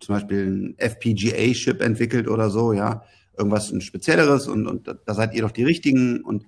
zum 0.01 0.15
Beispiel 0.15 0.47
ein 0.47 0.75
FPGA-Chip 0.79 1.81
entwickelt 1.81 2.29
oder 2.29 2.51
so, 2.51 2.73
ja, 2.73 3.05
irgendwas 3.37 3.71
ein 3.71 3.81
Spezielleres 3.81 4.49
und, 4.49 4.67
und 4.67 4.89
da 4.89 5.15
seid 5.15 5.35
ihr 5.35 5.43
doch 5.43 5.51
die 5.51 5.65
Richtigen. 5.65 6.23
Und 6.23 6.45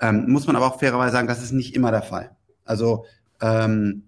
ähm, 0.00 0.30
muss 0.30 0.46
man 0.46 0.56
aber 0.56 0.66
auch 0.66 0.78
fairerweise 0.78 1.12
sagen, 1.12 1.28
das 1.28 1.42
ist 1.42 1.52
nicht 1.52 1.74
immer 1.74 1.90
der 1.90 2.02
Fall. 2.02 2.30
Also 2.64 3.04
ähm, 3.40 4.04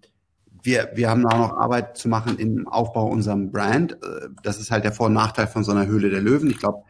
wir, 0.63 0.91
wir 0.95 1.09
haben 1.09 1.27
auch 1.27 1.39
noch 1.39 1.57
Arbeit 1.57 1.97
zu 1.97 2.09
machen 2.09 2.39
im 2.39 2.69
Aufbau 2.69 3.07
unserem 3.07 3.51
Brand. 3.51 3.93
Äh, 3.93 4.29
das 4.43 4.61
ist 4.61 4.71
halt 4.71 4.85
der 4.85 4.93
Vor- 4.93 5.07
und 5.07 5.15
Nachteil 5.15 5.47
von 5.47 5.65
so 5.65 5.73
einer 5.73 5.87
Höhle 5.87 6.11
der 6.11 6.21
Löwen. 6.21 6.51
Ich 6.51 6.59
glaube, 6.59 6.83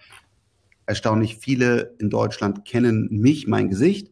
erstaunlich 0.86 1.38
viele 1.38 1.94
in 1.98 2.10
Deutschland 2.10 2.64
kennen 2.64 3.08
mich, 3.10 3.46
mein 3.46 3.68
Gesicht. 3.68 4.10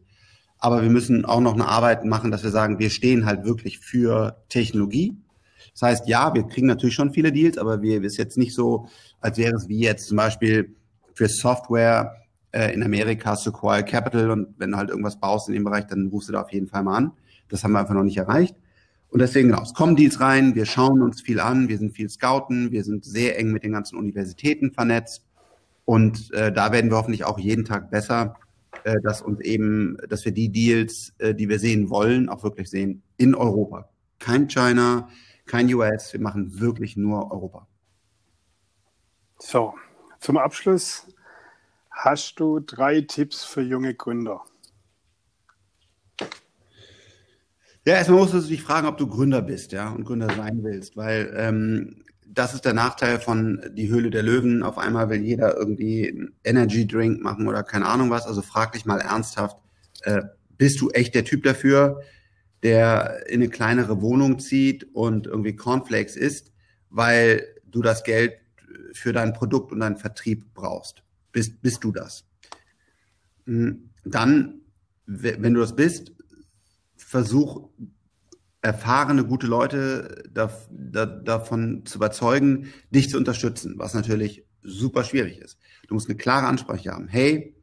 Aber 0.57 0.81
wir 0.81 0.89
müssen 0.89 1.25
auch 1.25 1.39
noch 1.39 1.53
eine 1.53 1.67
Arbeit 1.67 2.03
machen, 2.05 2.31
dass 2.31 2.43
wir 2.43 2.51
sagen, 2.51 2.79
wir 2.79 2.89
stehen 2.89 3.25
halt 3.25 3.45
wirklich 3.45 3.79
für 3.79 4.43
Technologie. 4.49 5.15
Das 5.73 5.81
heißt, 5.81 6.07
ja, 6.07 6.33
wir 6.33 6.43
kriegen 6.43 6.67
natürlich 6.67 6.95
schon 6.95 7.13
viele 7.13 7.31
Deals, 7.31 7.57
aber 7.57 7.81
wir 7.81 8.03
ist 8.03 8.17
jetzt 8.17 8.37
nicht 8.37 8.53
so, 8.53 8.87
als 9.21 9.37
wäre 9.37 9.55
es 9.55 9.69
wie 9.69 9.79
jetzt 9.79 10.07
zum 10.07 10.17
Beispiel 10.17 10.75
für 11.19 11.27
Software 11.27 12.15
äh, 12.53 12.73
in 12.73 12.81
Amerika 12.81 13.35
Sequoia 13.35 13.81
Capital 13.81 14.31
und 14.31 14.55
wenn 14.57 14.71
du 14.71 14.77
halt 14.77 14.89
irgendwas 14.89 15.19
baust 15.19 15.49
in 15.49 15.53
dem 15.53 15.65
Bereich, 15.65 15.85
dann 15.85 16.07
rufst 16.07 16.29
du 16.29 16.33
da 16.33 16.43
auf 16.43 16.53
jeden 16.53 16.67
Fall 16.67 16.81
mal 16.81 16.95
an. 16.95 17.11
Das 17.49 17.61
haben 17.61 17.73
wir 17.73 17.79
einfach 17.79 17.93
noch 17.93 18.03
nicht 18.03 18.15
erreicht. 18.15 18.55
Und 19.09 19.19
deswegen, 19.19 19.49
genau, 19.49 19.61
es 19.61 19.73
kommen 19.73 19.97
Deals 19.97 20.21
rein, 20.21 20.55
wir 20.55 20.65
schauen 20.65 21.01
uns 21.01 21.21
viel 21.21 21.41
an, 21.41 21.67
wir 21.67 21.77
sind 21.77 21.93
viel 21.93 22.09
scouten, 22.09 22.71
wir 22.71 22.85
sind 22.85 23.03
sehr 23.03 23.37
eng 23.37 23.51
mit 23.51 23.65
den 23.65 23.73
ganzen 23.73 23.97
Universitäten 23.97 24.71
vernetzt. 24.71 25.25
Und 25.83 26.31
äh, 26.31 26.53
da 26.53 26.71
werden 26.71 26.89
wir 26.89 26.95
hoffentlich 26.95 27.25
auch 27.25 27.37
jeden 27.37 27.65
Tag 27.65 27.91
besser, 27.91 28.37
äh, 28.85 28.95
dass 29.03 29.21
uns 29.21 29.41
eben, 29.41 29.97
dass 30.07 30.23
wir 30.23 30.31
die 30.31 30.47
Deals, 30.47 31.13
äh, 31.17 31.35
die 31.35 31.49
wir 31.49 31.59
sehen 31.59 31.89
wollen, 31.89 32.29
auch 32.29 32.43
wirklich 32.43 32.69
sehen 32.69 33.01
in 33.17 33.35
Europa. 33.35 33.89
Kein 34.19 34.47
China, 34.47 35.09
kein 35.45 35.73
US, 35.73 36.13
wir 36.13 36.21
machen 36.21 36.61
wirklich 36.61 36.95
nur 36.95 37.29
Europa. 37.29 37.67
So, 39.37 39.73
zum 40.19 40.37
Abschluss 40.37 41.07
hast 41.91 42.39
du 42.39 42.59
drei 42.59 43.01
Tipps 43.01 43.43
für 43.43 43.61
junge 43.61 43.93
Gründer. 43.93 44.41
Ja, 47.85 47.95
erstmal 47.95 48.19
musst 48.19 48.33
du 48.33 48.41
dich 48.41 48.61
fragen, 48.61 48.87
ob 48.87 48.97
du 48.97 49.07
Gründer 49.07 49.41
bist, 49.41 49.71
ja, 49.71 49.89
und 49.89 50.03
Gründer 50.03 50.33
sein 50.35 50.63
willst, 50.63 50.95
weil 50.95 51.33
ähm, 51.35 52.03
das 52.27 52.53
ist 52.53 52.65
der 52.65 52.73
Nachteil 52.73 53.19
von 53.19 53.61
die 53.73 53.89
Höhle 53.89 54.11
der 54.11 54.21
Löwen. 54.21 54.63
Auf 54.63 54.77
einmal 54.77 55.09
will 55.09 55.21
jeder 55.21 55.57
irgendwie 55.57 56.09
einen 56.09 56.35
Energy 56.43 56.85
Drink 56.85 57.21
machen 57.21 57.47
oder 57.47 57.63
keine 57.63 57.87
Ahnung 57.87 58.09
was. 58.11 58.27
Also 58.27 58.41
frag 58.41 58.73
dich 58.73 58.85
mal 58.85 58.99
ernsthaft, 58.99 59.57
äh, 60.03 60.21
bist 60.57 60.79
du 60.81 60.89
echt 60.89 61.15
der 61.15 61.25
Typ 61.25 61.43
dafür, 61.43 62.01
der 62.61 63.27
in 63.27 63.41
eine 63.41 63.49
kleinere 63.49 64.01
Wohnung 64.01 64.39
zieht 64.39 64.83
und 64.93 65.25
irgendwie 65.25 65.55
Cornflakes 65.55 66.15
isst, 66.15 66.51
weil 66.89 67.43
du 67.65 67.81
das 67.81 68.03
Geld 68.03 68.33
für 68.93 69.13
dein 69.13 69.33
Produkt 69.33 69.71
und 69.71 69.79
deinen 69.79 69.97
Vertrieb 69.97 70.53
brauchst? 70.53 71.03
Bist, 71.31 71.61
bist 71.61 71.83
du 71.83 71.91
das? 71.91 72.25
Hm, 73.45 73.89
dann, 74.05 74.61
wenn 75.05 75.53
du 75.53 75.59
das 75.59 75.75
bist, 75.75 76.13
versuch 76.95 77.69
erfahrene, 78.61 79.25
gute 79.25 79.47
Leute 79.47 80.23
da, 80.31 80.51
da, 80.69 81.05
davon 81.05 81.85
zu 81.85 81.97
überzeugen, 81.97 82.67
dich 82.89 83.09
zu 83.09 83.17
unterstützen, 83.17 83.75
was 83.77 83.93
natürlich 83.93 84.45
super 84.61 85.03
schwierig 85.03 85.39
ist. 85.39 85.57
Du 85.87 85.93
musst 85.93 86.09
eine 86.09 86.17
klare 86.17 86.47
Ansprache 86.47 86.91
haben. 86.91 87.07
Hey, 87.07 87.55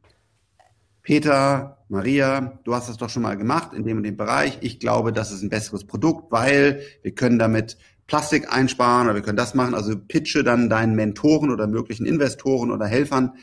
Peter, 1.03 1.85
Maria, 1.87 2.59
du 2.63 2.75
hast 2.75 2.89
das 2.89 2.97
doch 2.97 3.09
schon 3.09 3.23
mal 3.23 3.37
gemacht 3.37 3.73
in 3.73 3.85
dem 3.85 3.97
und 3.97 4.03
dem 4.03 4.17
Bereich. 4.17 4.57
Ich 4.61 4.79
glaube, 4.79 5.13
das 5.13 5.31
ist 5.31 5.41
ein 5.41 5.49
besseres 5.49 5.85
Produkt, 5.85 6.31
weil 6.31 6.81
wir 7.01 7.15
können 7.15 7.39
damit 7.39 7.77
Plastik 8.07 8.51
einsparen 8.51 9.07
oder 9.07 9.15
wir 9.15 9.21
können 9.21 9.37
das 9.37 9.53
machen. 9.53 9.75
Also 9.75 9.97
pitche 9.97 10.43
dann 10.43 10.69
deinen 10.69 10.95
Mentoren 10.95 11.51
oder 11.51 11.67
möglichen 11.67 12.05
Investoren 12.05 12.71
oder 12.71 12.85
Helfern, 12.85 13.33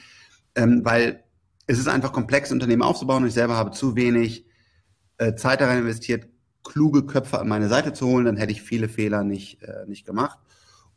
ähm, 0.54 0.80
weil 0.84 1.22
es 1.66 1.78
ist 1.78 1.88
einfach 1.88 2.12
komplex, 2.12 2.50
Unternehmen 2.50 2.82
aufzubauen 2.82 3.22
und 3.22 3.28
ich 3.28 3.34
selber 3.34 3.56
habe 3.56 3.70
zu 3.70 3.96
wenig 3.96 4.46
äh, 5.18 5.34
Zeit 5.34 5.60
daran 5.60 5.78
investiert, 5.78 6.26
kluge 6.62 7.04
Köpfe 7.04 7.38
an 7.38 7.48
meine 7.48 7.68
Seite 7.68 7.92
zu 7.92 8.06
holen, 8.06 8.24
dann 8.24 8.36
hätte 8.36 8.52
ich 8.52 8.62
viele 8.62 8.88
Fehler 8.88 9.22
nicht, 9.22 9.62
äh, 9.62 9.86
nicht 9.86 10.06
gemacht. 10.06 10.38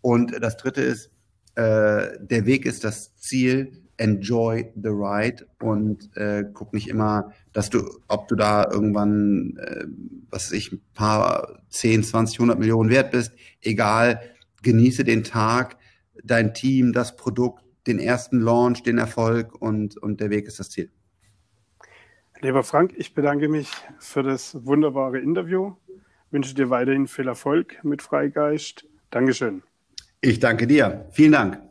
Und 0.01 0.33
das 0.41 0.57
dritte 0.57 0.81
ist, 0.81 1.11
äh, 1.55 2.17
der 2.19 2.45
Weg 2.45 2.65
ist 2.65 2.83
das 2.83 3.15
Ziel, 3.17 3.86
enjoy 3.97 4.71
the 4.75 4.89
ride 4.89 5.47
und 5.59 6.15
äh, 6.15 6.45
guck 6.53 6.73
nicht 6.73 6.87
immer, 6.87 7.33
dass 7.51 7.69
du, 7.69 7.83
ob 8.07 8.27
du 8.27 8.35
da 8.35 8.69
irgendwann, 8.71 9.57
äh, 9.57 9.85
was 10.29 10.45
weiß 10.45 10.51
ich, 10.53 10.71
ein 10.71 10.81
paar 10.93 11.61
10, 11.69 12.03
20, 12.03 12.39
100 12.39 12.59
Millionen 12.59 12.89
wert 12.89 13.11
bist, 13.11 13.33
egal, 13.61 14.21
genieße 14.61 15.03
den 15.03 15.23
Tag, 15.23 15.77
dein 16.23 16.53
Team, 16.53 16.93
das 16.93 17.15
Produkt, 17.15 17.63
den 17.87 17.99
ersten 17.99 18.39
Launch, 18.39 18.83
den 18.83 18.97
Erfolg 18.97 19.59
und, 19.59 19.97
und 19.97 20.19
der 20.19 20.29
Weg 20.29 20.45
ist 20.45 20.59
das 20.59 20.69
Ziel. 20.69 20.91
Lieber 22.41 22.63
Frank, 22.63 22.93
ich 22.95 23.15
bedanke 23.15 23.49
mich 23.49 23.71
für 23.97 24.21
das 24.21 24.65
wunderbare 24.65 25.19
Interview. 25.19 25.73
Wünsche 26.29 26.53
dir 26.53 26.69
weiterhin 26.69 27.07
viel 27.07 27.27
Erfolg 27.27 27.83
mit 27.83 28.01
Freigeist. 28.01 28.85
Dankeschön. 29.09 29.63
Ich 30.21 30.39
danke 30.39 30.67
dir. 30.67 31.07
Vielen 31.11 31.31
Dank. 31.31 31.66